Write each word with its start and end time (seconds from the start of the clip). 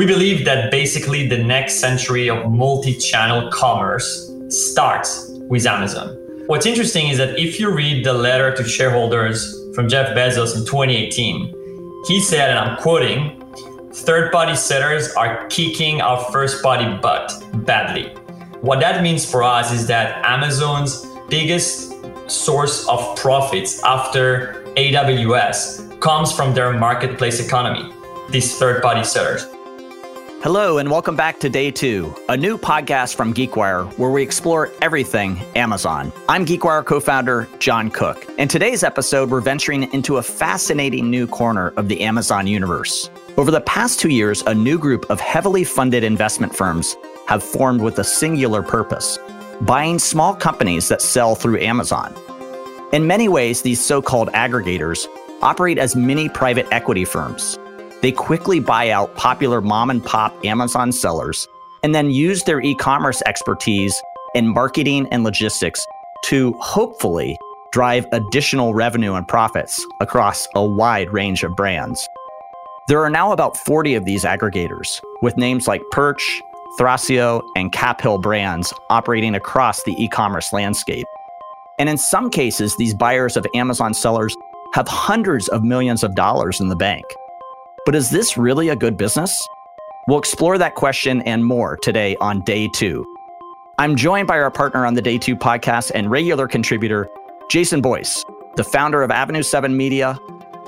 We 0.00 0.06
believe 0.06 0.46
that 0.46 0.70
basically 0.70 1.28
the 1.28 1.36
next 1.36 1.74
century 1.74 2.30
of 2.30 2.50
multi 2.50 2.94
channel 2.94 3.50
commerce 3.50 4.32
starts 4.48 5.28
with 5.50 5.66
Amazon. 5.66 6.16
What's 6.46 6.64
interesting 6.64 7.08
is 7.08 7.18
that 7.18 7.38
if 7.38 7.60
you 7.60 7.70
read 7.70 8.06
the 8.06 8.14
letter 8.14 8.50
to 8.56 8.64
shareholders 8.64 9.54
from 9.74 9.90
Jeff 9.90 10.16
Bezos 10.16 10.56
in 10.56 10.64
2018, 10.64 12.04
he 12.08 12.18
said, 12.18 12.48
and 12.48 12.58
I'm 12.58 12.78
quoting, 12.78 13.44
third 13.92 14.32
party 14.32 14.56
sellers 14.56 15.12
are 15.16 15.46
kicking 15.48 16.00
our 16.00 16.24
first 16.32 16.62
party 16.62 16.86
butt 17.02 17.30
badly. 17.66 18.04
What 18.62 18.80
that 18.80 19.02
means 19.02 19.30
for 19.30 19.42
us 19.42 19.70
is 19.70 19.86
that 19.88 20.24
Amazon's 20.24 21.04
biggest 21.28 21.92
source 22.26 22.88
of 22.88 23.18
profits 23.18 23.84
after 23.84 24.64
AWS 24.78 26.00
comes 26.00 26.32
from 26.32 26.54
their 26.54 26.72
marketplace 26.72 27.38
economy, 27.38 27.92
these 28.30 28.58
third 28.58 28.80
party 28.80 29.04
sellers. 29.04 29.46
Hello, 30.42 30.78
and 30.78 30.90
welcome 30.90 31.16
back 31.16 31.38
to 31.40 31.50
Day 31.50 31.70
Two, 31.70 32.16
a 32.30 32.34
new 32.34 32.56
podcast 32.56 33.14
from 33.14 33.34
GeekWire 33.34 33.86
where 33.98 34.08
we 34.08 34.22
explore 34.22 34.70
everything 34.80 35.38
Amazon. 35.54 36.10
I'm 36.30 36.46
GeekWire 36.46 36.82
co 36.86 36.98
founder 36.98 37.46
John 37.58 37.90
Cook. 37.90 38.26
In 38.38 38.48
today's 38.48 38.82
episode, 38.82 39.28
we're 39.28 39.42
venturing 39.42 39.92
into 39.92 40.16
a 40.16 40.22
fascinating 40.22 41.10
new 41.10 41.26
corner 41.26 41.74
of 41.76 41.88
the 41.88 42.00
Amazon 42.00 42.46
universe. 42.46 43.10
Over 43.36 43.50
the 43.50 43.60
past 43.60 44.00
two 44.00 44.08
years, 44.08 44.40
a 44.46 44.54
new 44.54 44.78
group 44.78 45.04
of 45.10 45.20
heavily 45.20 45.62
funded 45.62 46.04
investment 46.04 46.56
firms 46.56 46.96
have 47.26 47.42
formed 47.42 47.82
with 47.82 47.98
a 47.98 48.04
singular 48.04 48.62
purpose 48.62 49.18
buying 49.60 49.98
small 49.98 50.34
companies 50.34 50.88
that 50.88 51.02
sell 51.02 51.34
through 51.34 51.60
Amazon. 51.60 52.14
In 52.94 53.06
many 53.06 53.28
ways, 53.28 53.60
these 53.60 53.84
so 53.84 54.00
called 54.00 54.30
aggregators 54.30 55.06
operate 55.42 55.76
as 55.76 55.94
mini 55.94 56.30
private 56.30 56.66
equity 56.72 57.04
firms 57.04 57.58
they 58.02 58.12
quickly 58.12 58.60
buy 58.60 58.90
out 58.90 59.14
popular 59.16 59.60
mom 59.60 59.90
and 59.90 60.04
pop 60.04 60.34
Amazon 60.44 60.92
sellers 60.92 61.46
and 61.82 61.94
then 61.94 62.10
use 62.10 62.44
their 62.44 62.60
e 62.60 62.74
commerce 62.74 63.22
expertise 63.26 64.00
in 64.34 64.48
marketing 64.48 65.06
and 65.10 65.24
logistics 65.24 65.84
to 66.24 66.52
hopefully 66.60 67.36
drive 67.72 68.06
additional 68.12 68.74
revenue 68.74 69.14
and 69.14 69.26
profits 69.28 69.84
across 70.00 70.46
a 70.54 70.64
wide 70.64 71.12
range 71.12 71.44
of 71.44 71.54
brands. 71.56 72.08
There 72.88 73.02
are 73.02 73.10
now 73.10 73.32
about 73.32 73.56
40 73.56 73.94
of 73.94 74.04
these 74.04 74.24
aggregators, 74.24 75.00
with 75.22 75.36
names 75.36 75.68
like 75.68 75.82
Perch, 75.92 76.42
Thrasio, 76.78 77.42
and 77.54 77.72
Cap 77.72 78.00
Hill 78.00 78.18
brands 78.18 78.72
operating 78.90 79.34
across 79.34 79.82
the 79.84 79.94
e 80.02 80.08
commerce 80.08 80.52
landscape. 80.52 81.06
And 81.78 81.88
in 81.88 81.98
some 81.98 82.30
cases, 82.30 82.76
these 82.76 82.94
buyers 82.94 83.36
of 83.36 83.46
Amazon 83.54 83.94
sellers 83.94 84.36
have 84.74 84.88
hundreds 84.88 85.48
of 85.48 85.62
millions 85.64 86.02
of 86.02 86.14
dollars 86.14 86.60
in 86.60 86.68
the 86.68 86.76
bank. 86.76 87.04
But 87.90 87.96
is 87.96 88.08
this 88.08 88.36
really 88.36 88.68
a 88.68 88.76
good 88.76 88.96
business? 88.96 89.36
We'll 90.06 90.20
explore 90.20 90.58
that 90.58 90.76
question 90.76 91.22
and 91.22 91.44
more 91.44 91.76
today 91.76 92.14
on 92.20 92.40
day 92.42 92.68
two. 92.72 93.04
I'm 93.78 93.96
joined 93.96 94.28
by 94.28 94.38
our 94.38 94.48
partner 94.52 94.86
on 94.86 94.94
the 94.94 95.02
Day 95.02 95.18
Two 95.18 95.34
podcast 95.34 95.90
and 95.92 96.08
regular 96.08 96.46
contributor, 96.46 97.08
Jason 97.48 97.80
Boyce, 97.80 98.24
the 98.54 98.62
founder 98.62 99.02
of 99.02 99.10
Avenue 99.10 99.42
7 99.42 99.76
Media, 99.76 100.16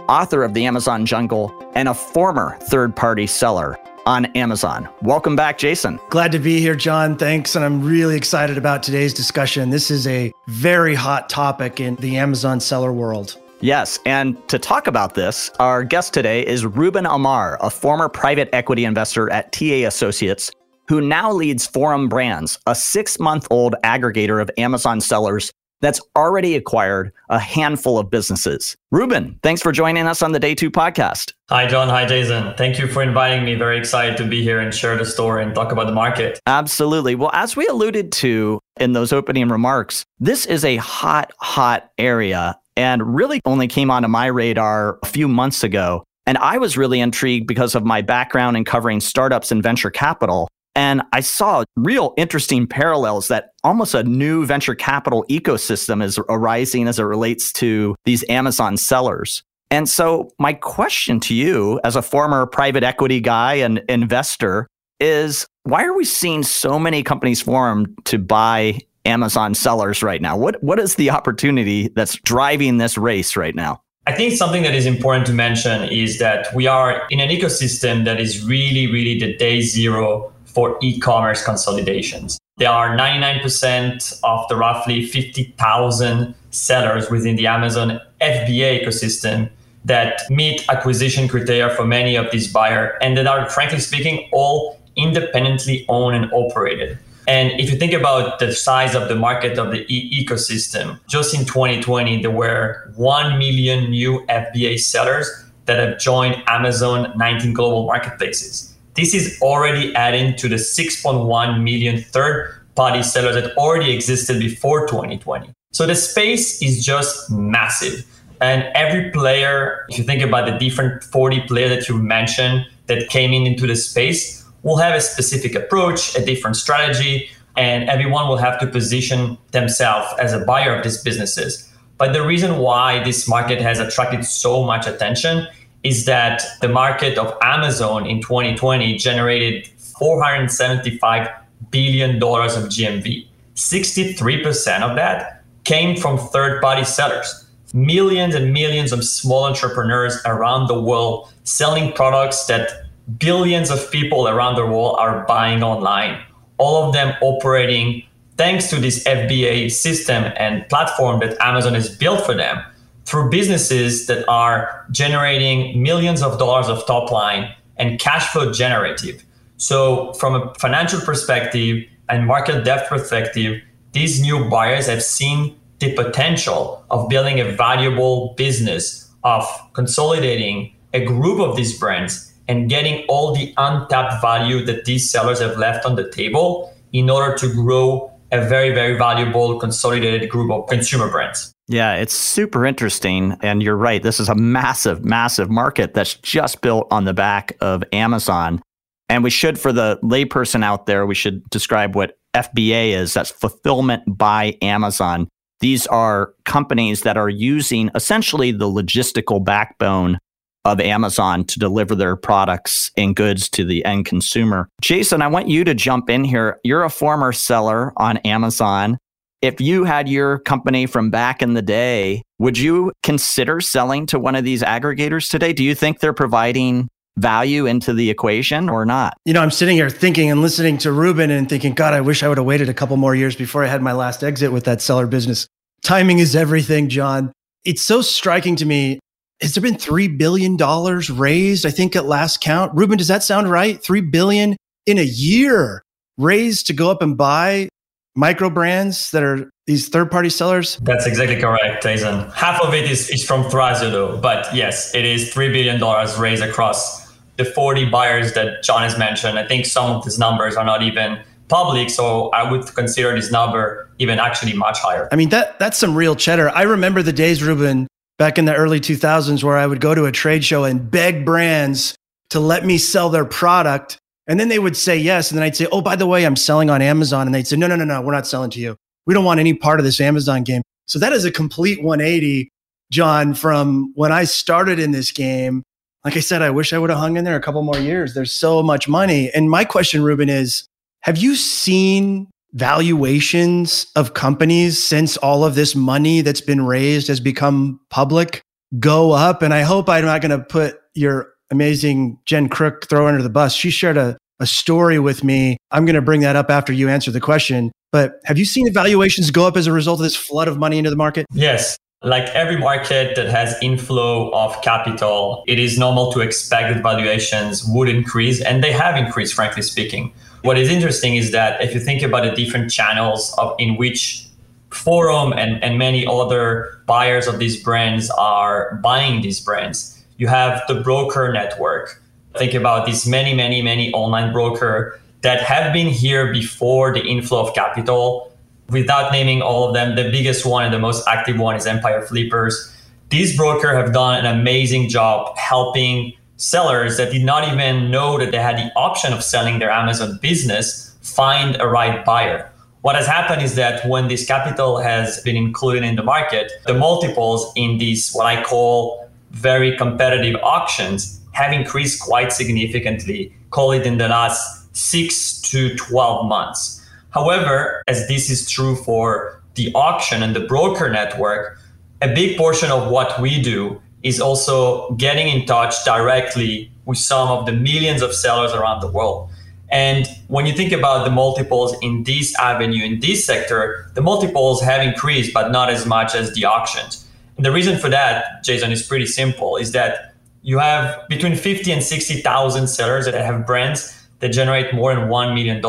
author 0.09 0.43
of 0.43 0.53
The 0.53 0.67
Amazon 0.67 1.07
Jungle, 1.07 1.55
and 1.77 1.89
a 1.89 1.95
former 1.95 2.59
third 2.63 2.97
party 2.97 3.29
seller 3.29 3.79
on 4.05 4.25
Amazon. 4.35 4.89
Welcome 5.03 5.37
back, 5.37 5.59
Jason. 5.59 6.01
Glad 6.11 6.33
to 6.33 6.41
be 6.41 6.59
here, 6.59 6.75
John. 6.75 7.17
Thanks. 7.17 7.55
And 7.55 7.65
I'm 7.65 7.85
really 7.85 8.17
excited 8.17 8.59
about 8.59 8.83
today's 8.83 9.15
discussion. 9.15 9.71
This 9.71 9.93
is 9.93 10.09
a 10.09 10.33
very 10.49 10.97
hot 10.97 11.29
topic 11.29 11.79
in 11.79 11.95
the 11.95 12.17
Amazon 12.17 12.59
seller 12.59 12.93
world. 12.93 13.39
Yes. 13.63 14.01
And 14.05 14.37
to 14.49 14.59
talk 14.59 14.89
about 14.89 15.15
this, 15.15 15.49
our 15.61 15.85
guest 15.85 16.13
today 16.13 16.45
is 16.45 16.67
Ruben 16.67 17.07
Amar, 17.07 17.59
a 17.61 17.71
former 17.71 18.09
private 18.09 18.49
equity 18.53 18.85
investor 18.85 19.31
at 19.31 19.53
TA 19.53 19.87
Associates, 19.87 20.51
who 20.89 21.01
now 21.01 21.31
leads 21.31 21.65
Forum 21.65 22.09
Brands, 22.09 22.59
a 22.67 22.75
six 22.75 23.21
month 23.21 23.47
old 23.51 23.77
aggregator 23.85 24.43
of 24.43 24.51
Amazon 24.59 25.01
sellers 25.01 25.53
that's 25.81 26.01
already 26.17 26.57
acquired 26.57 27.13
a 27.29 27.39
handful 27.39 27.99
of 27.99 28.11
businesses. 28.11 28.77
Ruben, 28.91 29.39
thanks 29.43 29.63
for 29.63 29.71
joining 29.71 30.07
us 30.07 30.23
on 30.23 30.33
the 30.33 30.41
Day 30.41 30.57
Two 30.57 30.71
podcast. 30.71 31.33
Hi, 31.49 31.69
John. 31.69 31.89
Hi, 31.89 32.05
Jason. 32.05 32.55
Thank 32.57 32.81
you 32.81 32.89
for 32.89 33.01
inviting 33.01 33.45
me. 33.45 33.55
Very 33.55 33.79
excited 33.79 34.17
to 34.17 34.27
be 34.27 34.43
here 34.43 34.59
and 34.59 34.75
share 34.75 34.97
the 34.97 35.05
story 35.05 35.45
and 35.45 35.55
talk 35.55 35.71
about 35.71 35.87
the 35.87 35.93
market. 35.93 36.41
Absolutely. 36.47 37.15
Well, 37.15 37.31
as 37.33 37.57
we 37.57 37.67
alluded 37.67 38.11
to 38.13 38.59
in 38.81 38.93
those 38.93 39.13
opening 39.13 39.49
remarks, 39.49 40.05
this 40.19 40.47
is 40.47 40.65
a 40.65 40.77
hot, 40.77 41.33
hot 41.39 41.91
area 41.99 42.59
and 42.77 43.15
really 43.15 43.41
only 43.45 43.69
came 43.69 43.91
onto 43.91 44.09
my 44.09 44.27
radar 44.27 44.99
a 45.03 45.07
few 45.07 45.29
months 45.29 45.63
ago. 45.63 46.05
And 46.27 46.39
I 46.39 46.59
was 46.59 46.77
really 46.77 47.01
intrigued 47.01 47.47
because 47.47 47.75
of 47.75 47.85
my 47.85 48.01
background 48.01 48.57
in 48.57 48.65
covering 48.65 49.01
startups 49.01 49.51
and 49.51 49.63
venture 49.63 49.91
capital. 49.91 50.49
And 50.75 51.03
I 51.13 51.21
saw 51.21 51.65
real 51.77 52.15
interesting 52.17 52.67
parallels 52.67 53.29
that 53.29 53.51
almost 53.63 53.95
a 53.95 54.05
new 54.05 54.47
venture 54.47 54.75
capital 54.75 55.25
ecosystem 55.29 56.03
is 56.03 56.19
arising 56.29 56.89
as 56.89 56.99
it 56.99 57.05
relates 57.05 57.53
to 57.55 57.95
these 58.05 58.25
Amazon 58.29 58.77
sellers. 58.77 59.43
And 59.71 59.89
so, 59.89 60.31
my 60.39 60.53
question 60.53 61.19
to 61.21 61.35
you, 61.35 61.81
as 61.83 61.97
a 61.97 62.03
former 62.03 62.47
private 62.47 62.85
equity 62.85 63.21
guy 63.21 63.55
and 63.55 63.83
investor, 63.89 64.67
is 65.01 65.47
why 65.65 65.85
are 65.85 65.95
we 65.95 66.05
seeing 66.05 66.43
so 66.43 66.79
many 66.79 67.03
companies 67.03 67.41
form 67.41 67.95
to 68.05 68.19
buy 68.19 68.79
Amazon 69.05 69.55
sellers 69.55 70.03
right 70.03 70.23
now? 70.23 70.37
What 70.37 70.63
what 70.63 70.79
is 70.79 70.95
the 70.95 71.11
opportunity 71.11 71.89
that's 71.89 72.17
driving 72.21 72.79
this 72.79 72.97
race 72.97 73.37
right 73.37 73.55
now? 73.55 73.83
I 74.07 74.13
think 74.13 74.33
something 74.33 74.65
that 74.65 74.75
is 74.75 74.85
important 74.85 75.27
to 75.27 75.33
mention 75.33 75.85
is 75.85 76.19
that 76.19 76.53
we 76.55 76.67
are 76.67 77.07
in 77.11 77.21
an 77.21 77.29
ecosystem 77.29 78.05
that 78.05 78.21
is 78.21 78.45
really, 78.45 78.91
really 78.91 79.19
the 79.19 79.37
day 79.37 79.61
zero 79.61 80.33
for 80.45 80.77
e-commerce 80.83 81.45
consolidations. 81.45 82.37
There 82.57 82.71
are 82.71 82.97
99% 82.97 84.21
of 84.25 84.47
the 84.49 84.57
roughly 84.57 85.07
50,000 85.07 86.35
sellers 86.51 87.11
within 87.11 87.37
the 87.37 87.47
Amazon 87.47 88.01
FBA 88.21 88.85
ecosystem 88.85 89.49
that 89.85 90.21
meet 90.31 90.69
acquisition 90.69 91.29
criteria 91.29 91.71
for 91.71 91.87
many 91.87 92.17
of 92.17 92.31
these 92.31 92.53
buyers 92.53 92.93
and 93.01 93.17
that 93.17 93.27
are, 93.27 93.49
frankly 93.49 93.79
speaking, 93.79 94.29
all 94.33 94.81
independently 94.97 95.87
owned 95.89 96.17
and 96.17 96.33
operated. 96.33 96.99
And 97.27 97.53
if 97.61 97.71
you 97.71 97.77
think 97.77 97.93
about 97.93 98.39
the 98.39 98.53
size 98.53 98.95
of 98.95 99.09
the 99.09 99.15
market 99.15 99.59
of 99.59 99.71
the 99.71 99.85
e- 99.89 100.25
ecosystem, 100.25 100.99
just 101.09 101.35
in 101.35 101.45
2020, 101.45 102.21
there 102.23 102.31
were 102.31 102.91
1 102.97 103.39
million 103.39 103.91
new 103.91 104.25
FBA 104.29 104.81
sellers 104.81 105.29
that 105.67 105.79
have 105.79 105.99
joined 105.99 106.43
Amazon 106.49 107.13
19 107.17 107.53
global 107.53 107.87
marketplaces. 107.87 108.77
This 108.95 109.15
is 109.15 109.39
already 109.41 109.95
adding 109.95 110.37
to 110.37 110.49
the 110.49 110.57
6.1 110.57 111.63
million 111.63 112.03
third 112.03 112.55
party 112.75 113.03
sellers 113.03 113.35
that 113.35 113.57
already 113.57 113.95
existed 113.95 114.39
before 114.39 114.87
2020. 114.87 115.53
So 115.73 115.87
the 115.87 115.95
space 115.95 116.61
is 116.61 116.85
just 116.85 117.31
massive. 117.31 118.05
And 118.41 118.65
every 118.75 119.11
player, 119.11 119.87
if 119.89 119.99
you 119.99 120.05
think 120.05 120.21
about 120.21 120.47
the 120.47 120.59
different 120.59 121.05
40 121.05 121.43
players 121.43 121.71
that 121.71 121.89
you 121.89 121.97
mentioned 121.97 122.67
that 122.87 123.09
came 123.09 123.33
in 123.33 123.47
into 123.47 123.67
the 123.67 123.77
space, 123.77 124.42
will 124.63 124.77
have 124.77 124.95
a 124.95 125.01
specific 125.01 125.55
approach, 125.55 126.17
a 126.17 126.25
different 126.25 126.57
strategy, 126.57 127.31
and 127.57 127.89
everyone 127.89 128.29
will 128.29 128.37
have 128.37 128.59
to 128.61 128.67
position 128.67 129.37
themselves 129.51 130.09
as 130.19 130.33
a 130.33 130.45
buyer 130.45 130.75
of 130.75 130.83
these 130.83 131.03
businesses. 131.03 131.69
But 131.99 132.13
the 132.13 132.27
reason 132.27 132.59
why 132.59 133.05
this 133.05 133.29
market 133.29 133.61
has 133.61 133.79
attracted 133.79 134.25
so 134.25 134.65
much 134.65 134.87
attention 134.87 135.47
is 135.83 136.05
that 136.07 136.43
the 136.61 136.69
market 136.69 137.19
of 137.19 137.37
Amazon 137.43 138.07
in 138.07 138.21
2020 138.21 138.97
generated 138.97 139.69
$475 139.79 141.35
billion 141.71 142.17
of 142.17 142.21
GMV. 142.21 143.27
63% 143.55 144.83
of 144.83 144.97
that 144.97 145.45
came 145.65 145.97
from 145.97 146.19
third 146.19 146.61
party 146.63 146.85
sellers. 146.85 147.47
Millions 147.75 148.35
and 148.35 148.53
millions 148.53 148.93
of 148.93 149.05
small 149.05 149.45
entrepreneurs 149.45 150.19
around 150.27 150.67
the 150.67 150.81
world 150.81 151.33
selling 151.45 151.93
products 151.93 152.47
that 152.47 152.82
billions 153.19 153.71
of 153.71 153.91
people 153.91 154.29
around 154.29 154.57
the 154.57 154.67
world 154.67 154.97
are 154.99 155.25
buying 155.27 155.63
online, 155.63 156.23
all 156.59 156.85
of 156.85 156.93
them 156.93 157.15
operating 157.21 158.03
thanks 158.37 158.71
to 158.71 158.77
this 158.77 159.05
FBA 159.05 159.71
system 159.71 160.33
and 160.37 160.69
platform 160.69 161.21
that 161.21 161.37
Amazon 161.41 161.75
has 161.75 161.95
built 161.97 162.25
for 162.25 162.35
them 162.35 162.63
through 163.05 163.31
businesses 163.31 164.07
that 164.07 164.27
are 164.29 164.87
generating 164.91 165.83
millions 165.83 166.23
of 166.23 166.39
dollars 166.39 166.69
of 166.69 166.87
top 166.87 167.11
line 167.11 167.53
and 167.77 167.99
cash 167.99 168.27
flow 168.29 168.53
generative. 168.53 169.25
So, 169.57 170.13
from 170.15 170.35
a 170.35 170.55
financial 170.55 171.01
perspective 171.01 171.85
and 172.09 172.27
market 172.27 172.65
depth 172.65 172.89
perspective, 172.89 173.61
these 173.93 174.21
new 174.21 174.49
buyers 174.49 174.87
have 174.87 175.03
seen 175.03 175.57
the 175.79 175.95
potential 175.95 176.85
of 176.91 177.09
building 177.09 177.41
a 177.41 177.45
valuable 177.45 178.35
business, 178.37 179.11
of 179.25 179.45
consolidating 179.73 180.75
a 180.95 181.05
group 181.05 181.41
of 181.41 181.57
these 181.57 181.79
brands 181.79 182.32
and 182.49 182.69
getting 182.69 183.05
all 183.09 183.35
the 183.35 183.55
untapped 183.57 184.21
value 184.21 184.65
that 184.65 184.85
these 184.85 185.11
sellers 185.11 185.41
have 185.41 185.57
left 185.57 185.87
on 185.87 185.97
the 185.97 186.11
table 186.11 186.73
in 186.93 187.09
order 187.09 187.37
to 187.37 187.53
grow 187.53 188.11
a 188.33 188.47
very, 188.49 188.75
very 188.75 188.97
valuable 188.97 189.59
consolidated 189.59 190.29
group 190.31 190.51
of 190.51 190.67
consumer 190.69 191.11
brands. 191.11 191.53
Yeah, 191.69 191.95
it's 191.95 192.15
super 192.15 192.67
interesting. 192.67 193.37
And 193.43 193.63
you're 193.63 193.77
right. 193.77 194.03
This 194.03 194.19
is 194.19 194.29
a 194.29 194.35
massive, 194.35 195.05
massive 195.05 195.51
market 195.51 195.95
that's 195.95 196.15
just 196.17 196.61
built 196.61 196.87
on 196.91 197.05
the 197.05 197.15
back 197.15 197.57
of 197.61 197.85
Amazon. 197.93 198.61
And 199.09 199.23
we 199.23 199.31
should, 199.31 199.59
for 199.59 199.73
the 199.73 199.99
layperson 200.03 200.65
out 200.65 200.87
there, 200.87 201.07
we 201.07 201.15
should 201.15 201.49
describe 201.51 201.95
what 201.95 202.19
FBA 202.35 202.93
is. 202.95 203.15
That's 203.15 203.31
fulfillment 203.31 204.03
by 204.07 204.57
Amazon. 204.63 205.29
These 205.61 205.87
are 205.89 206.35
companies 206.45 207.03
that 207.03 207.17
are 207.17 207.29
using 207.29 207.91
essentially 207.95 208.53
the 208.53 208.67
logistical 208.67 209.45
backbone 209.45 210.19
of 210.65 210.81
Amazon 210.81 211.45
to 211.45 211.59
deliver 211.59 211.95
their 211.95 212.17
products 212.17 212.91
and 212.97 213.17
goods 213.17 213.49
to 213.51 213.65
the 213.65 213.85
end 213.85 214.07
consumer. 214.07 214.69
Jason, 214.81 215.23
I 215.23 215.29
want 215.29 215.49
you 215.49 215.65
to 215.65 215.75
jump 215.75 216.09
in 216.09 216.25
here. 216.25 216.59
You're 216.65 216.85
a 216.85 216.91
former 216.91 217.33
seller 217.33 217.93
on 217.97 218.19
Amazon. 218.19 218.99
If 219.41 219.61
you 219.61 219.85
had 219.85 220.09
your 220.09 220.39
company 220.39 220.87
from 220.87 221.11
back 221.11 221.43
in 221.43 221.55
the 221.55 221.63
day, 221.63 222.23
would 222.39 222.57
you 222.57 222.93
consider 223.03 223.61
selling 223.61 224.07
to 224.07 224.19
one 224.19 224.37
of 224.37 224.45
these 224.45 224.63
aggregators 224.63 225.29
today? 225.29 225.53
Do 225.53 225.65
you 225.65 225.75
think 225.75 225.99
they're 225.99 226.13
providing 226.13 226.89
value 227.17 227.67
into 227.67 227.93
the 227.93 228.09
equation 228.09 228.69
or 228.69 228.87
not? 228.87 229.17
You 229.25 229.33
know, 229.33 229.43
I'm 229.43 229.51
sitting 229.51 229.77
here 229.77 229.91
thinking 229.91 230.31
and 230.31 230.41
listening 230.41 230.79
to 230.79 230.93
Ruben 230.93 231.31
and 231.31 231.49
thinking, 231.49 231.75
God, 231.75 231.93
I 231.93 232.01
wish 232.01 232.23
I 232.23 232.29
would 232.29 232.39
have 232.39 232.47
waited 232.47 232.69
a 232.69 232.75
couple 232.75 232.97
more 232.97 233.17
years 233.17 233.35
before 233.35 233.65
I 233.65 233.67
had 233.67 233.83
my 233.83 233.93
last 233.93 234.23
exit 234.23 234.53
with 234.53 234.65
that 234.65 234.81
seller 234.81 235.09
business. 235.09 235.47
Timing 235.83 236.21
is 236.21 236.37
everything, 236.37 236.89
John. 236.89 237.33
It's 237.65 237.83
so 237.83 238.01
striking 238.01 238.57
to 238.57 238.65
me. 238.65 239.01
Has 239.43 239.55
there 239.55 239.63
been 239.63 239.75
$3 239.75 240.17
billion 240.17 240.57
raised? 240.57 241.67
I 241.67 241.71
think 241.71 241.97
at 241.97 242.07
last 242.07 242.41
count. 242.41 242.73
Ruben, 242.75 242.97
does 242.97 243.09
that 243.09 243.25
sound 243.25 243.51
right? 243.51 243.83
3 243.83 244.01
billion 244.03 244.57
in 244.87 244.99
a 244.99 245.05
year 245.05 245.83
raised 246.17 246.69
to 246.69 246.73
go 246.73 246.91
up 246.91 247.03
and 247.03 247.17
buy 247.17 247.69
micro 248.15 248.49
brands 248.49 249.11
that 249.11 249.25
are 249.25 249.51
these 249.67 249.89
third 249.89 250.13
party 250.13 250.29
sellers? 250.29 250.77
That's 250.83 251.07
exactly 251.07 251.41
correct, 251.41 251.83
Jason. 251.83 252.31
Half 252.31 252.63
of 252.63 252.73
it 252.73 252.89
is, 252.89 253.11
is 253.11 253.25
from 253.25 253.43
Thrasio, 253.45 253.91
though. 253.91 254.17
But 254.17 254.55
yes, 254.55 254.95
it 254.95 255.05
is 255.05 255.35
$3 255.35 255.53
billion 255.53 255.81
raised 256.21 256.43
across 256.43 257.11
the 257.37 257.45
40 257.45 257.87
buyers 257.87 258.35
that 258.35 258.63
John 258.63 258.83
has 258.83 258.97
mentioned. 258.97 259.39
I 259.39 259.47
think 259.49 259.67
some 259.67 259.91
of 259.91 260.05
these 260.05 260.19
numbers 260.19 260.55
are 260.55 260.65
not 260.65 260.83
even 260.83 261.21
public, 261.49 261.91
so 261.91 262.31
I 262.31 262.49
would 262.49 262.67
consider 262.75 263.15
this 263.15 263.33
number 263.33 263.91
even 263.99 264.19
actually 264.19 264.55
much 264.55 264.79
higher. 264.79 265.09
I 265.11 265.17
mean, 265.17 265.31
that 265.31 265.59
that's 265.59 265.79
some 265.79 265.95
real 265.95 266.15
cheddar. 266.15 266.51
I 266.51 266.63
remember 266.63 267.03
the 267.03 267.13
days, 267.13 267.43
Ruben, 267.43 267.87
back 268.19 268.39
in 268.39 268.45
the 268.45 268.55
early 268.55 268.81
2000s 268.81 269.43
where 269.43 269.57
I 269.57 269.67
would 269.67 269.81
go 269.81 269.95
to 269.95 270.05
a 270.05 270.13
trade 270.13 270.45
show 270.45 270.65
and 270.65 270.91
beg 270.91 271.25
brands 271.25 271.95
to 272.31 272.41
let 272.41 272.65
me 272.65 272.79
sell 272.79 273.11
their 273.11 273.25
product. 273.25 273.99
And 274.27 274.39
then 274.39 274.49
they 274.49 274.59
would 274.59 274.77
say 274.77 274.97
yes. 274.97 275.31
And 275.31 275.39
then 275.39 275.45
I'd 275.45 275.57
say, 275.57 275.67
oh, 275.73 275.83
by 275.83 275.97
the 275.97 276.07
way, 276.07 276.25
I'm 276.25 276.37
selling 276.37 276.71
on 276.71 276.81
Amazon. 276.81 277.27
And 277.27 277.35
they'd 277.35 277.47
say, 277.47 277.57
no, 277.57 277.67
no, 277.67 277.77
no, 277.77 277.85
no, 277.85 278.01
we're 278.01 278.13
not 278.13 278.27
selling 278.27 278.51
to 278.51 278.61
you. 278.61 278.77
We 279.07 279.15
don't 279.15 279.25
want 279.25 279.41
any 279.41 279.55
part 279.55 279.81
of 279.81 279.85
this 279.85 280.01
Amazon 280.01 280.45
game. 280.45 280.63
So 280.87 280.99
that 280.99 281.13
is 281.13 281.25
a 281.25 281.31
complete 281.31 281.83
180, 281.83 282.49
John, 282.91 283.35
from 283.35 283.93
when 283.95 284.13
I 284.13 284.25
started 284.25 284.79
in 284.79 284.93
this 284.93 285.11
game 285.11 285.63
like 286.05 286.17
I 286.17 286.21
said, 286.21 286.43
I 286.43 286.51
wish 286.51 286.73
I 286.73 286.79
would 286.79 286.91
have 286.91 286.99
hung 286.99 287.17
in 287.17 287.25
there 287.25 287.37
a 287.37 287.41
couple 287.41 287.63
more 287.63 287.79
years. 287.79 288.15
There's 288.15 288.33
so 288.33 288.63
much 288.63 288.89
money. 288.89 289.31
And 289.33 289.49
my 289.49 289.65
question, 289.65 290.03
Ruben, 290.03 290.29
is 290.29 290.67
have 291.01 291.17
you 291.17 291.37
seen 291.37 292.29
valuations 292.55 293.87
of 293.97 294.15
companies 294.15 294.83
since 294.83 295.17
all 295.19 295.45
of 295.45 295.55
this 295.55 295.75
money 295.75 296.21
that's 296.21 296.41
been 296.41 296.65
raised 296.65 297.09
has 297.09 297.21
become 297.21 297.81
public 297.91 298.43
go 298.79 299.13
up? 299.13 299.43
And 299.43 299.53
I 299.55 299.63
hope 299.63 299.89
I'm 299.89 300.05
not 300.05 300.21
going 300.21 300.39
to 300.39 300.45
put 300.45 300.79
your 300.95 301.33
amazing 301.51 302.19
Jen 302.27 302.49
Crook 302.49 302.89
throw 302.89 303.07
under 303.07 303.23
the 303.23 303.31
bus. 303.31 303.55
She 303.55 303.71
shared 303.71 303.97
a, 303.97 304.17
a 304.41 304.47
story 304.47 304.99
with 304.99 305.23
me. 305.25 305.57
I'm 305.71 305.85
going 305.85 305.97
to 305.97 306.03
bring 306.03 306.21
that 306.23 306.37
up 306.37 306.51
after 306.51 306.73
you 306.73 306.89
answer 306.89 307.11
the 307.11 307.21
question. 307.21 307.73
But 307.91 308.21
have 308.25 308.39
you 308.39 308.45
seen 308.45 308.73
valuations 308.73 309.31
go 309.31 309.47
up 309.47 309.57
as 309.57 309.67
a 309.67 309.73
result 309.73 310.01
of 310.01 310.05
this 310.05 310.17
flood 310.17 310.49
of 310.49 310.59
money 310.59 310.79
into 310.79 310.91
the 310.91 310.97
market? 310.97 311.27
Yes 311.33 311.77
like 312.03 312.29
every 312.31 312.59
market 312.59 313.15
that 313.15 313.29
has 313.29 313.55
inflow 313.63 314.31
of 314.31 314.61
capital, 314.63 315.45
it 315.47 315.59
is 315.59 315.79
normal 315.79 316.13
to 316.13 316.21
expect 316.21 316.75
that 316.75 316.83
valuations 316.83 317.65
would 317.69 317.89
increase, 317.89 318.41
and 318.41 318.63
they 318.63 318.73
have 318.73 318.97
increased, 318.97 319.35
frankly 319.35 319.63
speaking. 319.63 320.13
What 320.43 320.59
is 320.59 320.69
interesting 320.69 321.15
is 321.15 321.31
that 321.31 321.63
if 321.63 321.73
you 321.73 321.81
think 321.81 322.03
about 322.03 322.25
the 322.25 322.33
different 322.33 322.71
channels 322.71 323.35
of 323.39 323.55
in 323.59 323.77
which 323.77 324.27
Forum 324.71 325.33
and, 325.33 325.63
and 325.63 325.79
many 325.79 326.07
other 326.07 326.81
buyers 326.87 327.27
of 327.27 327.39
these 327.39 327.63
brands 327.63 328.11
are 328.11 328.75
buying 328.83 329.23
these 329.23 329.39
brands, 329.39 330.03
you 330.17 330.27
have 330.27 330.61
the 330.67 330.75
broker 330.75 331.33
network. 331.33 332.03
Think 332.37 332.55
about 332.55 332.87
these 332.87 333.07
many, 333.07 333.35
many, 333.35 333.63
many 333.63 333.93
online 333.93 334.33
broker 334.33 334.99
that 335.21 335.43
have 335.43 335.73
been 335.73 335.87
here 335.87 336.33
before 336.33 336.93
the 336.93 337.03
inflow 337.03 337.47
of 337.47 337.55
capital 337.55 338.33
without 338.71 339.13
naming 339.13 339.43
all 339.43 339.69
of 339.69 339.75
them, 339.75 339.95
the 339.95 340.11
biggest 340.11 340.45
one 340.45 340.65
and 340.65 340.75
the 340.75 340.79
most 340.79 341.07
active 341.07 341.39
one 341.39 341.55
is 341.55 341.67
Empire 341.67 342.03
Flippers. 342.03 342.75
These 343.11 343.37
broker 343.37 343.77
have 343.77 343.93
done 343.93 344.25
an 344.25 344.27
amazing 344.27 344.89
job 344.89 345.37
helping 345.37 346.15
sellers 346.43 346.97
that 346.97 347.13
did 347.13 347.25
not 347.25 347.47
even 347.51 347.89
know 347.91 348.19
that 348.19 348.33
they 348.33 348.39
had 348.39 348.57
the 348.57 348.73
option 348.75 349.13
of 349.13 349.23
selling 349.23 349.61
their 349.61 349.71
Amazon 349.71 350.19
business 350.21 350.97
find 351.03 351.57
a 351.61 351.69
right 351.69 352.05
buyer. 352.05 352.51
What 352.81 352.97
has 352.97 353.07
happened 353.07 353.43
is 353.43 353.55
that 353.55 353.87
when 353.89 354.09
this 354.09 354.27
capital 354.27 354.79
has 354.79 355.21
been 355.23 355.37
included 355.37 355.85
in 355.85 355.95
the 355.95 356.03
market, 356.03 356.51
the 356.67 356.75
multiples 356.75 357.53
in 357.55 357.79
these, 357.79 358.11
what 358.13 358.27
I 358.27 358.43
call 358.43 359.09
very 359.31 359.77
competitive 359.77 360.35
auctions, 360.43 361.21
have 361.31 361.53
increased 361.53 362.03
quite 362.03 362.33
significantly, 362.33 363.33
call 363.51 363.71
it 363.71 363.87
in 363.87 363.99
the 363.99 364.09
last 364.09 364.77
six 364.77 365.41
to 365.43 365.77
12 365.77 366.27
months. 366.27 366.85
However, 367.11 367.85
as 367.87 368.09
this 368.09 368.29
is 368.31 368.51
true 368.51 368.75
for 368.75 369.41
the 369.55 369.73
auction 369.75 370.25
and 370.25 370.35
the 370.35 370.41
broker 370.41 370.91
network, 370.91 371.61
a 372.01 372.13
big 372.13 372.37
portion 372.37 372.71
of 372.73 372.91
what 372.91 373.21
we 373.21 373.41
do 373.41 373.81
is 374.03 374.21
also 374.21 374.91
getting 374.93 375.29
in 375.29 375.47
touch 375.47 375.85
directly 375.85 376.71
with 376.85 376.99
some 376.99 377.29
of 377.29 377.47
the 377.47 377.53
millions 377.53 378.03
of 378.03 378.15
sellers 378.15 378.53
around 378.53 378.81
the 378.81 378.91
world. 378.91 379.31
And 379.71 380.07
when 380.29 380.45
you 380.45 380.53
think 380.53 380.73
about 380.73 381.05
the 381.05 381.11
multiples 381.11 381.75
in 381.81 382.05
this 382.05 382.39
avenue, 382.39 382.85
in 382.85 383.01
this 383.01 383.25
sector, 383.25 383.91
the 383.95 384.03
multiples 384.03 384.61
have 384.61 384.83
increased, 384.83 385.33
but 385.33 385.51
not 385.51 385.71
as 385.71 385.87
much 385.87 386.15
as 386.15 386.35
the 386.35 386.45
auctions. 386.45 387.07
And 387.37 387.47
the 387.47 387.53
reason 387.53 387.79
for 387.79 387.89
that, 387.89 388.45
Jason, 388.45 388.71
is 388.71 388.83
pretty 388.83 389.07
simple 389.07 389.57
is 389.57 389.73
that 389.73 390.15
you 390.43 390.59
have 390.59 391.09
between 391.09 391.37
50 391.37 391.73
and 391.73 391.83
60,000 391.83 392.67
sellers 392.67 393.07
that 393.07 393.15
have 393.15 393.47
brands 393.47 393.99
that 394.19 394.29
generate 394.29 394.75
more 394.75 394.95
than 394.95 395.09
$1 395.09 395.35
million 395.35 395.63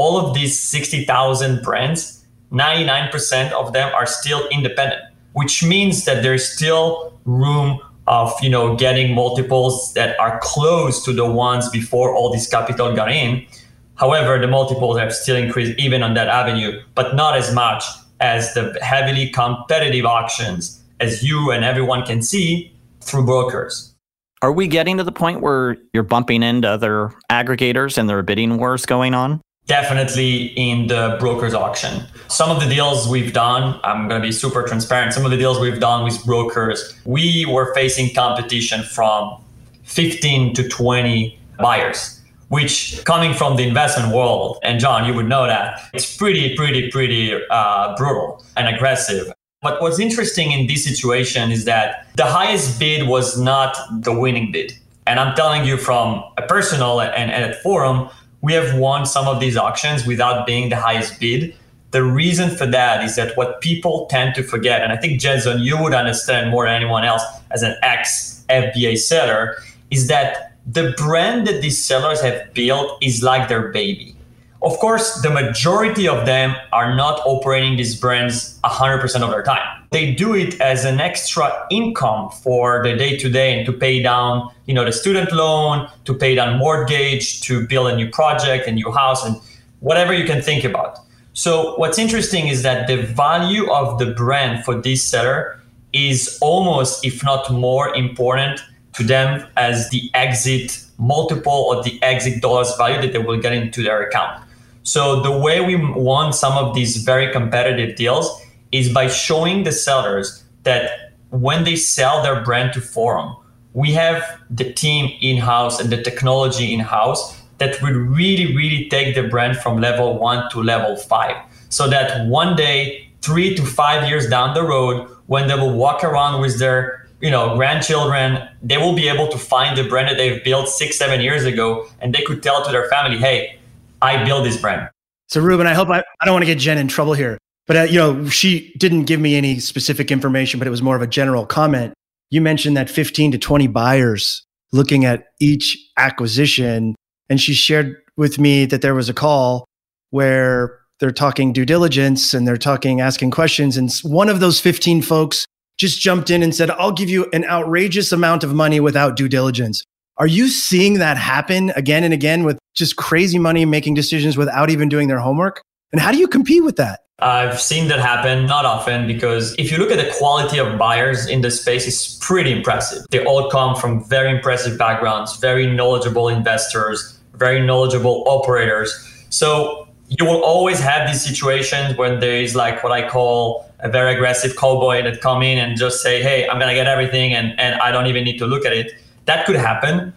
all 0.00 0.18
of 0.18 0.34
these 0.34 0.58
60,000 0.58 1.62
brands, 1.62 2.24
99% 2.50 3.52
of 3.52 3.74
them 3.74 3.94
are 3.94 4.06
still 4.06 4.48
independent, 4.48 5.02
which 5.34 5.62
means 5.62 6.06
that 6.06 6.22
there's 6.22 6.50
still 6.50 7.09
room 7.24 7.78
of 8.06 8.32
you 8.42 8.50
know 8.50 8.74
getting 8.76 9.14
multiples 9.14 9.94
that 9.94 10.18
are 10.18 10.38
close 10.42 11.04
to 11.04 11.12
the 11.12 11.24
ones 11.30 11.68
before 11.70 12.14
all 12.14 12.32
this 12.32 12.48
capital 12.48 12.94
got 12.94 13.10
in. 13.10 13.46
However, 13.94 14.38
the 14.38 14.48
multiples 14.48 14.98
have 14.98 15.14
still 15.14 15.36
increased 15.36 15.78
even 15.78 16.02
on 16.02 16.14
that 16.14 16.28
avenue, 16.28 16.82
but 16.94 17.14
not 17.14 17.36
as 17.36 17.52
much 17.54 17.84
as 18.20 18.54
the 18.54 18.78
heavily 18.82 19.28
competitive 19.28 20.04
auctions 20.04 20.82
as 21.00 21.22
you 21.22 21.50
and 21.50 21.64
everyone 21.64 22.04
can 22.04 22.22
see 22.22 22.72
through 23.00 23.24
brokers. 23.24 23.94
Are 24.42 24.52
we 24.52 24.68
getting 24.68 24.96
to 24.96 25.04
the 25.04 25.12
point 25.12 25.42
where 25.42 25.76
you're 25.92 26.02
bumping 26.02 26.42
into 26.42 26.68
other 26.68 27.12
aggregators 27.30 27.98
and 27.98 28.08
there 28.08 28.18
are 28.18 28.22
bidding 28.22 28.56
wars 28.56 28.86
going 28.86 29.12
on? 29.12 29.40
Definitely 29.70 30.46
in 30.56 30.88
the 30.88 31.16
broker's 31.20 31.54
auction. 31.54 32.02
Some 32.26 32.50
of 32.50 32.60
the 32.60 32.68
deals 32.68 33.06
we've 33.06 33.32
done, 33.32 33.78
I'm 33.84 34.08
going 34.08 34.20
to 34.20 34.26
be 34.26 34.32
super 34.32 34.64
transparent. 34.64 35.12
Some 35.12 35.24
of 35.24 35.30
the 35.30 35.36
deals 35.36 35.60
we've 35.60 35.78
done 35.78 36.02
with 36.02 36.24
brokers, 36.26 36.92
we 37.04 37.46
were 37.46 37.72
facing 37.72 38.12
competition 38.12 38.82
from 38.82 39.40
15 39.84 40.54
to 40.54 40.68
20 40.68 41.38
buyers, 41.60 42.20
which 42.48 43.00
coming 43.04 43.32
from 43.32 43.54
the 43.54 43.62
investment 43.62 44.12
world, 44.12 44.58
and 44.64 44.80
John, 44.80 45.06
you 45.06 45.14
would 45.14 45.28
know 45.28 45.46
that, 45.46 45.80
it's 45.94 46.16
pretty, 46.16 46.56
pretty, 46.56 46.90
pretty 46.90 47.32
uh, 47.48 47.94
brutal 47.96 48.44
and 48.56 48.66
aggressive. 48.74 49.32
But 49.62 49.80
what's 49.80 50.00
interesting 50.00 50.50
in 50.50 50.66
this 50.66 50.84
situation 50.84 51.52
is 51.52 51.64
that 51.66 52.08
the 52.16 52.24
highest 52.24 52.80
bid 52.80 53.06
was 53.06 53.38
not 53.38 53.76
the 54.02 54.12
winning 54.12 54.50
bid. 54.50 54.72
And 55.06 55.18
I'm 55.20 55.34
telling 55.34 55.64
you 55.64 55.76
from 55.76 56.24
a 56.38 56.42
personal 56.42 57.00
and, 57.00 57.30
and 57.30 57.44
at 57.44 57.62
forum, 57.62 58.10
we 58.42 58.52
have 58.54 58.78
won 58.78 59.06
some 59.06 59.28
of 59.28 59.40
these 59.40 59.56
auctions 59.56 60.06
without 60.06 60.46
being 60.46 60.70
the 60.70 60.76
highest 60.76 61.20
bid. 61.20 61.54
The 61.90 62.02
reason 62.02 62.50
for 62.50 62.66
that 62.66 63.04
is 63.04 63.16
that 63.16 63.36
what 63.36 63.60
people 63.60 64.06
tend 64.06 64.34
to 64.36 64.42
forget, 64.42 64.82
and 64.82 64.92
I 64.92 64.96
think 64.96 65.20
Jason, 65.20 65.60
you 65.60 65.80
would 65.82 65.92
understand 65.92 66.50
more 66.50 66.64
than 66.66 66.74
anyone 66.74 67.04
else 67.04 67.22
as 67.50 67.62
an 67.62 67.74
ex 67.82 68.44
FBA 68.48 68.98
seller, 68.98 69.56
is 69.90 70.06
that 70.06 70.52
the 70.66 70.94
brand 70.96 71.46
that 71.48 71.62
these 71.62 71.82
sellers 71.82 72.20
have 72.20 72.54
built 72.54 72.96
is 73.02 73.22
like 73.22 73.48
their 73.48 73.68
baby. 73.68 74.14
Of 74.62 74.78
course, 74.78 75.20
the 75.22 75.30
majority 75.30 76.06
of 76.06 76.26
them 76.26 76.54
are 76.72 76.94
not 76.94 77.20
operating 77.24 77.76
these 77.76 77.98
brands 77.98 78.60
100% 78.62 79.22
of 79.22 79.30
their 79.30 79.42
time 79.42 79.80
they 79.90 80.12
do 80.12 80.34
it 80.34 80.60
as 80.60 80.84
an 80.84 81.00
extra 81.00 81.66
income 81.70 82.30
for 82.30 82.82
the 82.82 82.96
day 82.96 83.16
to 83.16 83.28
day 83.28 83.56
and 83.56 83.66
to 83.66 83.72
pay 83.72 84.00
down 84.02 84.48
you 84.70 84.74
know 84.74 84.84
the 84.84 84.92
student 84.92 85.32
loan 85.32 85.88
to 86.04 86.14
pay 86.14 86.32
down 86.36 86.58
mortgage 86.58 87.40
to 87.40 87.66
build 87.66 87.86
a 87.92 87.96
new 87.96 88.08
project 88.08 88.68
a 88.68 88.72
new 88.80 88.90
house 88.92 89.24
and 89.26 89.34
whatever 89.80 90.12
you 90.14 90.24
can 90.24 90.40
think 90.40 90.62
about 90.62 91.00
so 91.32 91.74
what's 91.80 91.98
interesting 91.98 92.46
is 92.46 92.62
that 92.62 92.86
the 92.86 92.98
value 93.26 93.68
of 93.72 93.98
the 93.98 94.06
brand 94.22 94.64
for 94.64 94.74
this 94.86 95.02
seller 95.12 95.60
is 95.92 96.38
almost 96.40 97.04
if 97.04 97.24
not 97.24 97.50
more 97.52 97.94
important 97.96 98.60
to 98.92 99.02
them 99.02 99.46
as 99.56 99.90
the 99.90 100.10
exit 100.14 100.84
multiple 100.98 101.52
or 101.52 101.82
the 101.82 102.00
exit 102.02 102.42
dollars 102.42 102.72
value 102.76 103.00
that 103.00 103.12
they 103.12 103.18
will 103.18 103.40
get 103.40 103.52
into 103.52 103.82
their 103.82 104.02
account. 104.02 104.42
So 104.82 105.20
the 105.20 105.36
way 105.36 105.60
we 105.60 105.76
won 105.76 106.32
some 106.32 106.56
of 106.56 106.74
these 106.74 107.02
very 107.04 107.32
competitive 107.32 107.96
deals 107.96 108.40
is 108.72 108.92
by 108.92 109.08
showing 109.08 109.64
the 109.64 109.72
sellers 109.72 110.44
that 110.64 111.12
when 111.30 111.64
they 111.64 111.76
sell 111.76 112.22
their 112.22 112.42
brand 112.42 112.72
to 112.74 112.80
Forum, 112.80 113.36
we 113.72 113.92
have 113.92 114.22
the 114.50 114.72
team 114.72 115.16
in-house 115.20 115.80
and 115.80 115.90
the 115.90 116.02
technology 116.02 116.74
in-house 116.74 117.40
that 117.58 117.80
will 117.82 117.92
really, 117.92 118.56
really 118.56 118.88
take 118.88 119.14
the 119.14 119.22
brand 119.22 119.56
from 119.58 119.80
level 119.80 120.18
one 120.18 120.50
to 120.50 120.62
level 120.62 120.96
five. 120.96 121.36
So 121.68 121.88
that 121.88 122.26
one 122.26 122.56
day, 122.56 123.08
three 123.22 123.54
to 123.54 123.64
five 123.64 124.08
years 124.08 124.28
down 124.28 124.54
the 124.54 124.62
road, 124.62 125.08
when 125.26 125.46
they 125.46 125.54
will 125.54 125.74
walk 125.74 126.02
around 126.02 126.40
with 126.40 126.58
their 126.58 127.00
you 127.20 127.30
know 127.30 127.54
grandchildren 127.54 128.48
they 128.62 128.78
will 128.78 128.94
be 128.94 129.06
able 129.08 129.28
to 129.28 129.38
find 129.38 129.76
the 129.76 129.84
brand 129.84 130.08
that 130.08 130.16
they've 130.16 130.42
built 130.42 130.68
six 130.68 130.96
seven 130.96 131.20
years 131.20 131.44
ago 131.44 131.86
and 132.00 132.14
they 132.14 132.22
could 132.22 132.42
tell 132.42 132.64
to 132.64 132.72
their 132.72 132.88
family 132.88 133.18
hey 133.18 133.58
i 134.00 134.24
built 134.24 134.42
this 134.42 134.58
brand 134.58 134.88
so 135.28 135.40
ruben 135.40 135.66
i 135.66 135.74
hope 135.74 135.88
i, 135.88 136.02
I 136.20 136.24
don't 136.24 136.32
want 136.32 136.42
to 136.42 136.46
get 136.46 136.58
jen 136.58 136.78
in 136.78 136.88
trouble 136.88 137.12
here 137.12 137.36
but 137.66 137.76
uh, 137.76 137.82
you 137.82 137.98
know 137.98 138.26
she 138.28 138.72
didn't 138.78 139.04
give 139.04 139.20
me 139.20 139.36
any 139.36 139.58
specific 139.58 140.10
information 140.10 140.58
but 140.58 140.66
it 140.66 140.70
was 140.70 140.80
more 140.80 140.96
of 140.96 141.02
a 141.02 141.06
general 141.06 141.44
comment 141.44 141.92
you 142.30 142.40
mentioned 142.40 142.76
that 142.76 142.88
15 142.88 143.32
to 143.32 143.38
20 143.38 143.66
buyers 143.66 144.44
looking 144.72 145.04
at 145.04 145.26
each 145.40 145.76
acquisition 145.96 146.94
and 147.28 147.40
she 147.40 147.54
shared 147.54 147.96
with 148.16 148.38
me 148.38 148.64
that 148.66 148.82
there 148.82 148.94
was 148.94 149.08
a 149.08 149.14
call 149.14 149.64
where 150.10 150.78
they're 150.98 151.10
talking 151.10 151.52
due 151.52 151.64
diligence 151.64 152.34
and 152.34 152.46
they're 152.46 152.56
talking 152.56 153.00
asking 153.00 153.30
questions 153.30 153.76
and 153.76 153.92
one 154.02 154.28
of 154.28 154.40
those 154.40 154.60
15 154.60 155.02
folks 155.02 155.46
just 155.80 155.98
jumped 155.98 156.28
in 156.28 156.42
and 156.42 156.54
said, 156.54 156.70
I'll 156.70 156.92
give 156.92 157.08
you 157.08 157.26
an 157.32 157.44
outrageous 157.46 158.12
amount 158.12 158.44
of 158.44 158.52
money 158.52 158.80
without 158.80 159.16
due 159.16 159.30
diligence. 159.30 159.82
Are 160.18 160.26
you 160.26 160.48
seeing 160.48 160.98
that 160.98 161.16
happen 161.16 161.72
again 161.74 162.04
and 162.04 162.12
again 162.12 162.44
with 162.44 162.58
just 162.74 162.96
crazy 162.96 163.38
money 163.38 163.64
making 163.64 163.94
decisions 163.94 164.36
without 164.36 164.68
even 164.68 164.90
doing 164.90 165.08
their 165.08 165.20
homework? 165.20 165.62
And 165.92 166.00
how 166.00 166.12
do 166.12 166.18
you 166.18 166.28
compete 166.28 166.62
with 166.62 166.76
that? 166.76 167.04
I've 167.18 167.60
seen 167.60 167.88
that 167.88 168.00
happen, 168.00 168.46
not 168.46 168.64
often, 168.64 169.06
because 169.06 169.54
if 169.58 169.70
you 169.70 169.76
look 169.76 169.90
at 169.90 169.98
the 169.98 170.10
quality 170.16 170.58
of 170.58 170.78
buyers 170.78 171.26
in 171.26 171.42
the 171.42 171.50
space, 171.50 171.86
it's 171.86 172.16
pretty 172.16 172.50
impressive. 172.50 173.04
They 173.10 173.22
all 173.24 173.50
come 173.50 173.76
from 173.76 174.02
very 174.04 174.30
impressive 174.30 174.78
backgrounds, 174.78 175.36
very 175.36 175.66
knowledgeable 175.66 176.28
investors, 176.28 177.18
very 177.34 177.60
knowledgeable 177.60 178.24
operators. 178.26 178.94
So 179.28 179.86
you 180.08 180.24
will 180.24 180.42
always 180.42 180.80
have 180.80 181.06
these 181.08 181.22
situations 181.22 181.96
when 181.96 182.20
there 182.20 182.36
is 182.36 182.56
like 182.56 182.82
what 182.82 182.92
I 182.92 183.08
call 183.08 183.70
a 183.80 183.88
very 183.88 184.14
aggressive 184.14 184.56
cowboy 184.56 185.02
that 185.02 185.20
come 185.20 185.42
in 185.42 185.58
and 185.58 185.76
just 185.76 186.02
say, 186.02 186.22
"Hey, 186.22 186.48
I'm 186.48 186.58
gonna 186.58 186.74
get 186.74 186.86
everything," 186.86 187.34
and 187.34 187.58
and 187.60 187.80
I 187.80 187.92
don't 187.92 188.06
even 188.06 188.24
need 188.24 188.38
to 188.38 188.46
look 188.46 188.64
at 188.64 188.72
it. 188.72 188.92
That 189.26 189.46
could 189.46 189.56
happen. 189.56 190.12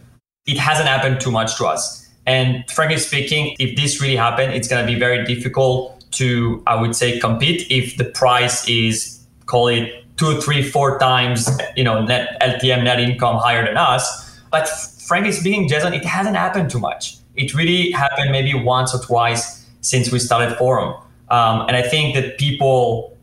It 0.45 0.57
hasn't 0.57 0.87
happened 0.87 1.19
too 1.21 1.31
much 1.31 1.57
to 1.57 1.65
us. 1.65 2.02
And 2.25 2.63
frankly 2.69 2.97
speaking, 2.97 3.55
if 3.59 3.75
this 3.75 4.01
really 4.01 4.15
happened, 4.15 4.53
it's 4.53 4.67
gonna 4.67 4.87
be 4.87 4.95
very 4.95 5.25
difficult 5.25 6.03
to, 6.11 6.63
I 6.67 6.79
would 6.79 6.95
say, 6.95 7.19
compete 7.19 7.67
if 7.69 7.97
the 7.97 8.05
price 8.05 8.67
is 8.67 9.25
call 9.45 9.67
it 9.67 10.05
two, 10.17 10.39
three, 10.41 10.61
four 10.61 10.99
times, 10.99 11.49
you 11.75 11.83
know, 11.83 12.05
net 12.05 12.37
LTM 12.41 12.83
net 12.83 12.99
income 12.99 13.37
higher 13.37 13.65
than 13.65 13.77
us. 13.77 14.39
But 14.51 14.67
frankly 15.07 15.31
speaking, 15.31 15.67
Jason, 15.67 15.93
it 15.93 16.05
hasn't 16.05 16.35
happened 16.35 16.69
too 16.69 16.79
much. 16.79 17.17
It 17.35 17.53
really 17.53 17.91
happened 17.91 18.31
maybe 18.31 18.53
once 18.53 18.93
or 18.93 19.01
twice 19.03 19.65
since 19.81 20.11
we 20.11 20.19
started 20.19 20.55
Forum. 20.57 20.95
Um, 21.29 21.65
and 21.67 21.75
I 21.75 21.81
think 21.81 22.15
that 22.15 22.37
people 22.37 23.17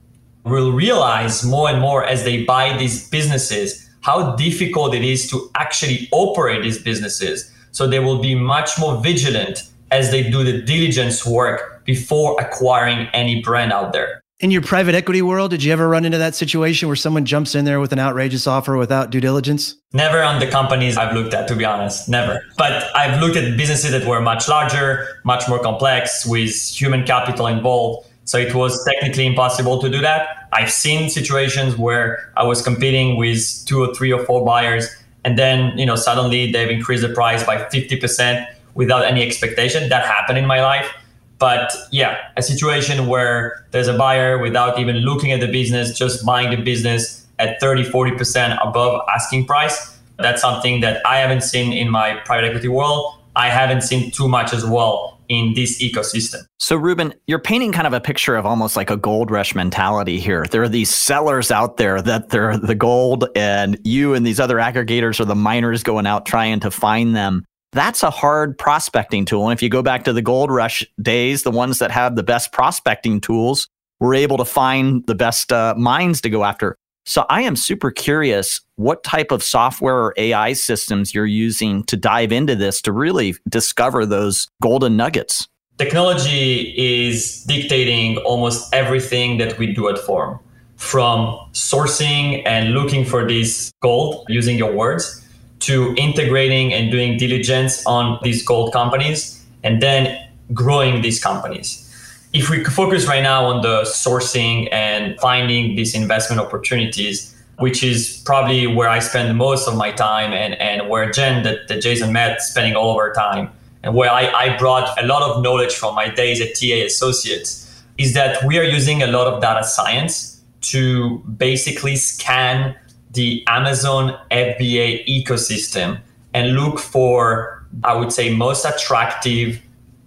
will 0.44 0.72
realize 0.72 1.44
more 1.44 1.68
and 1.68 1.80
more 1.80 2.04
as 2.04 2.24
they 2.24 2.44
buy 2.44 2.76
these 2.76 3.08
businesses 3.08 3.88
how 4.02 4.34
difficult 4.36 4.94
it 4.94 5.04
is 5.04 5.28
to 5.30 5.50
actually 5.54 6.08
operate 6.10 6.62
these 6.62 6.82
businesses. 6.82 7.52
So 7.72 7.86
they 7.86 8.00
will 8.00 8.20
be 8.20 8.34
much 8.34 8.78
more 8.78 9.00
vigilant 9.00 9.64
as 9.90 10.10
they 10.10 10.28
do 10.28 10.44
the 10.44 10.62
diligence 10.62 11.26
work 11.26 11.84
before 11.84 12.40
acquiring 12.40 13.08
any 13.12 13.42
brand 13.42 13.72
out 13.72 13.92
there. 13.92 14.20
In 14.38 14.50
your 14.50 14.62
private 14.62 14.94
equity 14.94 15.20
world, 15.20 15.50
did 15.50 15.62
you 15.62 15.70
ever 15.70 15.86
run 15.86 16.06
into 16.06 16.16
that 16.16 16.34
situation 16.34 16.88
where 16.88 16.96
someone 16.96 17.26
jumps 17.26 17.54
in 17.54 17.66
there 17.66 17.78
with 17.78 17.92
an 17.92 17.98
outrageous 17.98 18.46
offer 18.46 18.76
without 18.78 19.10
due 19.10 19.20
diligence? 19.20 19.76
Never 19.92 20.22
on 20.22 20.40
the 20.40 20.46
companies 20.46 20.96
I've 20.96 21.14
looked 21.14 21.34
at, 21.34 21.46
to 21.48 21.56
be 21.56 21.66
honest. 21.66 22.08
Never. 22.08 22.40
But 22.56 22.84
I've 22.96 23.20
looked 23.20 23.36
at 23.36 23.54
businesses 23.58 23.90
that 23.90 24.06
were 24.06 24.22
much 24.22 24.48
larger, 24.48 25.06
much 25.24 25.46
more 25.46 25.58
complex, 25.58 26.24
with 26.24 26.54
human 26.74 27.04
capital 27.04 27.48
involved 27.48 28.06
so 28.30 28.38
it 28.38 28.54
was 28.54 28.84
technically 28.84 29.26
impossible 29.26 29.80
to 29.80 29.90
do 29.90 30.00
that. 30.02 30.46
I've 30.52 30.70
seen 30.70 31.10
situations 31.10 31.76
where 31.76 32.32
I 32.36 32.44
was 32.44 32.62
competing 32.62 33.16
with 33.16 33.64
two 33.66 33.82
or 33.82 33.92
three 33.92 34.12
or 34.12 34.24
four 34.24 34.44
buyers, 34.44 34.88
and 35.24 35.38
then 35.38 35.76
you 35.78 35.86
know 35.86 35.96
suddenly 35.96 36.50
they've 36.50 36.70
increased 36.70 37.02
the 37.02 37.12
price 37.12 37.44
by 37.44 37.56
50% 37.56 38.46
without 38.74 39.04
any 39.04 39.22
expectation. 39.22 39.88
That 39.88 40.04
happened 40.04 40.38
in 40.38 40.46
my 40.46 40.62
life. 40.62 40.90
But 41.38 41.74
yeah, 41.90 42.18
a 42.36 42.42
situation 42.42 43.06
where 43.06 43.64
there's 43.70 43.88
a 43.88 43.96
buyer 43.96 44.38
without 44.38 44.78
even 44.78 44.96
looking 44.96 45.32
at 45.32 45.40
the 45.40 45.46
business, 45.46 45.96
just 45.96 46.24
buying 46.24 46.50
the 46.50 46.62
business 46.62 47.26
at 47.38 47.58
30, 47.60 47.84
40% 47.84 48.58
above 48.62 49.00
asking 49.12 49.46
price. 49.46 49.98
That's 50.18 50.42
something 50.42 50.82
that 50.82 51.04
I 51.06 51.16
haven't 51.16 51.40
seen 51.40 51.72
in 51.72 51.88
my 51.88 52.16
private 52.26 52.48
equity 52.48 52.68
world. 52.68 53.14
I 53.36 53.48
haven't 53.48 53.80
seen 53.80 54.10
too 54.10 54.28
much 54.28 54.52
as 54.52 54.66
well 54.66 55.09
in 55.30 55.54
this 55.54 55.80
ecosystem. 55.80 56.42
So, 56.58 56.76
Ruben, 56.76 57.14
you're 57.26 57.38
painting 57.38 57.72
kind 57.72 57.86
of 57.86 57.92
a 57.92 58.00
picture 58.00 58.36
of 58.36 58.44
almost 58.44 58.76
like 58.76 58.90
a 58.90 58.96
gold 58.96 59.30
rush 59.30 59.54
mentality 59.54 60.18
here. 60.18 60.44
There 60.50 60.62
are 60.62 60.68
these 60.68 60.90
sellers 60.90 61.50
out 61.50 61.78
there 61.78 62.02
that 62.02 62.28
they're 62.28 62.58
the 62.58 62.74
gold, 62.74 63.28
and 63.34 63.78
you 63.84 64.12
and 64.12 64.26
these 64.26 64.40
other 64.40 64.56
aggregators 64.56 65.20
are 65.20 65.24
the 65.24 65.36
miners 65.36 65.82
going 65.82 66.06
out 66.06 66.26
trying 66.26 66.60
to 66.60 66.70
find 66.70 67.16
them. 67.16 67.44
That's 67.72 68.02
a 68.02 68.10
hard 68.10 68.58
prospecting 68.58 69.24
tool. 69.24 69.48
And 69.48 69.56
if 69.56 69.62
you 69.62 69.68
go 69.68 69.82
back 69.82 70.04
to 70.04 70.12
the 70.12 70.22
gold 70.22 70.50
rush 70.50 70.84
days, 71.00 71.44
the 71.44 71.52
ones 71.52 71.78
that 71.78 71.92
have 71.92 72.16
the 72.16 72.24
best 72.24 72.52
prospecting 72.52 73.20
tools 73.20 73.68
were 74.00 74.14
able 74.14 74.38
to 74.38 74.44
find 74.44 75.06
the 75.06 75.14
best 75.14 75.52
uh, 75.52 75.74
mines 75.76 76.20
to 76.22 76.30
go 76.30 76.42
after. 76.42 76.76
So 77.10 77.26
I 77.28 77.42
am 77.42 77.56
super 77.56 77.90
curious 77.90 78.60
what 78.76 79.02
type 79.02 79.32
of 79.32 79.42
software 79.42 79.96
or 79.96 80.14
AI 80.16 80.52
systems 80.52 81.12
you're 81.12 81.26
using 81.26 81.82
to 81.86 81.96
dive 81.96 82.30
into 82.30 82.54
this 82.54 82.80
to 82.82 82.92
really 82.92 83.34
discover 83.48 84.06
those 84.06 84.46
golden 84.62 84.96
nuggets. 84.96 85.48
Technology 85.76 86.72
is 86.76 87.42
dictating 87.48 88.18
almost 88.18 88.72
everything 88.72 89.38
that 89.38 89.58
we 89.58 89.74
do 89.74 89.88
at 89.88 89.98
Forum, 89.98 90.38
from 90.76 91.36
sourcing 91.52 92.44
and 92.46 92.74
looking 92.74 93.04
for 93.04 93.26
this 93.26 93.72
gold, 93.82 94.24
using 94.28 94.56
your 94.56 94.72
words, 94.72 95.26
to 95.66 95.92
integrating 95.98 96.72
and 96.72 96.92
doing 96.92 97.16
diligence 97.16 97.84
on 97.86 98.20
these 98.22 98.44
gold 98.44 98.72
companies, 98.72 99.44
and 99.64 99.82
then 99.82 100.16
growing 100.54 101.02
these 101.02 101.20
companies 101.20 101.89
if 102.32 102.48
we 102.48 102.62
focus 102.64 103.06
right 103.06 103.22
now 103.22 103.44
on 103.46 103.62
the 103.62 103.82
sourcing 103.82 104.68
and 104.72 105.18
finding 105.20 105.74
these 105.74 105.94
investment 105.94 106.40
opportunities, 106.40 107.34
which 107.58 107.82
is 107.82 108.22
probably 108.24 108.66
where 108.66 108.88
I 108.88 109.00
spend 109.00 109.36
most 109.36 109.66
of 109.66 109.76
my 109.76 109.90
time 109.90 110.32
and, 110.32 110.54
and 110.54 110.88
where 110.88 111.10
Jen, 111.10 111.42
that, 111.42 111.68
that 111.68 111.82
Jason 111.82 112.12
met, 112.12 112.40
spending 112.40 112.74
all 112.74 112.92
of 112.92 112.96
our 112.96 113.12
time, 113.12 113.50
and 113.82 113.94
where 113.94 114.10
I, 114.10 114.30
I 114.30 114.56
brought 114.58 114.96
a 115.02 115.06
lot 115.06 115.22
of 115.22 115.42
knowledge 115.42 115.74
from 115.74 115.94
my 115.94 116.08
days 116.08 116.40
at 116.40 116.54
TA 116.54 116.84
Associates, 116.86 117.66
is 117.98 118.14
that 118.14 118.42
we 118.44 118.58
are 118.58 118.64
using 118.64 119.02
a 119.02 119.06
lot 119.06 119.26
of 119.26 119.42
data 119.42 119.64
science 119.64 120.40
to 120.62 121.18
basically 121.36 121.96
scan 121.96 122.76
the 123.12 123.44
Amazon 123.48 124.16
FBA 124.30 125.06
ecosystem 125.06 126.00
and 126.32 126.52
look 126.54 126.78
for, 126.78 127.64
I 127.82 127.94
would 127.94 128.12
say, 128.12 128.32
most 128.34 128.64
attractive 128.64 129.60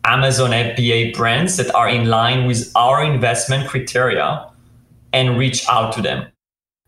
Amazon 0.05 0.51
FBA 0.51 1.15
brands 1.15 1.57
that 1.57 1.73
are 1.73 1.87
in 1.87 2.07
line 2.07 2.45
with 2.45 2.71
our 2.75 3.03
investment 3.03 3.69
criteria 3.69 4.49
and 5.13 5.37
reach 5.37 5.67
out 5.69 5.93
to 5.93 6.01
them. 6.01 6.27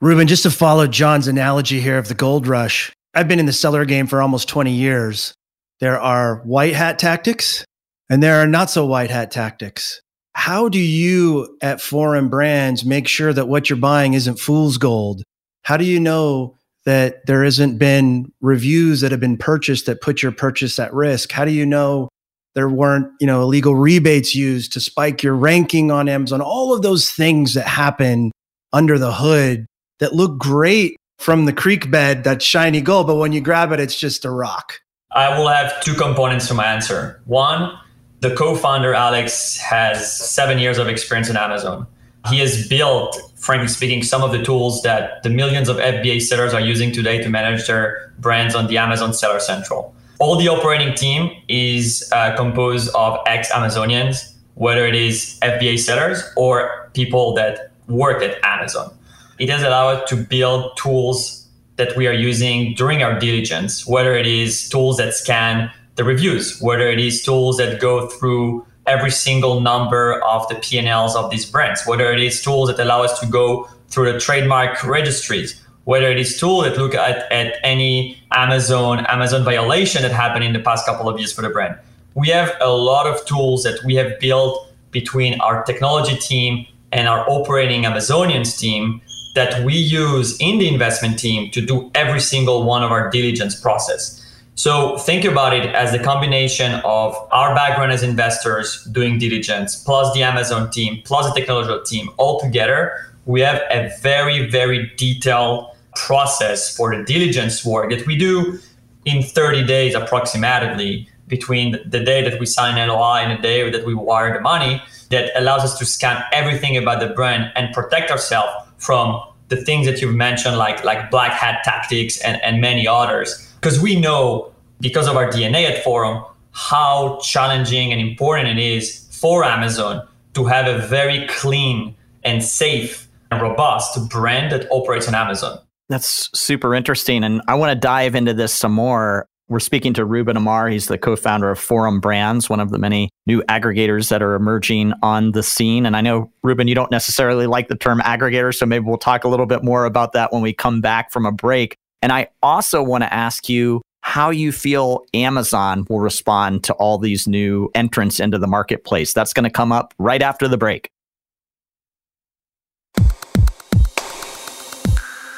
Ruben, 0.01 0.27
just 0.27 0.43
to 0.43 0.51
follow 0.51 0.87
John's 0.87 1.27
analogy 1.27 1.79
here 1.79 1.97
of 1.97 2.09
the 2.09 2.13
gold 2.13 2.47
rush, 2.47 2.91
I've 3.13 3.27
been 3.27 3.39
in 3.39 3.45
the 3.45 3.53
seller 3.53 3.85
game 3.85 4.07
for 4.07 4.21
almost 4.21 4.49
20 4.49 4.71
years. 4.71 5.33
There 5.79 5.99
are 5.99 6.41
white 6.43 6.73
hat 6.73 6.99
tactics 6.99 7.65
and 8.09 8.21
there 8.21 8.41
are 8.41 8.47
not 8.47 8.69
so 8.69 8.85
white 8.85 9.09
hat 9.09 9.31
tactics. 9.31 10.01
How 10.33 10.67
do 10.67 10.79
you 10.79 11.57
at 11.61 11.79
Forum 11.79 12.29
Brands 12.29 12.83
make 12.83 13.07
sure 13.07 13.31
that 13.31 13.47
what 13.47 13.69
you're 13.69 13.77
buying 13.77 14.13
isn't 14.13 14.39
fool's 14.39 14.77
gold? 14.77 15.23
How 15.63 15.77
do 15.77 15.85
you 15.85 15.99
know 15.99 16.57
that 16.85 17.25
there 17.25 17.43
hasn't 17.43 17.79
been 17.79 18.31
reviews 18.41 19.01
that 19.01 19.11
have 19.11 19.21
been 19.21 19.37
purchased 19.37 19.85
that 19.85 20.01
put 20.01 20.21
your 20.21 20.33
purchase 20.33 20.77
at 20.77 20.93
risk? 20.93 21.31
How 21.31 21.45
do 21.45 21.51
you 21.51 21.65
know 21.65 22.09
there 22.55 22.69
weren't, 22.69 23.11
you 23.19 23.27
know, 23.27 23.41
illegal 23.41 23.75
rebates 23.75 24.33
used 24.33 24.73
to 24.73 24.79
spike 24.79 25.21
your 25.21 25.35
ranking 25.35 25.91
on 25.91 26.09
Amazon, 26.09 26.41
all 26.41 26.73
of 26.73 26.81
those 26.81 27.11
things 27.11 27.53
that 27.53 27.67
happen 27.67 28.31
under 28.73 28.97
the 28.97 29.13
hood 29.13 29.65
that 29.99 30.13
look 30.13 30.37
great 30.37 30.97
from 31.19 31.45
the 31.45 31.53
creek 31.53 31.91
bed, 31.91 32.23
that 32.23 32.41
shiny 32.41 32.81
gold, 32.81 33.07
but 33.07 33.15
when 33.15 33.31
you 33.31 33.41
grab 33.41 33.71
it, 33.71 33.79
it's 33.79 33.97
just 33.97 34.25
a 34.25 34.29
rock. 34.29 34.79
I 35.11 35.37
will 35.37 35.47
have 35.47 35.81
two 35.81 35.93
components 35.93 36.47
to 36.49 36.53
my 36.53 36.65
answer. 36.65 37.21
One, 37.25 37.77
the 38.19 38.35
co 38.35 38.55
founder, 38.55 38.93
Alex, 38.93 39.57
has 39.57 40.11
seven 40.19 40.59
years 40.59 40.77
of 40.77 40.87
experience 40.87 41.29
in 41.29 41.37
Amazon. 41.37 41.87
He 42.29 42.39
has 42.39 42.67
built 42.67 43.17
frankly 43.45 43.67
speaking, 43.67 44.01
some 44.01 44.23
of 44.23 44.31
the 44.31 44.43
tools 44.43 44.81
that 44.81 45.21
the 45.21 45.29
millions 45.29 45.69
of 45.69 45.77
FBA 45.77 46.19
sellers 46.19 46.51
are 46.51 46.59
using 46.59 46.91
today 46.91 47.21
to 47.21 47.29
manage 47.29 47.67
their 47.67 48.11
brands 48.17 48.55
on 48.55 48.65
the 48.65 48.79
Amazon 48.79 49.13
Seller 49.13 49.39
Central. 49.39 49.94
All 50.19 50.37
the 50.37 50.47
operating 50.47 50.93
team 50.93 51.35
is 51.49 52.09
uh, 52.13 52.35
composed 52.37 52.89
of 52.95 53.19
ex 53.27 53.51
Amazonians, 53.51 54.33
whether 54.53 54.85
it 54.85 54.95
is 54.95 55.37
FBA 55.41 55.79
sellers 55.79 56.23
or 56.37 56.89
people 56.93 57.33
that 57.33 57.71
work 57.87 58.21
at 58.21 58.37
Amazon. 58.43 58.95
It 59.39 59.49
has 59.49 59.61
allowed 59.61 60.03
us 60.03 60.09
to 60.09 60.15
build 60.15 60.77
tools 60.77 61.47
that 61.75 61.97
we 61.97 62.07
are 62.07 62.13
using 62.13 62.73
during 62.75 63.03
our 63.03 63.19
diligence, 63.19 63.85
whether 63.85 64.15
it 64.15 64.25
is 64.25 64.69
tools 64.69 64.97
that 64.97 65.13
scan 65.13 65.69
the 65.95 66.05
reviews, 66.05 66.61
whether 66.61 66.87
it 66.87 66.99
is 66.99 67.21
tools 67.21 67.57
that 67.57 67.81
go 67.81 68.07
through 68.07 68.65
every 68.87 69.11
single 69.11 69.59
number 69.59 70.21
of 70.23 70.47
the 70.47 70.55
P&Ls 70.55 71.15
of 71.15 71.29
these 71.29 71.45
brands, 71.45 71.83
whether 71.85 72.13
it 72.13 72.21
is 72.21 72.41
tools 72.41 72.69
that 72.69 72.79
allow 72.79 73.03
us 73.03 73.19
to 73.19 73.25
go 73.25 73.67
through 73.89 74.13
the 74.13 74.19
trademark 74.19 74.81
registries, 74.85 75.61
whether 75.85 76.11
it 76.11 76.19
is 76.19 76.37
tools 76.39 76.65
that 76.65 76.77
look 76.77 76.93
at, 76.93 77.31
at 77.31 77.55
any 77.63 78.21
Amazon 78.31 79.05
Amazon 79.05 79.43
violation 79.43 80.01
that 80.01 80.11
happened 80.11 80.43
in 80.43 80.53
the 80.53 80.59
past 80.59 80.85
couple 80.85 81.07
of 81.07 81.17
years 81.17 81.31
for 81.31 81.41
the 81.41 81.49
brand. 81.49 81.77
We 82.13 82.29
have 82.29 82.53
a 82.59 82.69
lot 82.69 83.07
of 83.07 83.25
tools 83.25 83.63
that 83.63 83.83
we 83.83 83.95
have 83.95 84.19
built 84.19 84.71
between 84.91 85.39
our 85.41 85.63
technology 85.63 86.15
team 86.17 86.65
and 86.91 87.07
our 87.07 87.29
operating 87.29 87.83
Amazonians 87.83 88.57
team 88.57 89.01
that 89.35 89.63
we 89.65 89.73
use 89.73 90.37
in 90.39 90.59
the 90.59 90.67
investment 90.67 91.19
team 91.19 91.51
to 91.51 91.61
do 91.61 91.91
every 91.93 92.21
single 92.21 92.63
one 92.63 92.83
of 92.83 92.91
our 92.91 93.09
diligence 93.09 93.59
process. 93.59 94.21
So 94.55 94.97
think 94.99 95.25
about 95.25 95.53
it 95.53 95.65
as 95.75 95.91
the 95.91 95.99
combination 95.99 96.75
of 96.85 97.13
our 97.33 97.53
background 97.53 97.91
as 97.91 98.01
investors 98.01 98.85
doing 98.85 99.19
diligence, 99.19 99.75
plus 99.75 100.13
the 100.13 100.23
Amazon 100.23 100.71
team, 100.71 101.01
plus 101.03 101.27
the 101.27 101.37
technological 101.37 101.83
team 101.83 102.09
all 102.15 102.39
together. 102.39 102.93
We 103.25 103.41
have 103.41 103.61
a 103.69 103.91
very, 104.01 104.49
very 104.49 104.93
detailed 104.95 105.74
process 105.95 106.75
for 106.75 106.95
the 106.95 107.03
diligence 107.03 107.65
work 107.65 107.89
that 107.89 108.05
we 108.05 108.17
do 108.17 108.59
in 109.05 109.23
30 109.23 109.65
days 109.65 109.95
approximately 109.95 111.07
between 111.27 111.77
the 111.85 111.99
day 111.99 112.27
that 112.27 112.39
we 112.39 112.45
sign 112.45 112.77
an 112.77 112.89
LOI 112.89 113.19
and 113.19 113.37
the 113.37 113.41
day 113.41 113.69
that 113.69 113.85
we 113.85 113.93
wire 113.93 114.33
the 114.33 114.41
money 114.41 114.81
that 115.09 115.31
allows 115.35 115.63
us 115.63 115.77
to 115.79 115.85
scan 115.85 116.23
everything 116.31 116.77
about 116.77 116.99
the 116.99 117.07
brand 117.07 117.51
and 117.55 117.73
protect 117.73 118.11
ourselves 118.11 118.51
from 118.77 119.21
the 119.47 119.55
things 119.55 119.85
that 119.85 120.01
you've 120.01 120.15
mentioned 120.15 120.57
like 120.57 120.83
like 120.83 121.09
black 121.11 121.31
hat 121.31 121.63
tactics 121.63 122.19
and, 122.21 122.41
and 122.41 122.61
many 122.61 122.87
others 122.87 123.51
because 123.59 123.79
we 123.79 123.99
know 123.99 124.51
because 124.81 125.07
of 125.07 125.15
our 125.15 125.29
DNA 125.29 125.69
at 125.69 125.83
Forum 125.83 126.23
how 126.51 127.19
challenging 127.21 127.91
and 127.91 128.01
important 128.01 128.47
it 128.47 128.57
is 128.57 129.07
for 129.11 129.43
Amazon 129.43 130.07
to 130.33 130.45
have 130.45 130.67
a 130.67 130.85
very 130.87 131.27
clean 131.27 131.95
and 132.23 132.43
safe 132.43 133.07
and 133.31 133.41
robust 133.41 134.09
brand 134.09 134.51
that 134.51 134.67
operates 134.71 135.07
on 135.07 135.15
Amazon. 135.15 135.59
That's 135.89 136.29
super 136.37 136.73
interesting. 136.73 137.23
And 137.23 137.41
I 137.47 137.55
want 137.55 137.71
to 137.71 137.75
dive 137.75 138.15
into 138.15 138.33
this 138.33 138.53
some 138.53 138.71
more. 138.71 139.27
We're 139.47 139.59
speaking 139.59 139.93
to 139.93 140.05
Ruben 140.05 140.37
Amar. 140.37 140.69
He's 140.69 140.87
the 140.87 140.97
co 140.97 141.15
founder 141.15 141.51
of 141.51 141.59
Forum 141.59 141.99
Brands, 141.99 142.49
one 142.49 142.59
of 142.59 142.71
the 142.71 142.79
many 142.79 143.11
new 143.27 143.43
aggregators 143.43 144.09
that 144.09 144.23
are 144.23 144.33
emerging 144.33 144.93
on 145.03 145.33
the 145.33 145.43
scene. 145.43 145.85
And 145.85 145.95
I 145.95 146.01
know, 146.01 146.31
Ruben, 146.41 146.67
you 146.67 146.73
don't 146.73 146.89
necessarily 146.89 147.45
like 147.45 147.67
the 147.67 147.75
term 147.75 147.99
aggregator. 147.99 148.55
So 148.55 148.65
maybe 148.65 148.85
we'll 148.85 148.97
talk 148.97 149.23
a 149.23 149.27
little 149.27 149.45
bit 149.45 149.63
more 149.63 149.85
about 149.85 150.13
that 150.13 150.33
when 150.33 150.41
we 150.41 150.53
come 150.53 150.81
back 150.81 151.11
from 151.11 151.27
a 151.27 151.31
break. 151.31 151.75
And 152.01 152.11
I 152.11 152.29
also 152.41 152.81
want 152.81 153.03
to 153.03 153.13
ask 153.13 153.47
you 153.47 153.81
how 154.01 154.29
you 154.29 154.51
feel 154.51 155.03
Amazon 155.13 155.85
will 155.89 155.99
respond 155.99 156.63
to 156.63 156.73
all 156.73 156.97
these 156.97 157.27
new 157.27 157.69
entrants 157.73 158.19
into 158.19 158.37
the 158.37 158.47
marketplace. 158.47 159.13
That's 159.13 159.33
going 159.33 159.45
to 159.45 159.49
come 159.49 159.71
up 159.71 159.93
right 159.97 160.21
after 160.21 160.47
the 160.47 160.57
break. 160.57 160.89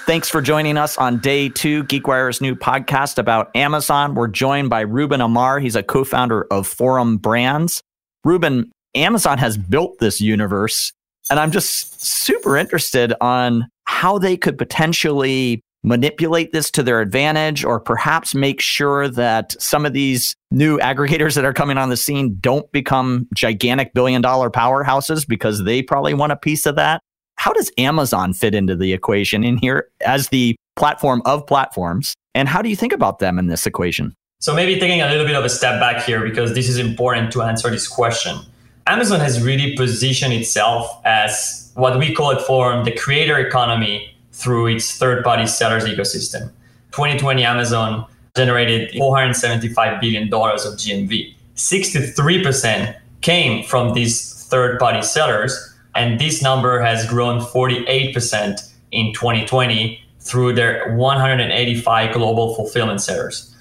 Thanks 0.07 0.29
for 0.29 0.41
joining 0.41 0.77
us 0.77 0.97
on 0.97 1.19
day 1.19 1.49
two, 1.49 1.83
GeekWire's 1.83 2.39
new 2.39 2.55
podcast 2.55 3.17
about 3.17 3.53
Amazon. 3.53 4.15
We're 4.15 4.29
joined 4.29 4.69
by 4.69 4.79
Ruben 4.79 5.19
Amar. 5.19 5.59
He's 5.59 5.75
a 5.75 5.83
co 5.83 6.05
founder 6.05 6.47
of 6.49 6.65
Forum 6.65 7.17
Brands. 7.17 7.83
Ruben, 8.23 8.71
Amazon 8.95 9.37
has 9.37 9.57
built 9.57 9.99
this 9.99 10.21
universe, 10.21 10.93
and 11.29 11.41
I'm 11.41 11.51
just 11.51 12.01
super 12.01 12.55
interested 12.55 13.13
on 13.19 13.67
how 13.83 14.17
they 14.17 14.37
could 14.37 14.57
potentially 14.57 15.59
manipulate 15.83 16.53
this 16.53 16.71
to 16.71 16.83
their 16.83 17.01
advantage 17.01 17.65
or 17.65 17.77
perhaps 17.77 18.33
make 18.33 18.61
sure 18.61 19.09
that 19.09 19.61
some 19.61 19.85
of 19.85 19.91
these 19.91 20.33
new 20.51 20.77
aggregators 20.79 21.35
that 21.35 21.43
are 21.43 21.53
coming 21.53 21.77
on 21.77 21.89
the 21.89 21.97
scene 21.97 22.37
don't 22.39 22.71
become 22.71 23.27
gigantic 23.35 23.93
billion 23.93 24.21
dollar 24.21 24.49
powerhouses 24.49 25.27
because 25.27 25.65
they 25.65 25.81
probably 25.81 26.13
want 26.13 26.31
a 26.31 26.37
piece 26.37 26.65
of 26.65 26.77
that. 26.77 27.01
How 27.37 27.53
does 27.53 27.71
Amazon 27.77 28.33
fit 28.33 28.53
into 28.53 28.75
the 28.75 28.93
equation 28.93 29.43
in 29.43 29.57
here 29.57 29.87
as 30.01 30.29
the 30.29 30.55
platform 30.75 31.21
of 31.25 31.45
platforms? 31.47 32.13
And 32.35 32.49
how 32.49 32.61
do 32.61 32.69
you 32.69 32.75
think 32.75 32.93
about 32.93 33.19
them 33.19 33.39
in 33.39 33.47
this 33.47 33.65
equation? 33.65 34.13
So, 34.39 34.53
maybe 34.53 34.79
taking 34.79 35.01
a 35.01 35.07
little 35.07 35.25
bit 35.25 35.35
of 35.35 35.45
a 35.45 35.49
step 35.49 35.79
back 35.79 36.03
here 36.03 36.21
because 36.23 36.53
this 36.53 36.69
is 36.69 36.77
important 36.77 37.31
to 37.31 37.41
answer 37.41 37.69
this 37.69 37.87
question. 37.87 38.37
Amazon 38.85 39.19
has 39.19 39.41
really 39.41 39.75
positioned 39.75 40.33
itself 40.33 41.01
as 41.05 41.71
what 41.75 41.97
we 41.97 42.13
call 42.13 42.31
it 42.31 42.41
for 42.41 42.83
the 42.83 42.91
creator 42.91 43.37
economy 43.39 44.15
through 44.31 44.67
its 44.67 44.97
third 44.97 45.23
party 45.23 45.47
sellers 45.47 45.85
ecosystem. 45.85 46.51
2020 46.91 47.43
Amazon 47.43 48.05
generated 48.35 48.91
$475 48.93 49.99
billion 49.99 50.25
of 50.25 50.29
GMV. 50.29 51.33
63% 51.55 52.95
came 53.21 53.63
from 53.63 53.93
these 53.93 54.43
third 54.45 54.79
party 54.79 55.01
sellers, 55.01 55.66
and 55.97 56.19
this 56.19 56.41
number 56.41 56.79
has 56.79 57.05
grown 57.07 57.39
48% 57.41 58.73
in 58.91 59.13
2020 59.13 60.01
through 60.19 60.53
their 60.53 60.95
185 60.95 62.13
global 62.13 62.55
fulfillment 62.55 63.01
centers. 63.01 63.53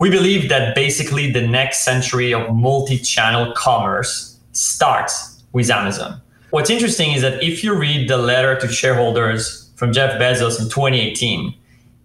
We 0.00 0.10
believe 0.10 0.48
that 0.48 0.74
basically 0.74 1.30
the 1.30 1.46
next 1.46 1.84
century 1.84 2.34
of 2.34 2.54
multi 2.54 2.98
channel 2.98 3.52
commerce 3.56 4.38
starts 4.52 5.42
with 5.52 5.70
Amazon. 5.70 6.20
What's 6.50 6.70
interesting 6.70 7.12
is 7.12 7.22
that 7.22 7.42
if 7.42 7.64
you 7.64 7.74
read 7.74 8.08
the 8.08 8.18
letter 8.18 8.58
to 8.60 8.68
shareholders 8.68 9.64
from 9.76 9.92
Jeff 9.92 10.20
Bezos 10.20 10.58
in 10.60 10.66
2018. 10.66 11.54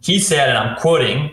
He 0.02 0.20
said, 0.20 0.50
and 0.50 0.58
I'm 0.58 0.76
quoting, 0.78 1.32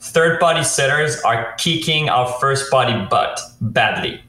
third 0.00 0.40
party 0.40 0.64
sellers 0.64 1.20
are 1.22 1.54
kicking 1.56 2.08
our 2.08 2.30
first 2.40 2.70
party 2.70 3.06
butt 3.08 3.40
badly. 3.60 4.20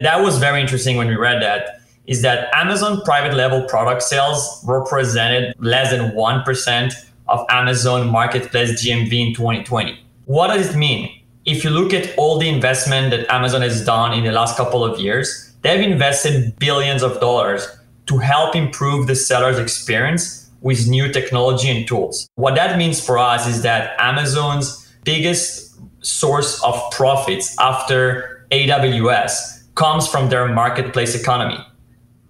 That 0.00 0.20
was 0.20 0.38
very 0.38 0.60
interesting 0.60 0.96
when 0.96 1.08
we 1.08 1.16
read 1.16 1.42
that. 1.42 1.81
Is 2.06 2.22
that 2.22 2.48
Amazon 2.54 3.00
private 3.04 3.34
label 3.34 3.62
product 3.68 4.02
sales 4.02 4.62
represented 4.66 5.54
less 5.58 5.90
than 5.90 6.10
1% 6.12 6.92
of 7.28 7.46
Amazon 7.48 8.08
marketplace 8.08 8.84
GMV 8.84 9.28
in 9.28 9.34
2020. 9.34 9.98
What 10.26 10.48
does 10.48 10.74
it 10.74 10.76
mean? 10.76 11.10
If 11.44 11.64
you 11.64 11.70
look 11.70 11.92
at 11.92 12.16
all 12.16 12.38
the 12.38 12.48
investment 12.48 13.10
that 13.10 13.28
Amazon 13.32 13.62
has 13.62 13.84
done 13.84 14.12
in 14.12 14.24
the 14.24 14.32
last 14.32 14.56
couple 14.56 14.84
of 14.84 15.00
years, 15.00 15.52
they've 15.62 15.80
invested 15.80 16.56
billions 16.58 17.02
of 17.02 17.18
dollars 17.20 17.66
to 18.06 18.18
help 18.18 18.54
improve 18.54 19.06
the 19.06 19.16
seller's 19.16 19.58
experience 19.58 20.50
with 20.60 20.88
new 20.88 21.10
technology 21.10 21.68
and 21.68 21.88
tools. 21.88 22.28
What 22.36 22.54
that 22.54 22.78
means 22.78 23.04
for 23.04 23.18
us 23.18 23.48
is 23.48 23.62
that 23.62 23.96
Amazon's 23.98 24.92
biggest 25.04 25.80
source 26.04 26.62
of 26.62 26.80
profits 26.92 27.56
after 27.58 28.46
AWS 28.50 29.74
comes 29.74 30.06
from 30.06 30.28
their 30.28 30.46
marketplace 30.48 31.14
economy. 31.14 31.58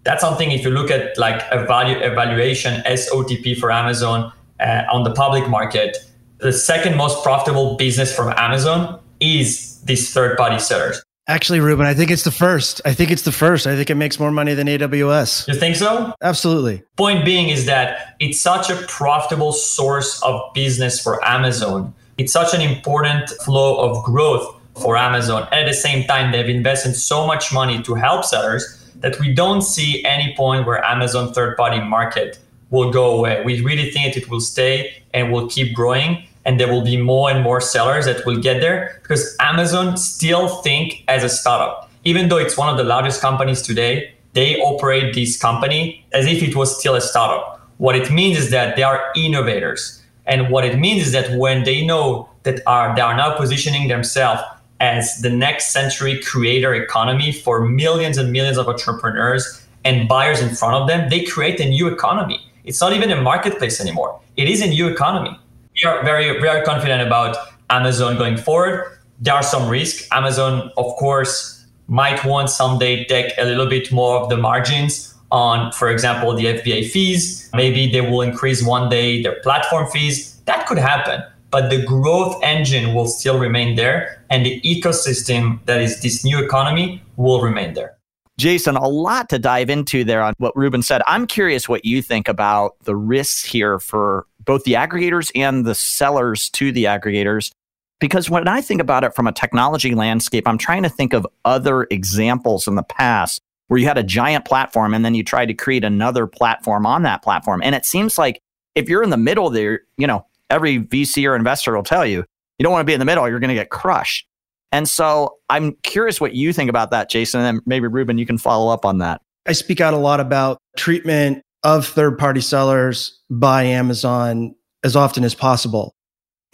That's 0.05 0.21
something 0.21 0.51
if 0.51 0.65
you 0.65 0.71
look 0.71 0.91
at 0.91 1.17
like 1.17 1.43
a 1.51 1.65
value 1.65 1.97
evaluation 1.99 2.83
SOTP 2.83 3.57
for 3.59 3.71
Amazon 3.71 4.33
uh, 4.61 4.83
on 4.93 5.05
the 5.05 5.13
public 5.13 5.49
market, 5.49 5.97
the 6.39 6.53
second 6.53 6.97
most 6.97 7.23
profitable 7.23 7.77
business 7.77 8.15
from 8.15 8.33
Amazon 8.37 9.01
is 9.21 9.81
these 9.83 10.13
third 10.13 10.37
party 10.37 10.59
sellers. 10.59 11.03
Actually, 11.29 11.61
Ruben, 11.61 11.87
I 11.87 11.95
think 11.95 12.11
it's 12.11 12.25
the 12.25 12.33
first. 12.33 12.81
I 12.85 12.93
think 12.93 13.13
it's 13.13 13.23
the 13.23 13.31
first. 13.31 13.69
I 13.69 13.77
think 13.77 13.91
it 13.91 13.95
makes 13.95 14.19
more 14.19 14.33
money 14.33 14.55
than 14.55 14.67
AWS. 14.67 15.47
You 15.47 15.55
think 15.55 15.77
so? 15.77 16.13
Absolutely. 16.21 16.83
Point 16.97 17.25
being 17.25 17.49
is 17.49 17.67
that 17.67 18.17
it's 18.19 18.41
such 18.41 18.71
a 18.71 18.77
profitable 18.89 19.53
source 19.53 20.21
of 20.25 20.41
business 20.53 21.01
for 21.01 21.25
Amazon. 21.25 21.95
It's 22.19 22.33
such 22.33 22.55
an 22.55 22.61
important 22.61 23.31
flow 23.45 23.79
of 23.79 24.03
growth 24.03 24.53
for 24.83 24.97
Amazon. 24.97 25.47
And 25.53 25.61
at 25.61 25.69
the 25.69 25.75
same 25.75 26.05
time, 26.09 26.33
they've 26.33 26.49
invested 26.49 26.95
so 26.95 27.25
much 27.25 27.53
money 27.53 27.81
to 27.85 27.95
help 27.95 28.25
sellers 28.25 28.82
that 29.03 29.19
we 29.21 29.33
don't 29.33 29.63
see 29.63 30.05
any 30.05 30.35
point 30.37 30.67
where 30.67 30.85
Amazon 30.85 31.33
third 31.33 31.57
party 31.57 31.81
market 31.81 32.39
will 32.71 32.91
go 32.91 33.17
away. 33.17 33.43
We 33.45 33.61
really 33.61 33.91
think 33.91 34.17
it 34.17 34.31
will 34.31 34.41
stay 34.41 35.03
and 35.13 35.33
will 35.33 35.49
keep 35.49 35.75
growing 35.75 36.27
and 36.45 36.59
there 36.59 36.69
will 36.69 36.83
be 36.83 36.97
more 36.97 37.31
and 37.31 37.43
more 37.43 37.61
sellers 37.61 38.07
that 38.07 38.25
will 38.27 38.39
get 38.39 38.61
there 38.61 38.99
because 39.03 39.37
Amazon 39.39 39.97
still 39.97 40.49
think 40.63 41.05
as 41.09 41.23
a 41.23 41.29
startup. 41.29 41.91
Even 42.05 42.29
though 42.29 42.39
it's 42.39 42.57
one 42.57 42.69
of 42.69 42.77
the 42.77 42.85
largest 42.85 43.21
companies 43.21 43.63
today, 43.63 44.13
they 44.33 44.57
operate 44.61 45.15
this 45.15 45.37
company 45.37 46.05
as 46.13 46.27
if 46.27 46.43
it 46.43 46.57
was 46.57 46.77
still 46.79 46.95
a 46.95 47.01
startup. 47.01 47.61
What 47.79 47.95
it 47.95 48.11
means 48.11 48.39
is 48.39 48.51
that 48.51 48.77
they 48.77 48.83
are 48.83 49.13
innovators. 49.15 50.03
And 50.27 50.51
what 50.51 50.65
it 50.65 50.79
means 50.79 51.07
is 51.07 51.13
that 51.13 51.37
when 51.39 51.65
they 51.65 51.85
know 51.85 52.29
that 52.45 52.61
are 52.67 52.95
they 52.95 53.03
are 53.03 53.17
now 53.17 53.37
positioning 53.37 53.89
themselves 53.89 54.43
as 54.83 55.21
the 55.21 55.31
next 55.31 55.73
century 55.73 56.21
creator 56.21 56.75
economy 56.75 57.31
for 57.31 57.65
millions 57.65 58.19
and 58.19 58.33
millions 58.33 58.59
of 58.59 58.67
entrepreneurs 58.67 59.65
and 59.85 60.09
buyers 60.09 60.43
in 60.43 60.53
front 60.55 60.75
of 60.75 60.89
them, 60.89 61.09
they 61.09 61.25
create 61.25 61.61
a 61.61 61.69
new 61.69 61.87
economy 61.87 62.41
It's 62.65 62.81
not 62.81 62.93
even 62.93 63.11
a 63.11 63.21
marketplace 63.21 63.81
anymore. 63.81 64.21
It 64.37 64.49
is 64.49 64.61
a 64.61 64.67
new 64.67 64.89
economy. 64.89 65.39
We 65.77 65.89
are 65.89 66.05
very, 66.05 66.41
very 66.41 66.65
confident 66.65 67.01
about 67.07 67.37
Amazon 67.71 68.19
going 68.19 68.37
forward. 68.37 68.99
There 69.21 69.35
are 69.35 69.43
some 69.43 69.69
risks. 69.69 70.09
Amazon, 70.11 70.71
of 70.77 70.89
course, 70.97 71.65
might 71.87 72.25
want 72.25 72.51
someday 72.51 73.05
take 73.05 73.33
a 73.39 73.45
little 73.45 73.67
bit 73.67 73.93
more 73.93 74.21
of 74.21 74.29
the 74.31 74.37
margins 74.37 75.15
on, 75.31 75.73
for 75.73 75.91
example, 75.91 76.35
the 76.35 76.47
FBA 76.57 76.91
fees. 76.91 77.51
Maybe 77.55 77.91
they 77.91 78.01
will 78.01 78.23
increase 78.23 78.65
one 78.65 78.89
day 78.89 79.23
their 79.23 79.39
platform 79.43 79.87
fees. 79.91 80.41
That 80.47 80.67
could 80.67 80.79
happen 80.79 81.23
but 81.53 81.69
the 81.69 81.83
growth 81.85 82.43
engine 82.43 82.95
will 82.95 83.07
still 83.07 83.39
remain 83.39 83.77
there 83.77 84.25
and 84.31 84.45
the 84.45 84.61
ecosystem 84.63 85.65
that 85.67 85.81
is 85.81 86.01
this 86.01 86.25
new 86.25 86.43
economy 86.43 87.01
will 87.17 87.43
remain 87.43 87.75
there. 87.75 87.97
Jason, 88.39 88.77
a 88.77 88.89
lot 88.89 89.29
to 89.29 89.39
dive 89.39 89.69
into 89.69 90.03
there 90.03 90.23
on 90.23 90.33
what 90.39 90.57
Ruben 90.57 90.83
said. 90.83 91.03
I'm 91.07 91.27
curious 91.27 91.69
what 91.69 91.85
you 91.85 92.01
think 92.01 92.27
about 92.27 92.77
the 92.85 92.97
risks 92.97 93.45
here 93.45 93.79
for 93.79 94.27
both 94.41 94.65
the 94.65 94.73
aggregators 94.73 95.31
and 95.37 95.67
the 95.67 95.75
sellers 95.75 96.49
to 96.51 96.73
the 96.73 96.85
aggregators. 96.85 97.53
Because 98.01 98.31
when 98.31 98.49
I 98.49 98.63
think 98.63 98.81
about 98.81 99.05
it 99.05 99.15
from 99.15 99.29
a 99.29 99.33
technology 99.33 99.95
landscape, 99.95 100.49
I'm 100.49 100.59
trying 100.59 100.83
to 100.83 100.89
think 100.89 101.13
of 101.13 101.27
other 101.45 101.87
examples 101.91 102.67
in 102.67 102.75
the 102.75 102.83
past 102.83 103.41
where 103.69 103.79
you 103.79 103.87
had 103.87 103.99
a 103.99 104.03
giant 104.03 104.47
platform 104.47 104.95
and 104.95 105.05
then 105.05 105.15
you 105.15 105.23
tried 105.23 105.47
to 105.47 105.55
create 105.55 105.85
another 105.85 106.27
platform 106.27 106.87
on 106.87 107.03
that 107.03 107.23
platform. 107.23 107.61
And 107.63 107.75
it 107.75 107.85
seems 107.85 108.19
like 108.19 108.41
if 108.75 108.89
you're 108.89 109.03
in 109.03 109.11
the 109.11 109.17
middle 109.17 109.51
there, 109.51 109.83
you 109.99 110.07
know, 110.07 110.27
every 110.53 110.79
VC 110.79 111.29
or 111.29 111.35
investor 111.35 111.75
will 111.75 111.83
tell 111.83 112.07
you, 112.07 112.25
you 112.59 112.63
don't 112.63 112.73
want 112.73 112.83
to 112.83 112.91
be 112.91 112.93
in 112.93 113.01
the 113.01 113.05
middle, 113.07 113.29
you're 113.29 113.41
going 113.41 113.49
to 113.49 113.55
get 113.55 113.71
crushed. 113.71 114.27
And 114.71 114.89
so 114.89 115.39
I'm 115.51 115.73
curious 115.83 116.21
what 116.21 116.35
you 116.35 116.53
think 116.53 116.71
about 116.71 116.91
that, 116.93 117.11
Jason. 117.11 117.41
And 117.41 117.59
then 117.59 117.63
maybe 117.67 117.87
Ruben, 117.87 118.19
you 118.19 118.27
can 118.27 118.39
follow 118.39 118.73
up 118.73 118.85
on 118.85 118.99
that. 118.99 119.21
I 119.47 119.53
speak 119.53 119.81
out 119.81 119.93
a 119.93 119.99
lot 119.99 120.21
about 120.21 120.59
treatment 120.77 121.43
of 121.65 121.87
third 121.87 122.19
party 122.19 122.41
sellers 122.41 123.21
by 123.31 123.65
Amazon 123.65 124.55
as 124.85 124.97
often 124.97 125.25
as 125.25 125.35
possible. 125.35 125.95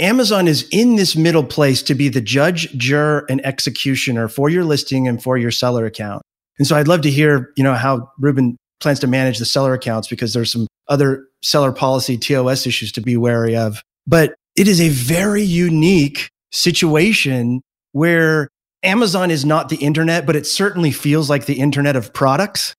Amazon 0.01 0.47
is 0.47 0.69
in 0.71 0.97
this 0.97 1.17
middle 1.17 1.45
place 1.45 1.83
to 1.83 1.95
be 1.95 2.09
the 2.09 2.21
judge, 2.21 2.71
juror, 2.79 3.27
and 3.29 3.45
executioner 3.45 4.29
for 4.29 4.49
your 4.49 4.65
listing 4.65 5.09
and 5.09 5.23
for 5.23 5.37
your 5.37 5.51
seller 5.51 5.87
account. 5.87 6.23
And 6.59 6.67
so 6.67 6.77
I'd 6.77 6.89
love 6.89 7.03
to 7.03 7.11
hear, 7.11 7.53
you 7.57 7.65
know, 7.65 7.75
how 7.75 8.11
Ruben 8.19 8.57
plans 8.81 9.01
to 9.01 9.07
manage 9.07 9.39
the 9.39 9.45
seller 9.45 9.75
accounts 9.75 10.09
because 10.09 10.33
there's 10.33 10.53
some 10.53 10.67
other 10.89 11.27
seller 11.43 11.73
policy 11.73 12.17
TOS 12.17 12.67
issues 12.67 12.93
to 12.93 13.01
be 13.01 13.17
wary 13.17 13.57
of. 13.57 13.83
But 14.09 14.35
it 14.57 14.67
is 14.67 14.81
a 14.81 14.89
very 14.89 15.43
unique 15.43 16.31
situation 16.51 17.61
where 17.93 18.49
Amazon 18.83 19.31
is 19.31 19.45
not 19.45 19.69
the 19.69 19.77
internet, 19.77 20.25
but 20.25 20.35
it 20.35 20.47
certainly 20.47 20.91
feels 20.91 21.29
like 21.29 21.47
the 21.47 21.61
internet 21.61 21.95
of 21.95 22.15
products 22.15 22.75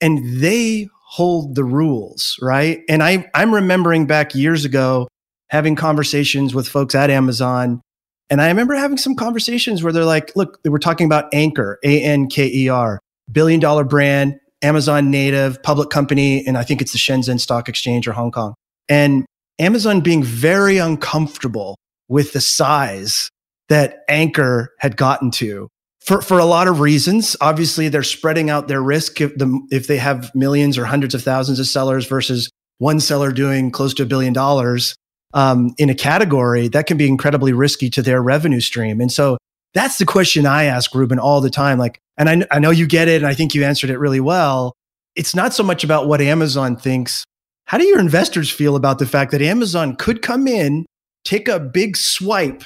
and 0.00 0.40
they 0.40 0.88
hold 1.06 1.54
the 1.54 1.64
rules, 1.64 2.36
right? 2.40 2.80
And 2.88 3.02
I, 3.02 3.28
I'm 3.34 3.52
remembering 3.52 4.06
back 4.06 4.34
years 4.34 4.64
ago 4.64 5.08
having 5.48 5.76
conversations 5.76 6.54
with 6.54 6.68
folks 6.68 6.94
at 6.94 7.10
Amazon. 7.10 7.82
And 8.30 8.40
I 8.40 8.48
remember 8.48 8.74
having 8.74 8.96
some 8.96 9.16
conversations 9.16 9.82
where 9.82 9.92
they're 9.92 10.04
like, 10.04 10.34
look, 10.36 10.62
they 10.62 10.70
were 10.70 10.78
talking 10.78 11.06
about 11.06 11.26
Anker, 11.34 11.78
A 11.84 12.00
N 12.02 12.28
K 12.28 12.46
E 12.46 12.68
R, 12.68 13.00
billion 13.30 13.60
dollar 13.60 13.84
brand, 13.84 14.38
Amazon 14.62 15.10
native, 15.10 15.62
public 15.62 15.90
company, 15.90 16.46
and 16.46 16.56
I 16.56 16.62
think 16.62 16.80
it's 16.80 16.92
the 16.92 16.98
Shenzhen 16.98 17.40
Stock 17.40 17.68
Exchange 17.68 18.06
or 18.06 18.12
Hong 18.12 18.30
Kong. 18.30 18.54
And 18.88 19.26
Amazon 19.60 20.00
being 20.00 20.22
very 20.22 20.78
uncomfortable 20.78 21.76
with 22.08 22.32
the 22.32 22.40
size 22.40 23.30
that 23.68 24.00
Anker 24.08 24.72
had 24.78 24.96
gotten 24.96 25.30
to 25.30 25.68
for, 26.00 26.22
for 26.22 26.38
a 26.38 26.44
lot 26.44 26.66
of 26.66 26.80
reasons. 26.80 27.36
Obviously, 27.40 27.88
they're 27.88 28.02
spreading 28.02 28.50
out 28.50 28.66
their 28.68 28.82
risk 28.82 29.20
if, 29.20 29.36
the, 29.36 29.60
if 29.70 29.86
they 29.86 29.98
have 29.98 30.34
millions 30.34 30.76
or 30.76 30.84
hundreds 30.84 31.14
of 31.14 31.22
thousands 31.22 31.60
of 31.60 31.66
sellers 31.66 32.06
versus 32.06 32.50
one 32.78 32.98
seller 32.98 33.30
doing 33.30 33.70
close 33.70 33.94
to 33.94 34.02
a 34.02 34.06
billion 34.06 34.32
dollars 34.32 34.96
um, 35.34 35.74
in 35.78 35.90
a 35.90 35.94
category, 35.94 36.66
that 36.68 36.86
can 36.86 36.96
be 36.96 37.06
incredibly 37.06 37.52
risky 37.52 37.90
to 37.90 38.02
their 38.02 38.22
revenue 38.22 38.60
stream. 38.60 39.00
And 39.00 39.12
so 39.12 39.38
that's 39.74 39.98
the 39.98 40.06
question 40.06 40.46
I 40.46 40.64
ask 40.64 40.92
Ruben 40.94 41.18
all 41.18 41.40
the 41.40 41.50
time. 41.50 41.78
Like, 41.78 42.00
and 42.16 42.28
I, 42.28 42.46
I 42.50 42.58
know 42.58 42.70
you 42.70 42.86
get 42.86 43.06
it, 43.06 43.22
and 43.22 43.26
I 43.26 43.34
think 43.34 43.54
you 43.54 43.62
answered 43.62 43.90
it 43.90 43.98
really 43.98 44.20
well. 44.20 44.72
It's 45.14 45.34
not 45.34 45.52
so 45.52 45.62
much 45.62 45.84
about 45.84 46.08
what 46.08 46.20
Amazon 46.20 46.76
thinks. 46.76 47.24
How 47.70 47.78
do 47.78 47.84
your 47.84 48.00
investors 48.00 48.50
feel 48.50 48.74
about 48.74 48.98
the 48.98 49.06
fact 49.06 49.30
that 49.30 49.40
Amazon 49.40 49.94
could 49.94 50.22
come 50.22 50.48
in, 50.48 50.86
take 51.22 51.46
a 51.46 51.60
big 51.60 51.96
swipe, 51.96 52.64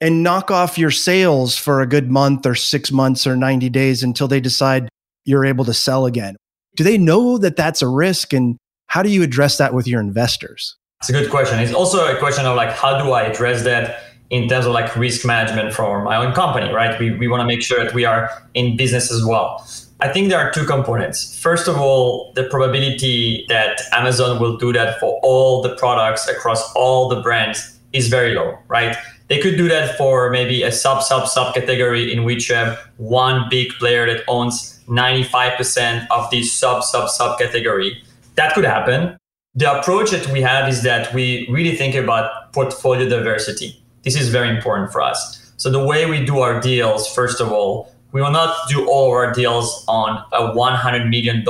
and 0.00 0.22
knock 0.22 0.50
off 0.50 0.78
your 0.78 0.90
sales 0.90 1.58
for 1.58 1.82
a 1.82 1.86
good 1.86 2.10
month 2.10 2.46
or 2.46 2.54
six 2.54 2.90
months 2.90 3.26
or 3.26 3.36
90 3.36 3.68
days 3.68 4.02
until 4.02 4.28
they 4.28 4.40
decide 4.40 4.88
you're 5.26 5.44
able 5.44 5.66
to 5.66 5.74
sell 5.74 6.06
again? 6.06 6.36
Do 6.74 6.84
they 6.84 6.96
know 6.96 7.36
that 7.36 7.56
that's 7.56 7.82
a 7.82 7.86
risk? 7.86 8.32
And 8.32 8.56
how 8.86 9.02
do 9.02 9.10
you 9.10 9.22
address 9.22 9.58
that 9.58 9.74
with 9.74 9.86
your 9.86 10.00
investors? 10.00 10.74
It's 11.02 11.10
a 11.10 11.12
good 11.12 11.28
question. 11.28 11.58
It's 11.58 11.74
also 11.74 12.10
a 12.10 12.18
question 12.18 12.46
of 12.46 12.56
like, 12.56 12.70
how 12.70 12.98
do 12.98 13.12
I 13.12 13.24
address 13.24 13.62
that? 13.64 14.04
in 14.30 14.48
terms 14.48 14.64
of 14.64 14.72
like 14.72 14.94
risk 14.94 15.26
management 15.26 15.74
for 15.74 16.04
my 16.04 16.14
own 16.14 16.32
company, 16.32 16.72
right? 16.72 17.00
We, 17.00 17.10
we 17.10 17.26
want 17.26 17.40
to 17.40 17.46
make 17.46 17.62
sure 17.62 17.82
that 17.82 17.92
we 17.92 18.04
are 18.04 18.30
in 18.54 18.76
business 18.76 19.10
as 19.10 19.24
well. 19.24 19.66
I 20.02 20.08
think 20.08 20.30
there 20.30 20.38
are 20.38 20.50
two 20.50 20.64
components. 20.64 21.38
First 21.40 21.68
of 21.68 21.78
all, 21.78 22.32
the 22.34 22.44
probability 22.44 23.44
that 23.48 23.82
Amazon 23.92 24.40
will 24.40 24.56
do 24.56 24.72
that 24.72 24.98
for 24.98 25.20
all 25.22 25.60
the 25.60 25.76
products 25.76 26.26
across 26.26 26.72
all 26.74 27.08
the 27.08 27.20
brands 27.20 27.78
is 27.92 28.08
very 28.08 28.34
low, 28.34 28.58
right? 28.68 28.96
They 29.28 29.38
could 29.38 29.56
do 29.58 29.68
that 29.68 29.98
for 29.98 30.30
maybe 30.30 30.62
a 30.62 30.72
sub 30.72 31.02
sub 31.02 31.28
sub 31.28 31.54
category 31.54 32.12
in 32.12 32.24
which 32.24 32.48
you 32.48 32.54
have 32.54 32.78
one 32.96 33.46
big 33.50 33.72
player 33.74 34.06
that 34.06 34.24
owns 34.26 34.82
95% 34.88 36.06
of 36.10 36.30
the 36.30 36.42
sub 36.44 36.82
sub 36.82 37.10
sub 37.10 37.38
category. 37.38 38.02
That 38.36 38.54
could 38.54 38.64
happen. 38.64 39.18
The 39.54 39.80
approach 39.80 40.12
that 40.12 40.26
we 40.28 40.40
have 40.40 40.68
is 40.68 40.82
that 40.82 41.12
we 41.12 41.46
really 41.50 41.76
think 41.76 41.94
about 41.94 42.52
portfolio 42.52 43.08
diversity. 43.08 43.82
This 44.02 44.18
is 44.18 44.30
very 44.30 44.48
important 44.48 44.92
for 44.92 45.02
us. 45.02 45.52
So 45.58 45.70
the 45.70 45.84
way 45.84 46.08
we 46.08 46.24
do 46.24 46.38
our 46.38 46.58
deals, 46.58 47.12
first 47.12 47.40
of 47.40 47.52
all, 47.52 47.92
we 48.12 48.20
will 48.20 48.30
not 48.30 48.68
do 48.68 48.88
all 48.88 49.06
of 49.06 49.12
our 49.12 49.32
deals 49.32 49.84
on 49.88 50.22
a 50.32 50.52
$100 50.52 51.08
million 51.08 51.44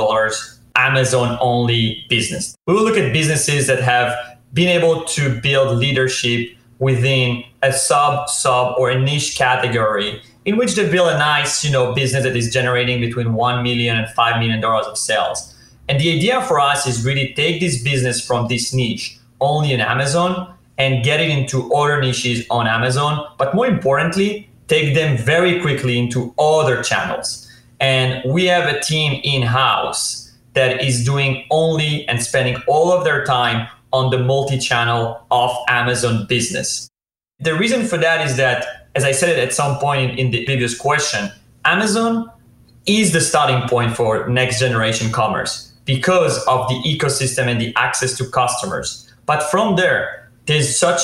Amazon 0.75 1.37
only 1.41 2.05
business. 2.09 2.55
We 2.67 2.73
will 2.73 2.83
look 2.83 2.97
at 2.97 3.11
businesses 3.13 3.67
that 3.67 3.81
have 3.81 4.13
been 4.53 4.67
able 4.67 5.03
to 5.05 5.39
build 5.41 5.77
leadership 5.77 6.55
within 6.79 7.43
a 7.61 7.71
sub 7.71 8.27
sub 8.27 8.75
or 8.77 8.89
a 8.89 8.99
niche 8.99 9.37
category 9.37 10.21
in 10.45 10.57
which 10.57 10.75
they 10.75 10.89
build 10.89 11.09
a 11.09 11.17
nice 11.17 11.63
you 11.63 11.71
know 11.71 11.93
business 11.93 12.23
that 12.23 12.35
is 12.35 12.51
generating 12.51 12.99
between 12.99 13.27
$1 13.27 13.61
million 13.61 13.95
and 13.95 14.07
$5 14.07 14.39
million 14.39 14.63
of 14.63 14.97
sales 14.97 15.55
and 15.87 15.99
the 15.99 16.11
idea 16.11 16.41
for 16.41 16.59
us 16.59 16.87
is 16.87 17.05
really 17.05 17.35
take 17.35 17.61
this 17.61 17.83
business 17.83 18.19
from 18.19 18.47
this 18.47 18.73
niche 18.73 19.19
only 19.39 19.73
in 19.73 19.79
amazon 19.79 20.51
and 20.81 21.03
get 21.03 21.19
it 21.19 21.29
into 21.29 21.71
other 21.73 22.01
niches 22.01 22.43
on 22.49 22.65
Amazon, 22.65 23.23
but 23.37 23.53
more 23.53 23.67
importantly, 23.67 24.49
take 24.71 24.95
them 24.95 25.17
very 25.17 25.59
quickly 25.59 25.99
into 25.99 26.33
other 26.39 26.81
channels. 26.81 27.45
And 27.81 28.23
we 28.23 28.45
have 28.45 28.73
a 28.73 28.79
team 28.79 29.19
in 29.21 29.41
house 29.41 30.31
that 30.53 30.81
is 30.81 31.03
doing 31.03 31.45
only 31.51 32.07
and 32.07 32.23
spending 32.23 32.55
all 32.67 32.93
of 32.93 33.03
their 33.03 33.25
time 33.25 33.67
on 33.91 34.11
the 34.11 34.17
multi 34.17 34.57
channel 34.57 35.25
of 35.29 35.51
Amazon 35.67 36.25
business. 36.25 36.87
The 37.39 37.53
reason 37.53 37.85
for 37.85 37.97
that 37.97 38.25
is 38.25 38.37
that, 38.37 38.87
as 38.95 39.03
I 39.03 39.11
said 39.11 39.37
at 39.37 39.53
some 39.53 39.77
point 39.77 40.17
in 40.17 40.31
the 40.31 40.45
previous 40.45 40.77
question, 40.77 41.29
Amazon 41.65 42.31
is 42.85 43.11
the 43.11 43.19
starting 43.19 43.67
point 43.67 43.97
for 43.97 44.29
next 44.29 44.59
generation 44.59 45.11
commerce 45.11 45.73
because 45.83 46.37
of 46.47 46.69
the 46.69 46.75
ecosystem 46.85 47.47
and 47.47 47.59
the 47.59 47.73
access 47.75 48.15
to 48.19 48.25
customers. 48.29 49.11
But 49.25 49.43
from 49.51 49.75
there, 49.75 50.31
there's 50.45 50.79
such 50.79 51.01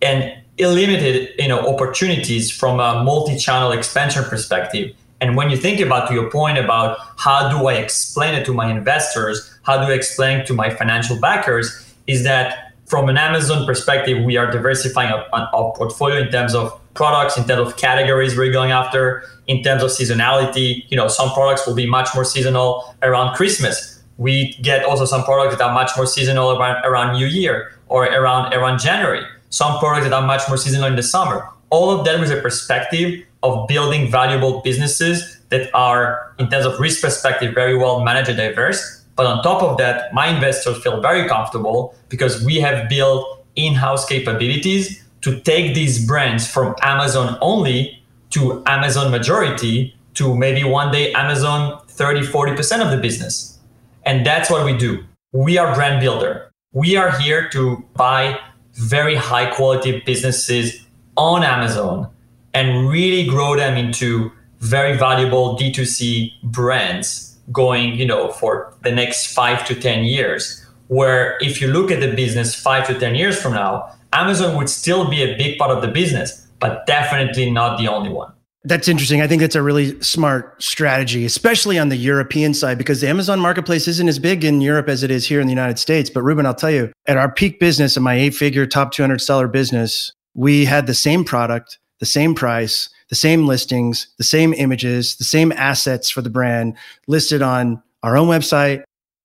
an 0.00 0.39
illimited 0.60 1.32
you 1.38 1.48
know 1.48 1.60
opportunities 1.60 2.50
from 2.50 2.80
a 2.80 3.02
multi-channel 3.02 3.72
expansion 3.72 4.24
perspective. 4.24 4.94
And 5.22 5.36
when 5.36 5.50
you 5.50 5.56
think 5.58 5.80
about 5.80 6.10
your 6.10 6.30
point 6.30 6.56
about 6.58 6.98
how 7.18 7.50
do 7.50 7.66
i 7.66 7.74
explain 7.74 8.34
it 8.34 8.44
to 8.46 8.54
my 8.54 8.70
investors 8.70 9.36
how 9.62 9.76
do 9.84 9.92
i 9.92 9.94
explain 9.94 10.46
to 10.46 10.54
my 10.54 10.70
financial 10.70 11.18
backers 11.20 11.66
is 12.06 12.24
that 12.24 12.72
from 12.86 13.10
an 13.10 13.18
amazon 13.18 13.66
perspective 13.66 14.24
we 14.24 14.38
are 14.38 14.50
diversifying 14.50 15.12
our, 15.12 15.26
our 15.34 15.72
portfolio 15.74 16.22
in 16.22 16.30
terms 16.30 16.54
of 16.54 16.80
products 16.94 17.36
in 17.36 17.44
terms 17.44 17.68
of 17.68 17.76
categories 17.76 18.36
we're 18.36 18.52
going 18.52 18.70
after 18.70 19.22
in 19.46 19.62
terms 19.62 19.82
of 19.82 19.90
seasonality. 19.90 20.84
You 20.90 20.96
know 20.96 21.08
some 21.08 21.30
products 21.30 21.66
will 21.66 21.74
be 21.74 21.86
much 21.86 22.08
more 22.14 22.24
seasonal 22.24 22.94
around 23.02 23.34
christmas. 23.34 24.02
We 24.16 24.54
get 24.62 24.84
also 24.84 25.04
some 25.06 25.24
products 25.24 25.56
that 25.56 25.64
are 25.64 25.74
much 25.74 25.90
more 25.96 26.06
seasonal 26.06 26.52
around, 26.52 26.84
around 26.84 27.16
new 27.18 27.26
year 27.26 27.72
or 27.88 28.04
around 28.04 28.54
around 28.54 28.78
January. 28.80 29.24
Some 29.50 29.78
products 29.78 30.04
that 30.04 30.12
are 30.12 30.26
much 30.26 30.42
more 30.48 30.56
seasonal 30.56 30.86
in 30.86 30.96
the 30.96 31.02
summer. 31.02 31.48
All 31.70 31.90
of 31.90 32.04
that 32.06 32.18
with 32.18 32.30
a 32.30 32.40
perspective 32.40 33.24
of 33.42 33.68
building 33.68 34.10
valuable 34.10 34.60
businesses 34.60 35.38
that 35.50 35.70
are, 35.74 36.34
in 36.38 36.48
terms 36.48 36.66
of 36.66 36.78
risk 36.80 37.00
perspective, 37.02 37.54
very 37.54 37.76
well 37.76 38.02
managed 38.02 38.28
and 38.28 38.38
diverse. 38.38 39.04
But 39.16 39.26
on 39.26 39.42
top 39.42 39.62
of 39.62 39.76
that, 39.78 40.14
my 40.14 40.28
investors 40.28 40.82
feel 40.82 41.00
very 41.00 41.28
comfortable 41.28 41.94
because 42.08 42.44
we 42.44 42.56
have 42.60 42.88
built 42.88 43.44
in-house 43.56 44.06
capabilities 44.06 45.04
to 45.22 45.40
take 45.40 45.74
these 45.74 46.06
brands 46.06 46.46
from 46.46 46.74
Amazon 46.82 47.36
only 47.40 48.02
to 48.30 48.62
Amazon 48.66 49.10
majority 49.10 49.94
to 50.14 50.34
maybe 50.34 50.64
one 50.64 50.92
day 50.92 51.12
Amazon 51.12 51.80
30, 51.88 52.20
40% 52.22 52.84
of 52.84 52.90
the 52.90 52.96
business. 52.96 53.58
And 54.04 54.24
that's 54.24 54.50
what 54.50 54.64
we 54.64 54.76
do. 54.76 55.04
we 55.32 55.58
are 55.58 55.74
brand 55.74 56.00
builder. 56.00 56.50
We 56.72 56.96
are 56.96 57.16
here 57.18 57.48
to 57.50 57.84
buy 57.94 58.38
very 58.74 59.14
high 59.14 59.46
quality 59.46 60.02
businesses 60.04 60.84
on 61.16 61.42
Amazon 61.42 62.08
and 62.54 62.88
really 62.88 63.26
grow 63.26 63.56
them 63.56 63.76
into 63.76 64.32
very 64.60 64.96
valuable 64.96 65.56
D2C 65.56 66.32
brands 66.42 67.38
going, 67.52 67.94
you 67.94 68.06
know, 68.06 68.30
for 68.32 68.74
the 68.82 68.92
next 68.92 69.32
5 69.34 69.66
to 69.66 69.74
10 69.74 70.04
years. 70.04 70.66
Where 70.88 71.38
if 71.40 71.60
you 71.60 71.68
look 71.68 71.90
at 71.90 72.00
the 72.00 72.12
business 72.12 72.54
5 72.54 72.86
to 72.88 72.98
10 72.98 73.14
years 73.14 73.40
from 73.40 73.54
now, 73.54 73.94
Amazon 74.12 74.56
would 74.56 74.68
still 74.68 75.08
be 75.08 75.22
a 75.22 75.36
big 75.36 75.58
part 75.58 75.70
of 75.70 75.82
the 75.82 75.88
business, 75.88 76.46
but 76.58 76.86
definitely 76.86 77.50
not 77.50 77.78
the 77.78 77.88
only 77.88 78.10
one. 78.10 78.32
That's 78.62 78.88
interesting. 78.88 79.22
I 79.22 79.26
think 79.26 79.40
that's 79.40 79.54
a 79.54 79.62
really 79.62 79.98
smart 80.02 80.62
strategy, 80.62 81.24
especially 81.24 81.78
on 81.78 81.88
the 81.88 81.96
European 81.96 82.52
side, 82.52 82.76
because 82.76 83.00
the 83.00 83.08
Amazon 83.08 83.40
marketplace 83.40 83.88
isn't 83.88 84.08
as 84.08 84.18
big 84.18 84.44
in 84.44 84.60
Europe 84.60 84.88
as 84.88 85.02
it 85.02 85.10
is 85.10 85.26
here 85.26 85.40
in 85.40 85.46
the 85.46 85.52
United 85.52 85.78
States. 85.78 86.10
But 86.10 86.22
Ruben, 86.22 86.44
I'll 86.44 86.54
tell 86.54 86.70
you, 86.70 86.92
at 87.06 87.16
our 87.16 87.32
peak 87.32 87.58
business, 87.58 87.96
in 87.96 88.02
my 88.02 88.14
eight 88.14 88.34
figure 88.34 88.66
top 88.66 88.92
200 88.92 89.20
seller 89.20 89.48
business, 89.48 90.12
we 90.34 90.66
had 90.66 90.86
the 90.86 90.94
same 90.94 91.24
product, 91.24 91.78
the 92.00 92.06
same 92.06 92.34
price, 92.34 92.90
the 93.08 93.14
same 93.14 93.46
listings, 93.46 94.08
the 94.18 94.24
same 94.24 94.52
images, 94.52 95.16
the 95.16 95.24
same 95.24 95.52
assets 95.52 96.10
for 96.10 96.20
the 96.20 96.30
brand 96.30 96.76
listed 97.08 97.40
on 97.40 97.82
our 98.02 98.16
own 98.16 98.28
website, 98.28 98.82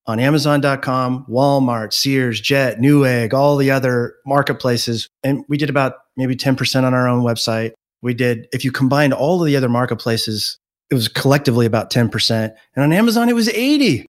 on 0.08 0.19
Amazon.com, 0.19 1.26
Walmart, 1.30 1.91
Sears, 1.91 2.39
Jet, 2.39 2.80
Newegg, 2.80 3.34
all 3.34 3.58
the 3.58 3.71
other 3.71 4.15
marketplaces. 4.26 5.10
And 5.24 5.43
we 5.50 5.58
did 5.58 5.69
about 5.69 5.95
maybe 6.15 6.36
10% 6.36 6.84
on 6.84 6.93
our 6.93 7.08
own 7.08 7.24
website. 7.24 7.74
We 8.06 8.13
did, 8.13 8.48
if 8.54 8.63
you 8.63 8.72
combined 8.72 9.15
all 9.15 9.41
of 9.41 9.48
the 9.48 9.56
other 9.56 9.68
marketplaces, 9.68 10.60
it 10.91 10.94
was 10.94 11.08
collectively 11.08 11.65
about 11.65 11.91
10%. 11.91 12.54
And 12.76 12.84
on 12.84 12.94
Amazon, 12.94 13.30
it 13.30 13.34
was 13.34 13.50
80. 13.50 14.06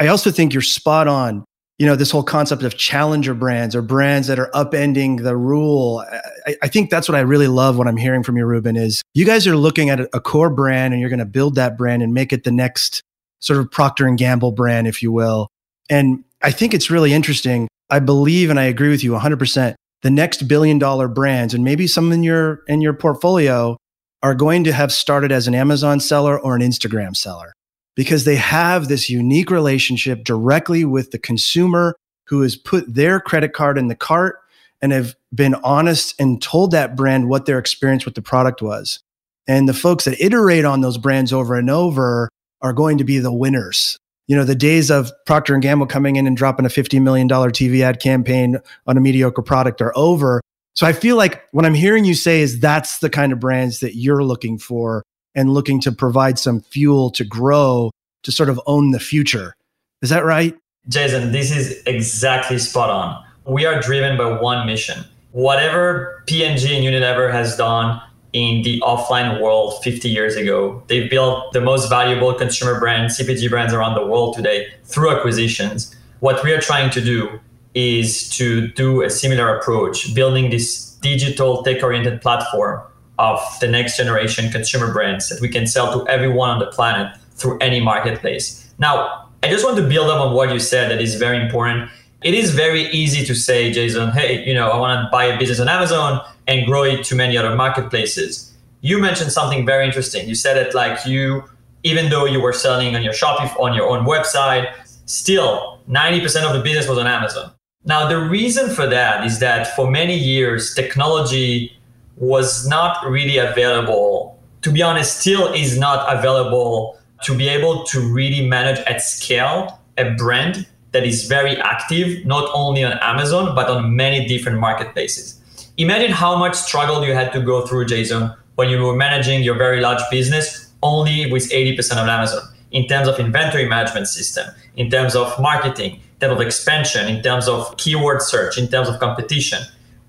I 0.00 0.08
also 0.08 0.32
think 0.32 0.52
you're 0.52 0.60
spot 0.60 1.06
on. 1.06 1.44
You 1.78 1.86
know, 1.86 1.94
this 1.94 2.10
whole 2.10 2.24
concept 2.24 2.64
of 2.64 2.76
challenger 2.76 3.34
brands 3.34 3.76
or 3.76 3.82
brands 3.82 4.26
that 4.26 4.40
are 4.40 4.50
upending 4.54 5.22
the 5.22 5.36
rule. 5.36 6.04
I, 6.48 6.56
I 6.62 6.68
think 6.68 6.90
that's 6.90 7.08
what 7.08 7.14
I 7.14 7.20
really 7.20 7.46
love 7.46 7.78
what 7.78 7.86
I'm 7.86 7.96
hearing 7.96 8.24
from 8.24 8.36
you, 8.36 8.44
Ruben, 8.44 8.74
is 8.74 9.02
you 9.14 9.24
guys 9.24 9.46
are 9.46 9.56
looking 9.56 9.88
at 9.88 10.00
a 10.00 10.20
core 10.20 10.50
brand 10.50 10.92
and 10.92 11.00
you're 11.00 11.08
going 11.08 11.20
to 11.20 11.24
build 11.24 11.54
that 11.54 11.78
brand 11.78 12.02
and 12.02 12.12
make 12.12 12.32
it 12.32 12.42
the 12.42 12.50
next 12.50 13.02
sort 13.38 13.60
of 13.60 13.70
Procter 13.70 14.08
and 14.08 14.18
Gamble 14.18 14.50
brand, 14.50 14.88
if 14.88 15.00
you 15.00 15.12
will. 15.12 15.46
And 15.88 16.24
I 16.42 16.50
think 16.50 16.74
it's 16.74 16.90
really 16.90 17.12
interesting. 17.12 17.68
I 17.88 18.00
believe 18.00 18.50
and 18.50 18.58
I 18.58 18.64
agree 18.64 18.88
with 18.88 19.04
you 19.04 19.12
100%. 19.12 19.76
The 20.02 20.10
next 20.10 20.46
billion 20.46 20.78
dollar 20.78 21.08
brands 21.08 21.54
and 21.54 21.64
maybe 21.64 21.86
some 21.86 22.12
in 22.12 22.22
your 22.22 22.62
in 22.68 22.80
your 22.80 22.94
portfolio 22.94 23.76
are 24.22 24.34
going 24.34 24.64
to 24.64 24.72
have 24.72 24.92
started 24.92 25.32
as 25.32 25.46
an 25.48 25.54
Amazon 25.54 26.00
seller 26.00 26.38
or 26.38 26.54
an 26.54 26.62
Instagram 26.62 27.16
seller 27.16 27.52
because 27.96 28.24
they 28.24 28.36
have 28.36 28.88
this 28.88 29.10
unique 29.10 29.50
relationship 29.50 30.24
directly 30.24 30.84
with 30.84 31.10
the 31.10 31.18
consumer 31.18 31.96
who 32.26 32.42
has 32.42 32.56
put 32.56 32.92
their 32.92 33.20
credit 33.20 33.52
card 33.52 33.78
in 33.78 33.88
the 33.88 33.94
cart 33.94 34.36
and 34.80 34.92
have 34.92 35.16
been 35.34 35.54
honest 35.56 36.14
and 36.20 36.40
told 36.40 36.70
that 36.70 36.96
brand 36.96 37.28
what 37.28 37.46
their 37.46 37.58
experience 37.58 38.04
with 38.04 38.14
the 38.14 38.22
product 38.22 38.62
was. 38.62 39.00
And 39.46 39.68
the 39.68 39.74
folks 39.74 40.04
that 40.04 40.20
iterate 40.20 40.64
on 40.64 40.80
those 40.80 40.98
brands 40.98 41.32
over 41.32 41.56
and 41.56 41.70
over 41.70 42.28
are 42.60 42.72
going 42.72 42.98
to 42.98 43.04
be 43.04 43.18
the 43.18 43.32
winners. 43.32 43.98
You 44.28 44.36
know, 44.36 44.44
the 44.44 44.54
days 44.54 44.90
of 44.90 45.10
Procter 45.26 45.54
and 45.54 45.62
Gamble 45.62 45.86
coming 45.86 46.16
in 46.16 46.26
and 46.26 46.36
dropping 46.36 46.66
a 46.66 46.68
$50 46.68 47.00
million 47.02 47.28
TV 47.28 47.80
ad 47.80 48.00
campaign 48.00 48.58
on 48.86 48.96
a 48.96 49.00
mediocre 49.00 49.42
product 49.42 49.80
are 49.80 49.92
over. 49.96 50.40
So 50.74 50.86
I 50.86 50.92
feel 50.92 51.16
like 51.16 51.42
what 51.50 51.66
I'm 51.66 51.74
hearing 51.74 52.04
you 52.04 52.14
say 52.14 52.40
is 52.40 52.60
that's 52.60 52.98
the 52.98 53.10
kind 53.10 53.32
of 53.32 53.40
brands 53.40 53.80
that 53.80 53.96
you're 53.96 54.22
looking 54.22 54.58
for 54.58 55.02
and 55.34 55.52
looking 55.52 55.80
to 55.80 55.92
provide 55.92 56.38
some 56.38 56.60
fuel 56.60 57.10
to 57.12 57.24
grow 57.24 57.90
to 58.22 58.30
sort 58.32 58.48
of 58.48 58.60
own 58.66 58.90
the 58.90 59.00
future. 59.00 59.54
Is 60.02 60.10
that 60.10 60.24
right? 60.24 60.54
Jason, 60.88 61.32
this 61.32 61.50
is 61.50 61.82
exactly 61.86 62.58
spot 62.58 62.90
on. 62.90 63.24
We 63.44 63.64
are 63.64 63.80
driven 63.80 64.16
by 64.16 64.40
one 64.40 64.66
mission. 64.66 65.04
Whatever 65.32 66.22
P&G 66.26 66.46
and 66.46 66.84
Unilever 66.84 67.32
has 67.32 67.56
done 67.56 68.00
in 68.32 68.62
the 68.62 68.80
offline 68.80 69.40
world 69.40 69.82
50 69.82 70.08
years 70.08 70.36
ago. 70.36 70.82
They've 70.86 71.08
built 71.08 71.52
the 71.52 71.60
most 71.60 71.88
valuable 71.88 72.34
consumer 72.34 72.78
brands, 72.78 73.18
CPG 73.18 73.48
brands 73.48 73.72
around 73.72 73.94
the 73.94 74.06
world 74.06 74.36
today 74.36 74.68
through 74.84 75.16
acquisitions. 75.16 75.94
What 76.20 76.42
we 76.44 76.52
are 76.52 76.60
trying 76.60 76.90
to 76.90 77.00
do 77.00 77.40
is 77.74 78.28
to 78.30 78.68
do 78.68 79.02
a 79.02 79.10
similar 79.10 79.56
approach, 79.56 80.14
building 80.14 80.50
this 80.50 80.96
digital 81.00 81.62
tech 81.62 81.82
oriented 81.82 82.20
platform 82.20 82.82
of 83.18 83.40
the 83.60 83.68
next 83.68 83.96
generation 83.96 84.50
consumer 84.50 84.92
brands 84.92 85.28
that 85.28 85.40
we 85.40 85.48
can 85.48 85.66
sell 85.66 85.92
to 85.92 86.08
everyone 86.10 86.50
on 86.50 86.58
the 86.58 86.66
planet 86.66 87.16
through 87.32 87.58
any 87.60 87.80
marketplace. 87.80 88.72
Now, 88.78 89.28
I 89.42 89.48
just 89.48 89.64
want 89.64 89.76
to 89.76 89.88
build 89.88 90.10
up 90.10 90.20
on 90.20 90.34
what 90.34 90.52
you 90.52 90.58
said 90.58 90.90
that 90.90 91.00
is 91.00 91.14
very 91.14 91.40
important. 91.40 91.90
It 92.22 92.34
is 92.34 92.52
very 92.52 92.86
easy 92.88 93.24
to 93.26 93.34
say, 93.34 93.72
Jason, 93.72 94.10
hey, 94.10 94.44
you 94.44 94.54
know, 94.54 94.70
I 94.70 94.78
want 94.78 95.06
to 95.06 95.10
buy 95.10 95.26
a 95.26 95.38
business 95.38 95.60
on 95.60 95.68
Amazon 95.68 96.20
and 96.48 96.66
grow 96.66 96.82
it 96.82 97.04
to 97.04 97.14
many 97.14 97.36
other 97.36 97.54
marketplaces. 97.54 98.52
You 98.80 98.98
mentioned 98.98 99.30
something 99.30 99.64
very 99.66 99.84
interesting. 99.84 100.28
You 100.28 100.34
said 100.34 100.56
it 100.56 100.74
like 100.74 101.06
you, 101.06 101.44
even 101.84 102.10
though 102.10 102.24
you 102.24 102.40
were 102.40 102.52
selling 102.52 102.96
on 102.96 103.02
your 103.02 103.12
Shopify 103.12 103.58
on 103.60 103.74
your 103.74 103.88
own 103.88 104.04
website, 104.04 104.72
still 105.06 105.78
90% 105.88 106.44
of 106.44 106.54
the 106.54 106.60
business 106.62 106.88
was 106.88 106.98
on 106.98 107.06
Amazon. 107.06 107.52
Now, 107.84 108.08
the 108.08 108.18
reason 108.18 108.70
for 108.70 108.86
that 108.86 109.24
is 109.24 109.38
that 109.38 109.74
for 109.76 109.90
many 109.90 110.16
years, 110.16 110.74
technology 110.74 111.72
was 112.16 112.66
not 112.66 113.06
really 113.08 113.38
available. 113.38 114.38
To 114.62 114.72
be 114.72 114.82
honest, 114.82 115.20
still 115.20 115.52
is 115.52 115.78
not 115.78 116.12
available 116.12 116.98
to 117.22 117.36
be 117.36 117.48
able 117.48 117.84
to 117.84 118.00
really 118.00 118.46
manage 118.46 118.78
at 118.80 119.00
scale 119.02 119.80
a 119.96 120.10
brand 120.14 120.66
that 120.92 121.04
is 121.04 121.26
very 121.26 121.56
active, 121.58 122.24
not 122.24 122.50
only 122.54 122.84
on 122.84 122.98
Amazon, 123.00 123.54
but 123.54 123.68
on 123.68 123.94
many 123.94 124.26
different 124.26 124.58
marketplaces. 124.58 125.37
Imagine 125.78 126.10
how 126.10 126.36
much 126.36 126.56
struggle 126.56 127.04
you 127.06 127.14
had 127.14 127.32
to 127.32 127.40
go 127.40 127.64
through, 127.64 127.84
Jason, 127.84 128.32
when 128.56 128.68
you 128.68 128.82
were 128.82 128.96
managing 128.96 129.44
your 129.44 129.54
very 129.54 129.80
large 129.80 130.00
business 130.10 130.72
only 130.82 131.30
with 131.30 131.48
80% 131.50 131.78
of 131.92 132.08
Amazon 132.08 132.42
in 132.72 132.88
terms 132.88 133.06
of 133.06 133.20
inventory 133.20 133.68
management 133.68 134.08
system, 134.08 134.48
in 134.74 134.90
terms 134.90 135.14
of 135.14 135.32
marketing, 135.40 135.92
in 135.92 136.18
terms 136.18 136.32
of 136.32 136.40
expansion, 136.44 137.06
in 137.06 137.22
terms 137.22 137.46
of 137.46 137.76
keyword 137.76 138.22
search, 138.22 138.58
in 138.58 138.66
terms 138.66 138.88
of 138.88 138.98
competition. 138.98 139.60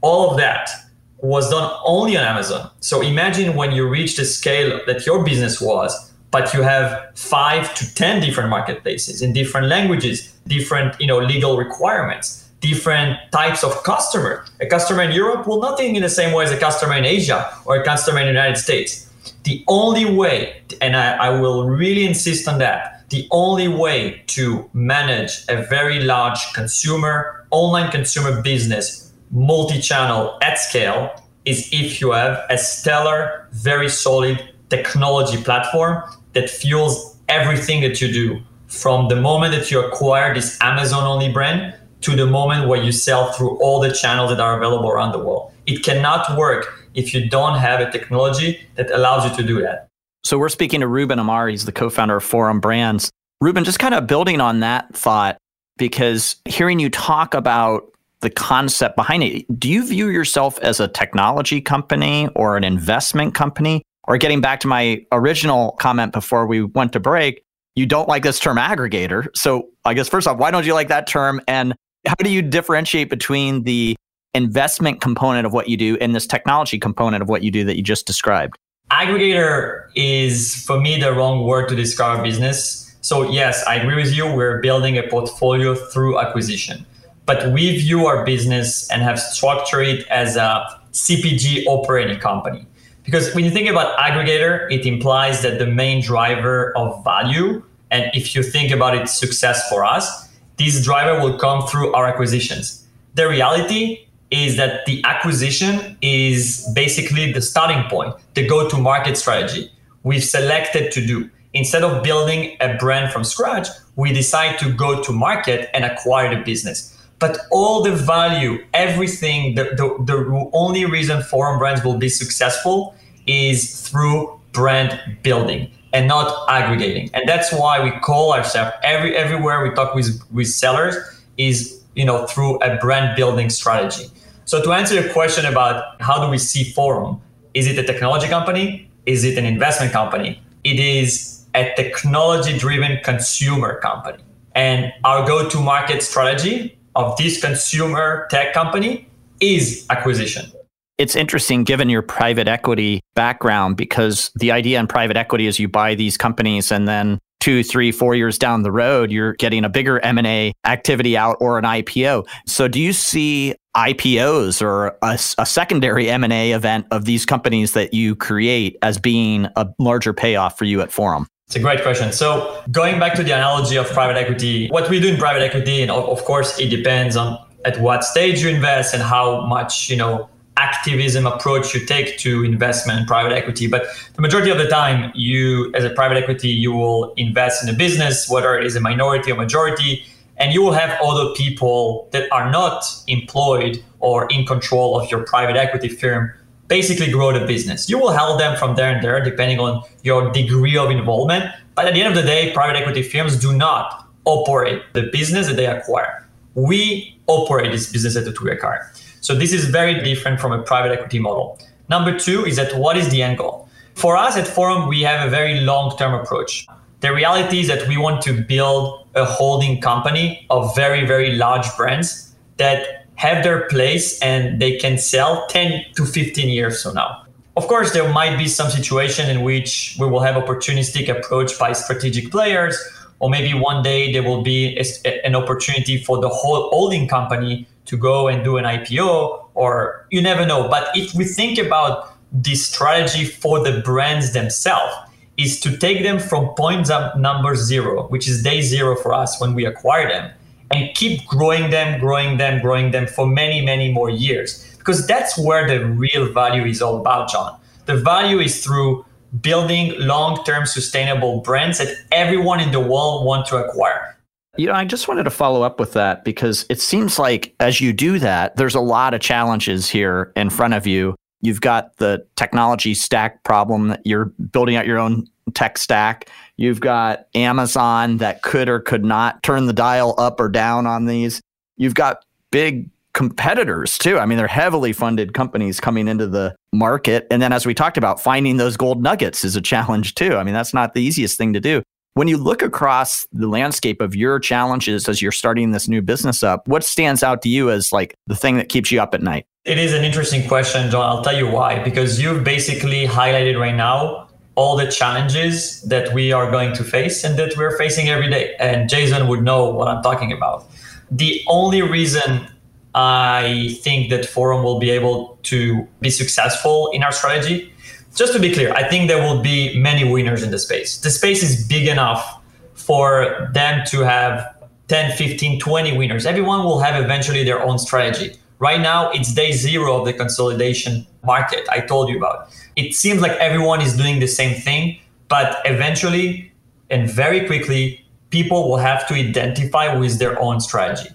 All 0.01 0.31
of 0.31 0.37
that 0.37 0.71
was 1.19 1.51
done 1.51 1.71
only 1.85 2.17
on 2.17 2.23
Amazon. 2.23 2.71
So 2.79 3.01
imagine 3.01 3.55
when 3.55 3.71
you 3.71 3.87
reach 3.87 4.17
the 4.17 4.25
scale 4.25 4.79
that 4.87 5.05
your 5.05 5.23
business 5.23 5.61
was, 5.61 6.11
but 6.31 6.51
you 6.51 6.63
have 6.63 7.11
five 7.13 7.75
to 7.75 7.93
10 7.93 8.21
different 8.21 8.49
marketplaces 8.49 9.21
in 9.21 9.33
different 9.33 9.67
languages, 9.67 10.33
different 10.47 10.99
you 10.99 11.05
know, 11.05 11.19
legal 11.19 11.57
requirements 11.57 12.38
different 12.59 13.17
types 13.31 13.63
of 13.63 13.83
customer. 13.83 14.45
A 14.59 14.65
customer 14.65 15.03
in 15.03 15.11
Europe 15.11 15.47
will 15.47 15.61
not 15.61 15.77
think 15.77 15.95
in 15.95 16.03
the 16.03 16.09
same 16.09 16.33
way 16.33 16.43
as 16.43 16.51
a 16.51 16.57
customer 16.57 16.95
in 16.95 17.05
Asia 17.05 17.51
or 17.65 17.77
a 17.77 17.83
customer 17.83 18.19
in 18.19 18.25
the 18.25 18.33
United 18.33 18.57
States. 18.57 19.09
The 19.43 19.63
only 19.67 20.05
way, 20.05 20.61
and 20.81 20.95
I, 20.95 21.15
I 21.27 21.29
will 21.39 21.67
really 21.67 22.05
insist 22.05 22.47
on 22.47 22.59
that, 22.59 23.09
the 23.09 23.27
only 23.31 23.67
way 23.67 24.21
to 24.27 24.69
manage 24.73 25.43
a 25.49 25.63
very 25.63 26.01
large 26.01 26.39
consumer, 26.53 27.45
online 27.49 27.91
consumer 27.91 28.41
business, 28.41 29.11
multi 29.31 29.79
channel 29.79 30.37
at 30.41 30.59
scale 30.59 31.11
is 31.45 31.69
if 31.71 32.01
you 32.01 32.11
have 32.11 32.43
a 32.49 32.57
stellar, 32.57 33.47
very 33.51 33.89
solid 33.89 34.53
technology 34.69 35.41
platform 35.41 36.03
that 36.33 36.49
fuels 36.49 37.17
everything 37.27 37.81
that 37.81 38.01
you 38.01 38.11
do 38.11 38.41
from 38.67 39.07
the 39.07 39.15
moment 39.15 39.53
that 39.55 39.71
you 39.71 39.83
acquire 39.83 40.33
this 40.33 40.57
Amazon 40.61 41.03
only 41.03 41.31
brand 41.31 41.73
to 42.01 42.15
the 42.15 42.25
moment 42.25 42.67
where 42.67 42.81
you 42.81 42.91
sell 42.91 43.31
through 43.33 43.57
all 43.61 43.79
the 43.79 43.91
channels 43.91 44.29
that 44.29 44.39
are 44.39 44.57
available 44.57 44.89
around 44.89 45.11
the 45.11 45.19
world. 45.19 45.51
It 45.65 45.83
cannot 45.83 46.37
work 46.37 46.87
if 46.93 47.13
you 47.13 47.29
don't 47.29 47.57
have 47.57 47.79
a 47.79 47.91
technology 47.91 48.61
that 48.75 48.89
allows 48.91 49.29
you 49.29 49.35
to 49.37 49.43
do 49.43 49.61
that. 49.61 49.87
So 50.23 50.37
we're 50.37 50.49
speaking 50.49 50.79
to 50.81 50.87
Ruben 50.87 51.19
Amar. 51.19 51.47
He's 51.47 51.65
the 51.65 51.71
co-founder 51.71 52.17
of 52.17 52.23
Forum 52.23 52.59
Brands. 52.59 53.09
Ruben, 53.41 53.63
just 53.63 53.79
kind 53.79 53.93
of 53.93 54.07
building 54.07 54.41
on 54.41 54.59
that 54.59 54.95
thought, 54.95 55.37
because 55.77 56.35
hearing 56.45 56.79
you 56.79 56.89
talk 56.89 57.33
about 57.33 57.91
the 58.21 58.29
concept 58.29 58.97
behind 58.97 59.23
it, 59.23 59.59
do 59.59 59.69
you 59.69 59.87
view 59.87 60.09
yourself 60.09 60.59
as 60.59 60.79
a 60.79 60.87
technology 60.89 61.61
company 61.61 62.27
or 62.35 62.57
an 62.57 62.63
investment 62.63 63.33
company? 63.33 63.81
Or 64.05 64.17
getting 64.17 64.41
back 64.41 64.59
to 64.61 64.67
my 64.67 65.05
original 65.11 65.73
comment 65.73 66.13
before 66.13 66.47
we 66.47 66.63
went 66.63 66.93
to 66.93 66.99
break, 66.99 67.43
you 67.75 67.85
don't 67.85 68.09
like 68.09 68.23
this 68.23 68.39
term 68.39 68.57
aggregator. 68.57 69.27
So 69.35 69.69
I 69.85 69.93
guess 69.93 70.09
first 70.09 70.27
off, 70.27 70.37
why 70.37 70.49
don't 70.49 70.65
you 70.65 70.73
like 70.73 70.87
that 70.87 71.05
term? 71.05 71.39
And 71.47 71.75
how 72.05 72.15
do 72.23 72.29
you 72.29 72.41
differentiate 72.41 73.09
between 73.09 73.63
the 73.63 73.95
investment 74.33 75.01
component 75.01 75.45
of 75.45 75.53
what 75.53 75.69
you 75.69 75.77
do 75.77 75.97
and 75.99 76.15
this 76.15 76.27
technology 76.27 76.79
component 76.79 77.21
of 77.21 77.29
what 77.29 77.43
you 77.43 77.51
do 77.51 77.63
that 77.65 77.75
you 77.75 77.83
just 77.83 78.05
described? 78.05 78.57
Aggregator 78.91 79.87
is, 79.95 80.55
for 80.65 80.79
me, 80.79 80.99
the 80.99 81.13
wrong 81.13 81.45
word 81.45 81.69
to 81.69 81.75
describe 81.75 82.17
our 82.17 82.23
business. 82.23 82.95
So, 83.01 83.29
yes, 83.29 83.63
I 83.67 83.75
agree 83.75 83.95
with 83.95 84.15
you. 84.15 84.31
We're 84.33 84.61
building 84.61 84.97
a 84.97 85.03
portfolio 85.03 85.75
through 85.75 86.19
acquisition, 86.19 86.85
but 87.25 87.51
we 87.53 87.77
view 87.77 88.07
our 88.07 88.25
business 88.25 88.89
and 88.89 89.01
have 89.01 89.19
structured 89.19 89.87
it 89.87 90.07
as 90.07 90.35
a 90.35 90.65
CPG 90.91 91.65
operating 91.67 92.19
company. 92.19 92.65
Because 93.03 93.33
when 93.33 93.45
you 93.45 93.51
think 93.51 93.69
about 93.69 93.97
aggregator, 93.97 94.71
it 94.71 94.85
implies 94.85 95.41
that 95.41 95.59
the 95.59 95.65
main 95.67 96.01
driver 96.01 96.75
of 96.77 97.03
value, 97.03 97.63
and 97.91 98.11
if 98.13 98.35
you 98.35 98.43
think 98.43 98.71
about 98.71 98.95
it, 98.95 99.07
success 99.07 99.67
for 99.69 99.83
us, 99.85 100.28
this 100.59 100.83
driver 100.83 101.19
will 101.19 101.37
come 101.37 101.65
through 101.67 101.93
our 101.93 102.05
acquisitions. 102.05 102.85
The 103.15 103.27
reality 103.27 104.05
is 104.29 104.57
that 104.57 104.85
the 104.85 105.03
acquisition 105.05 105.97
is 106.01 106.69
basically 106.75 107.31
the 107.31 107.41
starting 107.41 107.89
point, 107.89 108.13
the 108.35 108.45
go 108.45 108.69
to 108.69 108.77
market 108.77 109.17
strategy 109.17 109.71
we've 110.03 110.23
selected 110.23 110.91
to 110.91 111.05
do. 111.05 111.29
Instead 111.53 111.83
of 111.83 112.03
building 112.03 112.55
a 112.61 112.75
brand 112.75 113.11
from 113.11 113.23
scratch, 113.23 113.67
we 113.95 114.13
decide 114.13 114.59
to 114.59 114.71
go 114.71 115.01
to 115.01 115.11
market 115.11 115.69
and 115.73 115.83
acquire 115.83 116.33
the 116.33 116.41
business. 116.43 116.95
But 117.17 117.39
all 117.51 117.81
the 117.81 117.91
value, 117.91 118.63
everything, 118.73 119.55
the, 119.55 119.63
the, 119.63 120.03
the 120.05 120.49
only 120.53 120.85
reason 120.85 121.21
Forum 121.23 121.57
Brands 121.57 121.83
will 121.83 121.97
be 121.97 122.07
successful 122.07 122.95
is 123.27 123.81
through 123.89 124.39
brand 124.51 124.99
building 125.23 125.71
and 125.93 126.07
not 126.07 126.45
aggregating. 126.49 127.09
And 127.13 127.27
that's 127.27 127.51
why 127.51 127.83
we 127.83 127.91
call 127.99 128.33
ourselves 128.33 128.71
every 128.83 129.15
everywhere 129.15 129.63
we 129.63 129.73
talk 129.75 129.95
with, 129.95 130.21
with 130.31 130.47
sellers 130.47 130.95
is 131.37 131.81
you 131.95 132.05
know 132.05 132.25
through 132.27 132.57
a 132.61 132.77
brand 132.77 133.15
building 133.15 133.49
strategy. 133.49 134.05
So 134.45 134.61
to 134.63 134.71
answer 134.73 134.95
your 134.95 135.11
question 135.13 135.45
about 135.45 136.01
how 136.01 136.23
do 136.23 136.29
we 136.29 136.37
see 136.37 136.63
Forum, 136.63 137.21
is 137.53 137.67
it 137.67 137.77
a 137.77 137.83
technology 137.83 138.27
company? 138.27 138.89
Is 139.05 139.23
it 139.23 139.37
an 139.37 139.45
investment 139.45 139.91
company? 139.91 140.41
It 140.63 140.79
is 140.79 141.45
a 141.55 141.73
technology 141.75 142.57
driven 142.57 142.99
consumer 143.03 143.79
company. 143.79 144.23
And 144.55 144.91
our 145.03 145.25
go 145.25 145.49
to 145.49 145.59
market 145.59 146.01
strategy 146.03 146.77
of 146.95 147.17
this 147.17 147.39
consumer 147.39 148.27
tech 148.29 148.53
company 148.53 149.07
is 149.39 149.85
acquisition. 149.89 150.51
It's 150.99 151.15
interesting 151.15 151.63
given 151.63 151.87
your 151.87 152.01
private 152.01 152.49
equity 152.49 152.99
background 153.15 153.77
because 153.77 154.31
the 154.35 154.51
idea 154.51 154.81
in 154.81 154.85
private 154.85 155.15
equity 155.15 155.47
is 155.47 155.57
you 155.57 155.69
buy 155.69 155.95
these 155.95 156.17
companies 156.17 156.73
and 156.73 156.89
then 156.89 157.19
two, 157.39 157.63
three, 157.63 157.93
four 157.93 158.15
years 158.15 158.37
down 158.37 158.63
the 158.63 158.71
road, 158.71 159.09
you're 159.09 159.31
getting 159.35 159.63
a 159.63 159.69
bigger 159.69 160.01
M&A 160.01 160.51
activity 160.65 161.15
out 161.15 161.37
or 161.39 161.57
an 161.57 161.63
IPO. 161.63 162.27
So 162.45 162.67
do 162.67 162.81
you 162.81 162.91
see 162.91 163.55
IPOs 163.77 164.61
or 164.61 164.97
a, 165.01 165.17
a 165.37 165.45
secondary 165.45 166.09
M&A 166.09 166.51
event 166.51 166.85
of 166.91 167.05
these 167.05 167.25
companies 167.25 167.71
that 167.71 167.93
you 167.93 168.13
create 168.13 168.75
as 168.81 168.97
being 168.97 169.47
a 169.55 169.69
larger 169.79 170.11
payoff 170.11 170.57
for 170.57 170.65
you 170.65 170.81
at 170.81 170.91
Forum? 170.91 171.27
It's 171.47 171.55
a 171.55 171.61
great 171.61 171.81
question. 171.81 172.11
So 172.11 172.61
going 172.71 172.99
back 172.99 173.13
to 173.13 173.23
the 173.23 173.31
analogy 173.31 173.77
of 173.77 173.87
private 173.91 174.17
equity, 174.17 174.67
what 174.67 174.89
we 174.89 174.99
do 174.99 175.07
in 175.07 175.17
private 175.17 175.43
equity, 175.43 175.81
and 175.81 175.91
of 175.91 176.25
course, 176.25 176.59
it 176.59 176.67
depends 176.67 177.15
on 177.15 177.39
at 177.63 177.79
what 177.79 178.03
stage 178.03 178.41
you 178.41 178.49
invest 178.49 178.93
and 178.93 179.01
how 179.01 179.45
much 179.45 179.89
you 179.89 179.95
know 179.95 180.29
activism 180.59 181.25
approach 181.25 181.73
you 181.73 181.85
take 181.85 182.17
to 182.19 182.43
investment 182.43 182.99
in 182.99 183.05
private 183.05 183.31
equity. 183.31 183.67
But 183.67 183.83
the 184.15 184.21
majority 184.21 184.51
of 184.51 184.57
the 184.57 184.67
time, 184.67 185.11
you, 185.15 185.71
as 185.73 185.83
a 185.83 185.89
private 185.89 186.17
equity, 186.17 186.49
you 186.49 186.71
will 186.71 187.13
invest 187.13 187.63
in 187.63 187.69
a 187.73 187.77
business, 187.85 188.29
whether 188.29 188.57
it 188.57 188.65
is 188.65 188.75
a 188.75 188.81
minority 188.81 189.31
or 189.31 189.35
majority, 189.35 190.03
and 190.37 190.53
you 190.53 190.61
will 190.61 190.73
have 190.73 190.91
other 191.01 191.33
people 191.35 192.07
that 192.11 192.31
are 192.31 192.51
not 192.51 192.83
employed 193.07 193.83
or 193.99 194.27
in 194.29 194.45
control 194.45 194.99
of 194.99 195.09
your 195.11 195.23
private 195.23 195.55
equity 195.55 195.89
firm 195.89 196.33
basically 196.67 197.11
grow 197.11 197.37
the 197.37 197.45
business. 197.45 197.89
You 197.89 197.97
will 197.99 198.11
help 198.11 198.39
them 198.39 198.55
from 198.55 198.75
there 198.75 198.91
and 198.93 199.03
there, 199.03 199.21
depending 199.21 199.59
on 199.59 199.83
your 200.03 200.31
degree 200.31 200.77
of 200.77 200.91
involvement. 200.91 201.43
But 201.75 201.87
at 201.87 201.93
the 201.93 202.01
end 202.01 202.09
of 202.09 202.15
the 202.15 202.27
day, 202.27 202.53
private 202.53 202.77
equity 202.77 203.01
firms 203.01 203.37
do 203.37 203.51
not 203.57 204.07
operate 204.25 204.81
the 204.93 205.03
business 205.11 205.47
that 205.47 205.55
they 205.55 205.65
acquire. 205.65 206.27
We 206.53 207.17
operate 207.27 207.71
this 207.71 207.91
business 207.91 208.13
that 208.13 208.41
we 208.41 208.51
acquire. 208.51 208.91
So 209.21 209.35
this 209.35 209.51
is 209.53 209.65
very 209.65 210.01
different 210.03 210.39
from 210.39 210.51
a 210.51 210.61
private 210.61 210.91
equity 210.91 211.19
model. 211.19 211.59
Number 211.89 212.17
two 212.17 212.45
is 212.45 212.55
that 212.55 212.75
what 212.77 212.97
is 212.97 213.09
the 213.09 213.21
end 213.21 213.37
goal? 213.37 213.67
For 213.95 214.15
us 214.15 214.37
at 214.37 214.47
Forum, 214.47 214.87
we 214.87 215.01
have 215.01 215.27
a 215.27 215.29
very 215.29 215.61
long 215.61 215.97
term 215.97 216.13
approach. 216.13 216.67
The 217.01 217.13
reality 217.13 217.61
is 217.61 217.67
that 217.67 217.87
we 217.87 217.97
want 217.97 218.21
to 218.23 218.33
build 218.33 219.07
a 219.15 219.25
holding 219.25 219.81
company 219.81 220.45
of 220.49 220.75
very, 220.75 221.05
very 221.05 221.35
large 221.35 221.65
brands 221.75 222.35
that 222.57 223.05
have 223.15 223.43
their 223.43 223.67
place 223.67 224.19
and 224.21 224.61
they 224.61 224.77
can 224.77 224.97
sell 224.97 225.45
10 225.47 225.83
to 225.95 226.05
15 226.05 226.49
years 226.49 226.81
from 226.83 226.95
now. 226.95 227.25
Of 227.57 227.67
course, 227.67 227.91
there 227.91 228.07
might 228.13 228.37
be 228.37 228.47
some 228.47 228.69
situation 228.69 229.29
in 229.29 229.41
which 229.41 229.97
we 229.99 230.07
will 230.07 230.21
have 230.21 230.35
opportunistic 230.35 231.09
approach 231.09 231.59
by 231.59 231.73
strategic 231.73 232.31
players, 232.31 232.77
or 233.19 233.29
maybe 233.29 233.53
one 233.53 233.83
day 233.83 234.13
there 234.13 234.23
will 234.23 234.41
be 234.41 234.81
an 235.25 235.35
opportunity 235.35 236.01
for 236.01 236.21
the 236.21 236.29
whole 236.29 236.69
holding 236.69 237.07
company 237.07 237.67
to 237.89 237.97
go 237.97 238.27
and 238.27 238.43
do 238.43 238.57
an 238.57 238.65
IPO, 238.65 239.45
or 239.55 240.05
you 240.11 240.21
never 240.21 240.45
know. 240.45 240.69
But 240.69 240.89
if 240.95 241.13
we 241.15 241.25
think 241.25 241.57
about 241.57 242.13
the 242.31 242.55
strategy 242.55 243.25
for 243.25 243.63
the 243.63 243.81
brands 243.81 244.33
themselves, 244.33 244.93
is 245.37 245.59
to 245.61 245.75
take 245.77 246.03
them 246.03 246.19
from 246.19 246.49
point 246.55 246.89
number 247.17 247.55
zero, 247.55 248.07
which 248.09 248.27
is 248.27 248.43
day 248.43 248.61
zero 248.61 248.95
for 248.95 249.13
us 249.13 249.41
when 249.41 249.55
we 249.55 249.65
acquire 249.65 250.07
them, 250.07 250.31
and 250.71 250.93
keep 250.95 251.25
growing 251.25 251.71
them, 251.71 251.99
growing 251.99 252.37
them, 252.37 252.61
growing 252.61 252.91
them 252.91 253.07
for 253.07 253.25
many, 253.25 253.61
many 253.61 253.91
more 253.91 254.09
years. 254.09 254.75
Because 254.77 255.07
that's 255.07 255.37
where 255.37 255.67
the 255.67 255.85
real 255.85 256.31
value 256.31 256.65
is 256.65 256.81
all 256.81 256.99
about, 256.99 257.29
John. 257.29 257.57
The 257.85 257.95
value 257.95 258.39
is 258.39 258.63
through 258.63 259.05
building 259.41 259.95
long-term 259.97 260.65
sustainable 260.67 261.41
brands 261.41 261.79
that 261.79 261.95
everyone 262.11 262.59
in 262.59 262.71
the 262.71 262.79
world 262.79 263.25
want 263.25 263.47
to 263.47 263.57
acquire. 263.57 264.15
You 264.59 264.65
know, 264.65 264.73
I 264.73 264.83
just 264.83 265.07
wanted 265.07 265.23
to 265.23 265.29
follow 265.29 265.61
up 265.61 265.79
with 265.79 265.93
that 265.93 266.25
because 266.25 266.65
it 266.69 266.81
seems 266.81 267.17
like 267.17 267.55
as 267.61 267.79
you 267.79 267.93
do 267.93 268.19
that, 268.19 268.57
there's 268.57 268.75
a 268.75 268.81
lot 268.81 269.13
of 269.13 269.21
challenges 269.21 269.89
here 269.89 270.33
in 270.35 270.49
front 270.49 270.73
of 270.73 270.85
you. 270.85 271.15
You've 271.39 271.61
got 271.61 271.95
the 271.95 272.27
technology 272.35 272.93
stack 272.93 273.41
problem 273.45 273.87
that 273.87 274.01
you're 274.03 274.25
building 274.25 274.75
out 274.75 274.85
your 274.85 274.97
own 274.97 275.25
tech 275.53 275.77
stack. 275.77 276.29
You've 276.57 276.81
got 276.81 277.27
Amazon 277.35 278.17
that 278.17 278.41
could 278.41 278.67
or 278.67 278.81
could 278.81 279.05
not 279.05 279.41
turn 279.43 279.65
the 279.65 279.71
dial 279.71 280.13
up 280.17 280.41
or 280.41 280.49
down 280.49 280.85
on 280.85 281.05
these. 281.05 281.39
You've 281.77 281.95
got 281.95 282.25
big 282.51 282.89
competitors 283.13 283.97
too. 283.97 284.19
I 284.19 284.25
mean, 284.25 284.37
they're 284.37 284.47
heavily 284.47 284.91
funded 284.91 285.33
companies 285.33 285.79
coming 285.79 286.09
into 286.09 286.27
the 286.27 286.53
market. 286.73 287.27
And 287.31 287.41
then, 287.41 287.53
as 287.53 287.65
we 287.65 287.73
talked 287.73 287.97
about, 287.97 288.21
finding 288.21 288.57
those 288.57 288.75
gold 288.75 289.01
nuggets 289.01 289.45
is 289.45 289.55
a 289.55 289.61
challenge 289.61 290.15
too. 290.15 290.35
I 290.35 290.43
mean, 290.43 290.53
that's 290.53 290.73
not 290.73 290.95
the 290.95 291.01
easiest 291.01 291.37
thing 291.37 291.53
to 291.53 291.61
do. 291.61 291.81
When 292.15 292.27
you 292.27 292.37
look 292.37 292.61
across 292.61 293.25
the 293.31 293.47
landscape 293.47 294.01
of 294.01 294.15
your 294.15 294.39
challenges 294.39 295.07
as 295.07 295.21
you're 295.21 295.31
starting 295.31 295.71
this 295.71 295.87
new 295.87 296.01
business 296.01 296.43
up, 296.43 296.67
what 296.67 296.83
stands 296.83 297.23
out 297.23 297.41
to 297.43 297.49
you 297.49 297.69
as 297.69 297.91
like 297.91 298.15
the 298.27 298.35
thing 298.35 298.57
that 298.57 298.69
keeps 298.69 298.91
you 298.91 299.01
up 299.01 299.13
at 299.13 299.21
night? 299.21 299.45
It 299.65 299.77
is 299.77 299.93
an 299.93 300.03
interesting 300.03 300.47
question, 300.47 300.89
John. 300.89 301.03
I'll 301.03 301.23
tell 301.23 301.37
you 301.37 301.47
why. 301.47 301.83
Because 301.83 302.21
you've 302.21 302.43
basically 302.43 303.05
highlighted 303.05 303.59
right 303.59 303.75
now 303.75 304.27
all 304.55 304.75
the 304.75 304.91
challenges 304.91 305.81
that 305.83 306.13
we 306.13 306.33
are 306.33 306.51
going 306.51 306.73
to 306.73 306.83
face 306.83 307.23
and 307.23 307.37
that 307.39 307.55
we're 307.55 307.77
facing 307.77 308.09
every 308.09 308.29
day. 308.29 308.55
And 308.59 308.89
Jason 308.89 309.27
would 309.27 309.43
know 309.43 309.69
what 309.69 309.87
I'm 309.87 310.03
talking 310.03 310.33
about. 310.33 310.65
The 311.11 311.41
only 311.47 311.81
reason 311.81 312.47
I 312.95 313.77
think 313.81 314.09
that 314.09 314.25
Forum 314.25 314.63
will 314.63 314.79
be 314.79 314.89
able 314.89 315.37
to 315.43 315.87
be 316.01 316.09
successful 316.09 316.89
in 316.91 317.03
our 317.03 317.11
strategy 317.11 317.71
just 318.15 318.33
to 318.33 318.39
be 318.39 318.53
clear, 318.53 318.71
I 318.73 318.87
think 318.87 319.07
there 319.07 319.21
will 319.21 319.41
be 319.41 319.77
many 319.79 320.09
winners 320.09 320.43
in 320.43 320.51
the 320.51 320.59
space. 320.59 320.97
The 320.97 321.11
space 321.11 321.43
is 321.43 321.67
big 321.67 321.87
enough 321.87 322.41
for 322.73 323.49
them 323.53 323.83
to 323.87 323.99
have 323.99 324.55
10, 324.87 325.15
15, 325.15 325.59
20 325.59 325.97
winners. 325.97 326.25
Everyone 326.25 326.63
will 326.63 326.79
have 326.79 327.01
eventually 327.01 327.43
their 327.43 327.61
own 327.61 327.77
strategy. 327.77 328.35
Right 328.57 328.81
now, 328.81 329.11
it's 329.11 329.33
day 329.33 329.51
zero 329.51 329.99
of 329.99 330.05
the 330.05 330.13
consolidation 330.13 331.07
market 331.23 331.67
I 331.69 331.81
told 331.81 332.09
you 332.09 332.17
about. 332.17 332.49
It 332.75 332.93
seems 332.93 333.21
like 333.21 333.31
everyone 333.33 333.81
is 333.81 333.95
doing 333.95 334.19
the 334.19 334.27
same 334.27 334.59
thing, 334.59 334.99
but 335.27 335.61
eventually 335.65 336.49
and 336.89 337.09
very 337.09 337.45
quickly, 337.45 338.05
people 338.29 338.69
will 338.69 338.77
have 338.77 339.07
to 339.07 339.13
identify 339.13 339.95
with 339.95 340.19
their 340.19 340.39
own 340.39 340.59
strategy. 340.59 341.09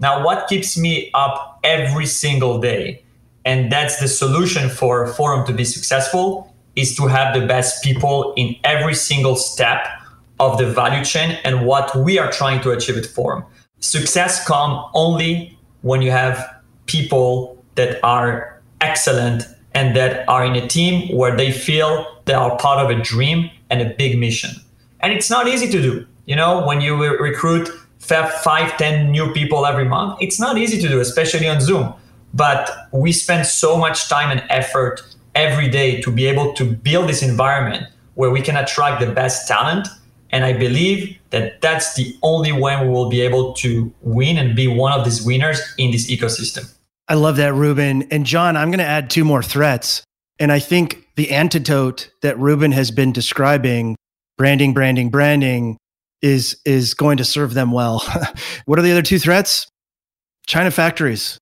Now, 0.00 0.24
what 0.24 0.48
keeps 0.48 0.78
me 0.78 1.10
up 1.14 1.60
every 1.64 2.06
single 2.06 2.58
day 2.60 3.02
and 3.48 3.72
that's 3.72 3.98
the 3.98 4.08
solution 4.08 4.68
for 4.68 5.02
a 5.02 5.08
Forum 5.08 5.46
to 5.46 5.54
be 5.54 5.64
successful 5.64 6.54
is 6.76 6.94
to 6.96 7.06
have 7.06 7.32
the 7.32 7.46
best 7.46 7.82
people 7.82 8.34
in 8.36 8.54
every 8.62 8.94
single 8.94 9.36
step 9.36 9.86
of 10.38 10.58
the 10.58 10.66
value 10.66 11.02
chain 11.02 11.38
and 11.44 11.64
what 11.64 11.96
we 11.96 12.18
are 12.18 12.30
trying 12.30 12.60
to 12.60 12.72
achieve 12.72 12.98
at 12.98 13.06
Forum. 13.06 13.42
Success 13.80 14.46
come 14.46 14.84
only 14.92 15.58
when 15.80 16.02
you 16.02 16.10
have 16.10 16.36
people 16.84 17.56
that 17.76 17.98
are 18.04 18.60
excellent 18.82 19.44
and 19.72 19.96
that 19.96 20.28
are 20.28 20.44
in 20.44 20.54
a 20.54 20.68
team 20.68 21.16
where 21.16 21.34
they 21.34 21.50
feel 21.50 21.90
they 22.26 22.34
are 22.34 22.54
part 22.58 22.78
of 22.84 22.90
a 22.90 23.02
dream 23.02 23.50
and 23.70 23.80
a 23.80 23.94
big 23.94 24.18
mission. 24.18 24.50
And 25.00 25.10
it's 25.10 25.30
not 25.30 25.48
easy 25.48 25.68
to 25.70 25.80
do. 25.80 26.06
You 26.26 26.36
know 26.36 26.66
when 26.66 26.82
you 26.82 26.94
recruit 26.96 27.70
five 27.98 28.76
ten 28.76 29.10
new 29.10 29.32
people 29.32 29.66
every 29.66 29.84
month 29.84 30.18
it's 30.20 30.38
not 30.38 30.56
easy 30.56 30.80
to 30.80 30.88
do 30.88 31.00
especially 31.00 31.48
on 31.48 31.60
Zoom 31.60 31.92
but 32.34 32.88
we 32.92 33.12
spend 33.12 33.46
so 33.46 33.76
much 33.76 34.08
time 34.08 34.30
and 34.30 34.44
effort 34.50 35.02
every 35.34 35.68
day 35.68 36.00
to 36.02 36.10
be 36.10 36.26
able 36.26 36.52
to 36.54 36.64
build 36.64 37.08
this 37.08 37.22
environment 37.22 37.86
where 38.14 38.30
we 38.30 38.40
can 38.40 38.56
attract 38.56 39.00
the 39.00 39.10
best 39.12 39.46
talent. 39.46 39.86
And 40.30 40.44
I 40.44 40.52
believe 40.52 41.16
that 41.30 41.60
that's 41.60 41.94
the 41.94 42.16
only 42.22 42.52
way 42.52 42.82
we 42.82 42.88
will 42.88 43.08
be 43.08 43.20
able 43.20 43.54
to 43.54 43.92
win 44.02 44.36
and 44.36 44.54
be 44.54 44.66
one 44.66 44.92
of 44.92 45.04
these 45.04 45.24
winners 45.24 45.60
in 45.78 45.90
this 45.90 46.10
ecosystem. 46.10 46.74
I 47.06 47.14
love 47.14 47.36
that, 47.36 47.54
Ruben. 47.54 48.02
And 48.10 48.26
John, 48.26 48.56
I'm 48.56 48.70
going 48.70 48.80
to 48.80 48.84
add 48.84 49.08
two 49.08 49.24
more 49.24 49.42
threats. 49.42 50.02
And 50.38 50.52
I 50.52 50.58
think 50.58 51.06
the 51.16 51.30
antidote 51.30 52.10
that 52.22 52.38
Ruben 52.38 52.72
has 52.72 52.90
been 52.90 53.12
describing 53.12 53.96
branding, 54.36 54.74
branding, 54.74 55.08
branding 55.10 55.78
is 56.20 56.56
is 56.64 56.94
going 56.94 57.16
to 57.18 57.24
serve 57.24 57.54
them 57.54 57.72
well. 57.72 58.00
what 58.66 58.78
are 58.78 58.82
the 58.82 58.90
other 58.90 59.02
two 59.02 59.18
threats? 59.18 59.66
China 60.46 60.70
factories 60.70 61.38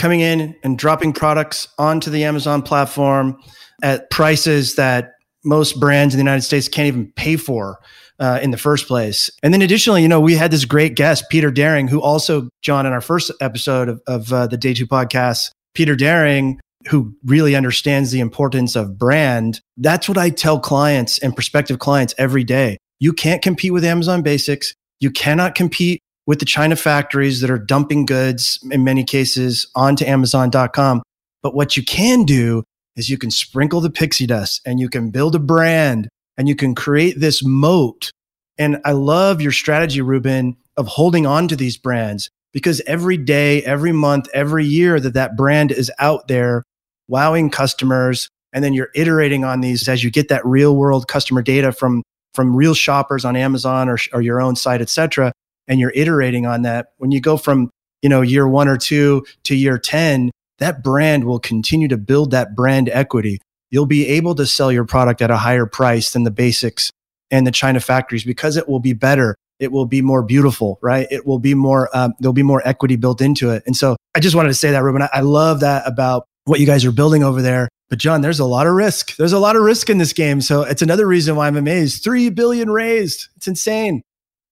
coming 0.00 0.20
in 0.20 0.56
and 0.62 0.78
dropping 0.78 1.12
products 1.12 1.68
onto 1.78 2.10
the 2.10 2.24
Amazon 2.24 2.62
platform 2.62 3.38
at 3.82 4.10
prices 4.10 4.76
that 4.76 5.12
most 5.44 5.78
brands 5.78 6.14
in 6.14 6.18
the 6.18 6.22
United 6.22 6.42
States 6.42 6.68
can't 6.68 6.88
even 6.88 7.12
pay 7.16 7.36
for 7.36 7.78
uh, 8.18 8.40
in 8.42 8.50
the 8.50 8.56
first 8.56 8.88
place. 8.88 9.30
And 9.42 9.52
then 9.52 9.60
additionally, 9.60 10.00
you 10.02 10.08
know, 10.08 10.20
we 10.20 10.34
had 10.34 10.50
this 10.50 10.64
great 10.64 10.96
guest, 10.96 11.24
Peter 11.30 11.50
Daring, 11.50 11.86
who 11.86 12.00
also, 12.00 12.48
John, 12.62 12.86
in 12.86 12.92
our 12.92 13.00
first 13.02 13.30
episode 13.42 13.90
of, 13.90 14.00
of 14.06 14.32
uh, 14.32 14.46
the 14.46 14.56
Day 14.56 14.72
Two 14.72 14.86
podcast, 14.86 15.50
Peter 15.74 15.94
Daring, 15.94 16.60
who 16.88 17.14
really 17.26 17.54
understands 17.54 18.10
the 18.10 18.20
importance 18.20 18.76
of 18.76 18.98
brand. 18.98 19.60
That's 19.76 20.08
what 20.08 20.16
I 20.16 20.30
tell 20.30 20.58
clients 20.58 21.18
and 21.18 21.34
prospective 21.34 21.78
clients 21.78 22.14
every 22.16 22.44
day. 22.44 22.78
You 23.00 23.12
can't 23.12 23.42
compete 23.42 23.72
with 23.72 23.84
Amazon 23.84 24.22
Basics. 24.22 24.74
You 24.98 25.10
cannot 25.10 25.54
compete 25.54 26.00
with 26.30 26.38
the 26.38 26.44
China 26.44 26.76
factories 26.76 27.40
that 27.40 27.50
are 27.50 27.58
dumping 27.58 28.06
goods 28.06 28.60
in 28.70 28.84
many 28.84 29.02
cases 29.02 29.66
onto 29.74 30.04
Amazon.com. 30.04 31.02
But 31.42 31.56
what 31.56 31.76
you 31.76 31.84
can 31.84 32.22
do 32.22 32.62
is 32.94 33.10
you 33.10 33.18
can 33.18 33.32
sprinkle 33.32 33.80
the 33.80 33.90
pixie 33.90 34.28
dust 34.28 34.60
and 34.64 34.78
you 34.78 34.88
can 34.88 35.10
build 35.10 35.34
a 35.34 35.40
brand 35.40 36.08
and 36.38 36.48
you 36.48 36.54
can 36.54 36.76
create 36.76 37.18
this 37.18 37.42
moat. 37.44 38.12
And 38.58 38.80
I 38.84 38.92
love 38.92 39.40
your 39.40 39.50
strategy, 39.50 40.02
Ruben, 40.02 40.56
of 40.76 40.86
holding 40.86 41.26
on 41.26 41.48
to 41.48 41.56
these 41.56 41.76
brands 41.76 42.30
because 42.52 42.80
every 42.86 43.16
day, 43.16 43.64
every 43.64 43.90
month, 43.90 44.28
every 44.32 44.64
year 44.64 45.00
that 45.00 45.14
that 45.14 45.36
brand 45.36 45.72
is 45.72 45.90
out 45.98 46.28
there, 46.28 46.62
wowing 47.08 47.50
customers, 47.50 48.28
and 48.52 48.62
then 48.62 48.72
you're 48.72 48.90
iterating 48.94 49.42
on 49.42 49.62
these 49.62 49.88
as 49.88 50.04
you 50.04 50.12
get 50.12 50.28
that 50.28 50.46
real 50.46 50.76
world 50.76 51.08
customer 51.08 51.42
data 51.42 51.72
from 51.72 52.04
from 52.34 52.54
real 52.54 52.74
shoppers 52.74 53.24
on 53.24 53.34
Amazon 53.34 53.88
or, 53.88 53.98
or 54.12 54.22
your 54.22 54.40
own 54.40 54.54
site, 54.54 54.80
et 54.80 54.88
cetera, 54.88 55.32
and 55.70 55.80
you're 55.80 55.92
iterating 55.94 56.44
on 56.44 56.62
that. 56.62 56.88
When 56.98 57.12
you 57.12 57.20
go 57.20 57.38
from 57.38 57.70
you 58.02 58.10
know 58.10 58.20
year 58.20 58.46
one 58.46 58.68
or 58.68 58.76
two 58.76 59.24
to 59.44 59.54
year 59.54 59.78
ten, 59.78 60.30
that 60.58 60.84
brand 60.84 61.24
will 61.24 61.38
continue 61.38 61.88
to 61.88 61.96
build 61.96 62.32
that 62.32 62.54
brand 62.54 62.90
equity. 62.90 63.40
You'll 63.70 63.86
be 63.86 64.06
able 64.08 64.34
to 64.34 64.46
sell 64.46 64.70
your 64.70 64.84
product 64.84 65.22
at 65.22 65.30
a 65.30 65.36
higher 65.38 65.64
price 65.64 66.10
than 66.10 66.24
the 66.24 66.30
basics 66.30 66.90
and 67.30 67.46
the 67.46 67.52
China 67.52 67.80
factories 67.80 68.24
because 68.24 68.56
it 68.56 68.68
will 68.68 68.80
be 68.80 68.92
better. 68.92 69.36
It 69.60 69.72
will 69.72 69.86
be 69.86 70.02
more 70.02 70.22
beautiful, 70.22 70.78
right? 70.82 71.06
It 71.10 71.26
will 71.26 71.38
be 71.38 71.54
more, 71.54 71.94
um, 71.96 72.14
there'll 72.18 72.32
be 72.32 72.42
more 72.42 72.66
equity 72.66 72.96
built 72.96 73.20
into 73.20 73.50
it. 73.50 73.62
And 73.66 73.76
so 73.76 73.96
I 74.14 74.20
just 74.20 74.34
wanted 74.34 74.48
to 74.48 74.54
say 74.54 74.70
that, 74.70 74.82
Ruben. 74.82 75.02
I, 75.02 75.10
I 75.12 75.20
love 75.20 75.60
that 75.60 75.86
about 75.86 76.24
what 76.46 76.60
you 76.60 76.66
guys 76.66 76.84
are 76.84 76.92
building 76.92 77.22
over 77.22 77.42
there. 77.42 77.68
But 77.90 77.98
John, 77.98 78.22
there's 78.22 78.40
a 78.40 78.44
lot 78.44 78.66
of 78.66 78.72
risk. 78.72 79.16
There's 79.16 79.32
a 79.32 79.38
lot 79.38 79.56
of 79.56 79.62
risk 79.62 79.90
in 79.90 79.98
this 79.98 80.12
game. 80.12 80.40
So 80.40 80.62
it's 80.62 80.82
another 80.82 81.06
reason 81.06 81.36
why 81.36 81.46
I'm 81.46 81.56
amazed. 81.56 82.02
Three 82.02 82.30
billion 82.30 82.70
raised. 82.70 83.28
It's 83.36 83.48
insane. 83.48 84.02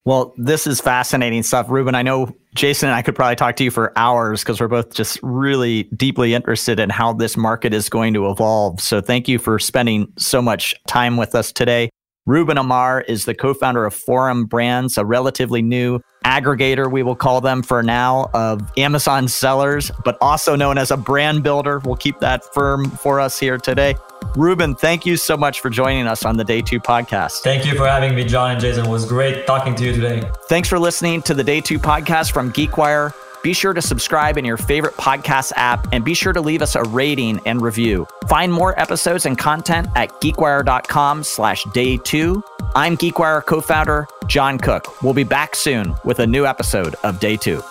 Well, 0.08 0.32
this 0.38 0.66
is 0.66 0.80
fascinating 0.80 1.42
stuff. 1.42 1.68
Ruben, 1.68 1.94
I 1.94 2.00
know 2.00 2.34
Jason 2.54 2.88
and 2.88 2.96
I 2.96 3.02
could 3.02 3.14
probably 3.14 3.36
talk 3.36 3.56
to 3.56 3.64
you 3.64 3.70
for 3.70 3.92
hours 3.94 4.42
because 4.42 4.58
we're 4.58 4.66
both 4.66 4.94
just 4.94 5.20
really 5.22 5.82
deeply 5.94 6.32
interested 6.32 6.80
in 6.80 6.88
how 6.88 7.12
this 7.12 7.36
market 7.36 7.74
is 7.74 7.90
going 7.90 8.14
to 8.14 8.30
evolve. 8.30 8.80
So 8.80 9.02
thank 9.02 9.28
you 9.28 9.38
for 9.38 9.58
spending 9.58 10.10
so 10.16 10.40
much 10.40 10.74
time 10.86 11.18
with 11.18 11.34
us 11.34 11.52
today. 11.52 11.90
Ruben 12.28 12.58
Amar 12.58 13.00
is 13.08 13.24
the 13.24 13.34
co 13.34 13.54
founder 13.54 13.86
of 13.86 13.94
Forum 13.94 14.44
Brands, 14.44 14.98
a 14.98 15.04
relatively 15.06 15.62
new 15.62 15.98
aggregator, 16.26 16.92
we 16.92 17.02
will 17.02 17.16
call 17.16 17.40
them 17.40 17.62
for 17.62 17.82
now, 17.82 18.28
of 18.34 18.70
Amazon 18.76 19.28
sellers, 19.28 19.90
but 20.04 20.18
also 20.20 20.54
known 20.54 20.76
as 20.76 20.90
a 20.90 20.96
brand 20.98 21.42
builder. 21.42 21.78
We'll 21.78 21.96
keep 21.96 22.20
that 22.20 22.44
firm 22.52 22.90
for 22.90 23.18
us 23.18 23.38
here 23.38 23.56
today. 23.56 23.94
Ruben, 24.36 24.74
thank 24.74 25.06
you 25.06 25.16
so 25.16 25.38
much 25.38 25.60
for 25.60 25.70
joining 25.70 26.06
us 26.06 26.26
on 26.26 26.36
the 26.36 26.44
Day 26.44 26.60
2 26.60 26.80
podcast. 26.80 27.40
Thank 27.40 27.64
you 27.64 27.74
for 27.74 27.86
having 27.86 28.14
me, 28.14 28.24
John 28.24 28.50
and 28.50 28.60
Jason. 28.60 28.84
It 28.84 28.90
was 28.90 29.06
great 29.06 29.46
talking 29.46 29.74
to 29.76 29.84
you 29.86 29.94
today. 29.94 30.22
Thanks 30.50 30.68
for 30.68 30.78
listening 30.78 31.22
to 31.22 31.32
the 31.32 31.44
Day 31.44 31.62
2 31.62 31.78
podcast 31.78 32.32
from 32.32 32.52
GeekWire. 32.52 33.14
Be 33.42 33.52
sure 33.52 33.74
to 33.74 33.82
subscribe 33.82 34.36
in 34.38 34.44
your 34.44 34.56
favorite 34.56 34.94
podcast 34.94 35.52
app 35.56 35.86
and 35.92 36.04
be 36.04 36.14
sure 36.14 36.32
to 36.32 36.40
leave 36.40 36.62
us 36.62 36.74
a 36.74 36.82
rating 36.84 37.40
and 37.46 37.60
review. 37.60 38.06
Find 38.28 38.52
more 38.52 38.78
episodes 38.78 39.26
and 39.26 39.36
content 39.38 39.88
at 39.96 40.10
geekwire.com 40.20 41.24
slash 41.24 41.64
day 41.72 41.96
two. 41.98 42.42
I'm 42.74 42.96
GeekWire 42.96 43.44
co-founder 43.44 44.06
John 44.26 44.58
Cook. 44.58 45.02
We'll 45.02 45.14
be 45.14 45.24
back 45.24 45.56
soon 45.56 45.94
with 46.04 46.18
a 46.18 46.26
new 46.26 46.46
episode 46.46 46.94
of 47.02 47.18
Day 47.18 47.36
Two. 47.36 47.62